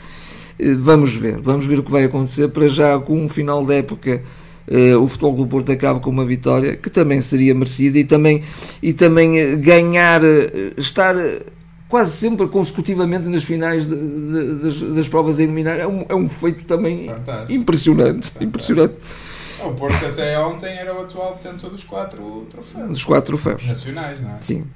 Eh, 0.58 0.74
vamos 0.74 1.14
ver, 1.14 1.38
vamos 1.40 1.66
ver 1.66 1.78
o 1.78 1.84
que 1.84 1.90
vai 1.92 2.02
acontecer. 2.02 2.48
Para 2.48 2.66
já, 2.66 2.98
com 2.98 3.22
um 3.22 3.28
final 3.28 3.64
da 3.64 3.76
época, 3.76 4.24
o 5.00 5.06
Futebol 5.06 5.36
do 5.36 5.46
Porto 5.46 5.70
acaba 5.70 6.00
com 6.00 6.10
uma 6.10 6.24
vitória 6.24 6.76
que 6.76 6.90
também 6.90 7.20
seria 7.20 7.54
merecida 7.54 7.98
e 7.98 8.04
também, 8.04 8.42
e 8.82 8.92
também 8.92 9.60
ganhar, 9.60 10.20
estar 10.76 11.14
quase 11.88 12.12
sempre 12.12 12.46
consecutivamente 12.48 13.28
nas 13.28 13.42
finais 13.42 13.86
de, 13.86 13.96
de, 13.96 14.54
das, 14.62 14.80
das, 14.80 15.08
provas 15.08 15.38
a 15.38 15.42
eliminar. 15.44 15.78
É 15.78 15.86
um, 15.86 16.04
é 16.08 16.14
um 16.14 16.28
feito 16.28 16.64
também 16.64 17.06
Fantástico. 17.06 17.52
impressionante. 17.52 18.12
Fantástico. 18.12 18.44
impressionante. 18.44 18.94
O 19.64 19.74
Porto 19.74 20.06
até 20.06 20.38
ontem 20.38 20.76
era 20.76 20.94
o 20.94 21.02
atual 21.02 21.34
detentor 21.34 21.70
dos 21.70 21.84
quatro 21.84 22.46
troféus. 22.50 22.88
Dos 22.88 23.04
quatro 23.04 23.26
troféus. 23.26 23.66
Nacionais, 23.66 24.20
não 24.20 24.36
é? 24.36 24.38
Sim. 24.40 24.66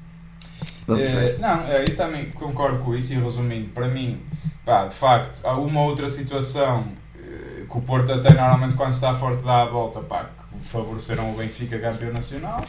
É, 0.88 1.38
não, 1.38 1.66
eu 1.68 1.96
também 1.96 2.30
concordo 2.30 2.78
com 2.78 2.94
isso 2.94 3.14
e 3.14 3.16
resumindo, 3.16 3.68
para 3.70 3.88
mim, 3.88 4.20
pá, 4.64 4.86
de 4.86 4.94
facto, 4.94 5.40
há 5.44 5.56
uma 5.56 5.80
outra 5.82 6.08
situação 6.10 6.84
eh, 7.18 7.64
que 7.68 7.78
o 7.78 7.80
Porto 7.80 8.12
até 8.12 8.34
normalmente 8.34 8.74
quando 8.74 8.92
está 8.92 9.14
forte 9.14 9.42
dá 9.42 9.62
a 9.62 9.64
volta, 9.64 10.00
pá, 10.00 10.24
que 10.52 10.68
favoreceram 10.68 11.32
o 11.32 11.36
Benfica 11.36 11.78
campeão 11.78 12.12
nacional. 12.12 12.62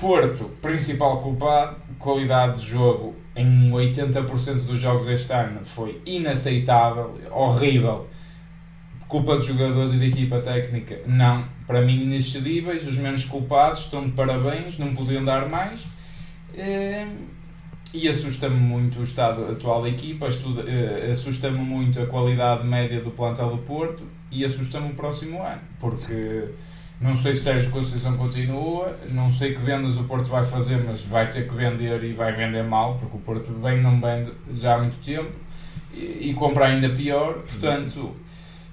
Porto, 0.00 0.50
principal 0.60 1.20
culpado, 1.20 1.76
qualidade 1.98 2.60
de 2.60 2.66
jogo 2.66 3.14
em 3.36 3.70
80% 3.70 4.64
dos 4.64 4.80
jogos 4.80 5.06
este 5.06 5.32
ano 5.32 5.60
foi 5.64 6.00
inaceitável, 6.04 7.14
horrível. 7.30 8.08
Culpa 9.10 9.36
dos 9.36 9.44
jogadores 9.44 9.92
e 9.92 9.96
da 9.96 10.06
equipa 10.06 10.38
técnica, 10.38 11.00
não. 11.04 11.44
Para 11.66 11.80
mim, 11.80 12.02
inexcedíveis. 12.02 12.86
Os 12.86 12.96
menos 12.96 13.24
culpados 13.24 13.80
estão 13.80 14.04
de 14.04 14.12
parabéns, 14.12 14.78
não 14.78 14.94
podiam 14.94 15.24
dar 15.24 15.48
mais. 15.48 15.84
Ehm, 16.56 17.08
e 17.92 18.08
assusta-me 18.08 18.56
muito 18.56 19.00
o 19.00 19.04
estado 19.04 19.50
atual 19.50 19.82
da 19.82 19.88
equipa, 19.88 20.28
eh, 20.28 21.10
assusta-me 21.10 21.58
muito 21.58 22.00
a 22.00 22.06
qualidade 22.06 22.64
média 22.64 23.00
do 23.00 23.10
plantel 23.10 23.50
do 23.50 23.58
Porto 23.58 24.04
e 24.30 24.44
assusta-me 24.44 24.90
o 24.90 24.94
próximo 24.94 25.42
ano, 25.42 25.60
porque 25.80 26.44
não 27.00 27.16
sei 27.16 27.34
se 27.34 27.40
Sérgio 27.40 27.70
Conceição 27.72 28.16
continua, 28.16 28.96
não 29.10 29.32
sei 29.32 29.54
que 29.54 29.60
vendas 29.60 29.96
o 29.96 30.04
Porto 30.04 30.30
vai 30.30 30.44
fazer, 30.44 30.84
mas 30.86 31.02
vai 31.02 31.28
ter 31.28 31.48
que 31.48 31.54
vender 31.54 32.04
e 32.04 32.12
vai 32.12 32.32
vender 32.32 32.62
mal, 32.62 32.96
porque 32.96 33.16
o 33.16 33.20
Porto 33.20 33.50
bem 33.54 33.80
não 33.80 34.00
vende 34.00 34.30
já 34.52 34.76
há 34.76 34.78
muito 34.78 34.98
tempo 34.98 35.32
e, 35.92 36.28
e 36.30 36.34
compra 36.34 36.66
ainda 36.66 36.88
pior, 36.90 37.40
portanto. 37.42 38.14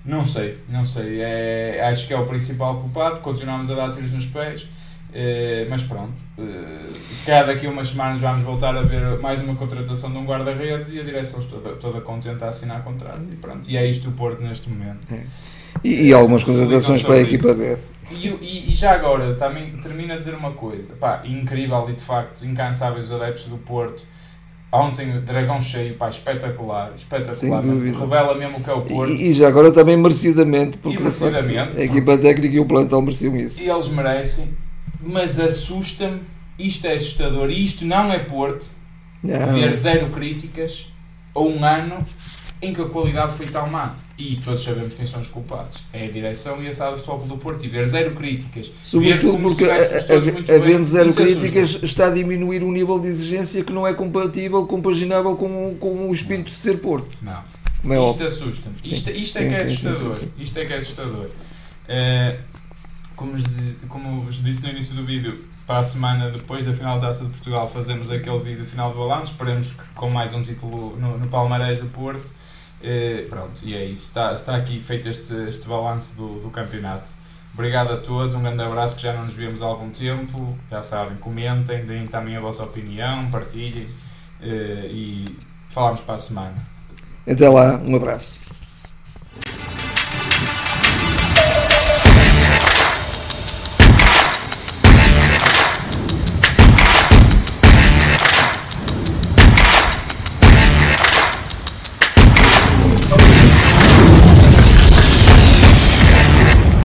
Não 0.08 0.26
sei, 0.26 0.58
não 0.70 0.86
sei. 0.86 1.20
É, 1.22 1.86
acho 1.92 2.08
que 2.08 2.14
é 2.14 2.18
o 2.18 2.26
principal 2.26 2.78
culpado. 2.78 3.20
Continuamos 3.20 3.70
a 3.70 3.76
dar 3.76 3.92
tiros 3.92 4.12
nos 4.12 4.26
pés. 4.26 4.68
Uh, 5.08 5.66
mas 5.70 5.82
pronto, 5.84 6.14
uh, 6.38 6.94
se 6.94 7.26
calhar 7.26 7.48
daqui 7.48 7.66
a 7.66 7.70
umas 7.70 7.88
semanas 7.88 8.20
vamos 8.20 8.44
voltar 8.44 8.76
a 8.76 8.82
ver 8.82 9.18
mais 9.20 9.42
uma 9.42 9.56
contratação 9.56 10.12
de 10.12 10.18
um 10.18 10.26
guarda-redes 10.26 10.92
e 10.92 11.00
a 11.00 11.04
direção 11.04 11.42
toda, 11.42 11.72
toda 11.78 12.02
contente 12.02 12.44
a 12.44 12.50
assinar 12.50 12.84
contrato 12.84 13.24
e 13.32 13.36
pronto, 13.38 13.68
e 13.70 13.78
é 13.78 13.90
isto 13.90 14.10
o 14.10 14.12
Porto 14.12 14.44
neste 14.44 14.70
momento. 14.70 15.00
É. 15.12 15.24
E, 15.84 16.08
e, 16.08 16.14
algumas 16.14 16.44
contratações 16.44 17.02
para 17.04 17.16
a 17.16 17.22
equipa 17.22 17.54
B. 17.54 17.78
E, 18.12 18.28
e, 18.28 18.72
e, 18.72 18.76
já 18.76 18.92
agora, 18.92 19.34
também 19.36 19.78
termino 19.78 20.14
a 20.14 20.18
dizer 20.18 20.34
uma 20.34 20.52
coisa, 20.52 20.94
pá, 20.94 21.22
incrível 21.26 21.90
e 21.90 21.94
de 21.94 22.04
facto 22.04 22.46
incansáveis 22.46 23.06
os 23.06 23.12
adeptos 23.12 23.46
do 23.46 23.58
Porto. 23.58 24.04
Ontem, 24.72 25.22
dragão 25.22 25.62
cheio, 25.62 25.96
pá, 25.96 26.10
espetacular, 26.10 26.92
espetacular, 26.94 27.64
revela 27.64 28.36
mesmo 28.36 28.58
o 28.58 28.62
que 28.62 28.70
é 28.70 28.74
o 28.74 28.82
Porto. 28.82 29.14
E, 29.14 29.30
e 29.30 29.32
já 29.32 29.48
agora 29.48 29.72
também 29.72 29.96
merecidamente, 29.96 30.78
porque 30.78 31.00
merecidamente, 31.00 31.78
a 31.78 31.84
equipa 31.84 32.18
técnica 32.18 32.54
e 32.54 32.60
o 32.60 32.66
plantão 32.66 33.02
mereciam 33.02 33.36
isso. 33.38 33.62
E 33.62 33.70
eles 33.70 33.88
merecem, 33.88 34.50
mas 35.02 35.40
assusta-me, 35.40 36.20
isto 36.60 36.86
é 36.86 36.96
assustador, 36.96 37.50
e 37.50 37.64
isto 37.64 37.86
não 37.86 38.12
é 38.12 38.20
Porto, 38.20 38.68
não. 39.24 39.54
ver 39.54 39.74
zero 39.74 40.08
críticas 40.08 40.92
ou 41.34 41.50
um 41.50 41.64
ano 41.64 41.98
em 42.62 42.74
que 42.74 42.82
a 42.82 42.86
qualidade 42.86 43.36
foi 43.36 43.46
tão 43.48 43.70
má. 43.70 43.96
E 44.18 44.38
todos 44.38 44.64
sabemos 44.64 44.96
quem 44.96 45.06
são 45.06 45.22
os 45.22 45.28
culpados. 45.28 45.84
É 45.94 46.06
a 46.06 46.12
direção 46.12 46.62
e 46.62 46.68
a 46.68 46.74
sala 46.74 46.96
de 46.96 47.04
futebol 47.04 47.28
do 47.28 47.38
Porto. 47.38 47.64
E 47.64 47.68
ver 47.68 47.88
zero 47.88 48.16
críticas. 48.16 48.72
Sobretudo 48.82 49.38
porque, 49.38 49.64
havendo 50.52 50.86
zero 50.86 51.14
críticas, 51.14 51.70
assusta. 51.70 51.86
está 51.86 52.08
a 52.08 52.10
diminuir 52.10 52.64
um 52.64 52.72
nível 52.72 53.00
de 53.00 53.08
exigência 53.08 53.64
que 53.64 53.72
não 53.72 53.86
é 53.86 53.94
compatível, 53.94 54.66
compaginável 54.66 55.36
com, 55.36 55.76
com 55.80 56.10
o 56.10 56.12
espírito 56.12 56.48
de 56.48 56.56
ser 56.56 56.80
Porto. 56.80 57.16
Não. 57.22 57.44
É 57.86 58.10
isto 58.10 58.24
assusta-me. 58.24 58.76
Isto, 58.84 59.10
isto, 59.12 59.38
é 59.38 59.48
que 59.48 59.54
é 59.54 59.62
assustador. 59.62 60.24
Isto 60.40 60.60
é 60.60 60.66
que 60.66 60.74
é 60.74 60.78
assustador. 60.78 61.26
Uh, 61.28 62.40
como, 63.16 63.34
como 63.88 64.22
vos 64.22 64.44
disse 64.44 64.64
no 64.64 64.70
início 64.70 64.96
do 64.96 65.06
vídeo, 65.06 65.46
para 65.68 65.80
a 65.80 65.84
semana 65.84 66.32
depois 66.32 66.66
da 66.66 66.74
final 66.74 67.00
da 67.00 67.08
Taça 67.08 67.26
de 67.26 67.30
Portugal 67.30 67.68
fazemos 67.68 68.10
aquele 68.10 68.40
vídeo 68.40 68.66
final 68.66 68.92
do 68.92 68.98
balanço. 68.98 69.32
Esperemos 69.32 69.72
que 69.72 69.84
com 69.94 70.10
mais 70.10 70.34
um 70.34 70.42
título 70.42 70.98
no, 70.98 71.18
no 71.18 71.28
Palmarés 71.28 71.80
do 71.80 71.88
Porto. 71.88 72.34
E, 72.82 73.26
pronto, 73.30 73.62
e 73.64 73.76
é 73.76 73.86
isso. 73.86 74.08
Está, 74.08 74.34
está 74.34 74.56
aqui 74.56 74.80
feito 74.80 75.10
este, 75.10 75.34
este 75.48 75.68
balanço 75.68 76.16
do, 76.16 76.40
do 76.40 76.50
campeonato. 76.50 77.12
Obrigado 77.54 77.92
a 77.92 77.98
todos, 77.98 78.36
um 78.36 78.42
grande 78.42 78.62
abraço 78.62 78.96
que 78.96 79.02
já 79.02 79.14
não 79.14 79.26
nos 79.26 79.34
vemos 79.34 79.62
há 79.64 79.66
algum 79.66 79.90
tempo. 79.90 80.56
Já 80.70 80.82
sabem, 80.82 81.18
comentem, 81.18 81.86
deem 81.86 82.08
também 82.08 82.36
a 82.36 82.40
vossa 82.40 82.64
opinião, 82.64 83.32
partilhem 83.32 83.88
e 84.42 85.36
falamos 85.70 86.02
para 86.02 86.16
a 86.16 86.20
semana. 86.20 86.56
Até 87.28 87.50
lá, 87.50 87.76
um 87.84 87.96
abraço. 87.96 88.40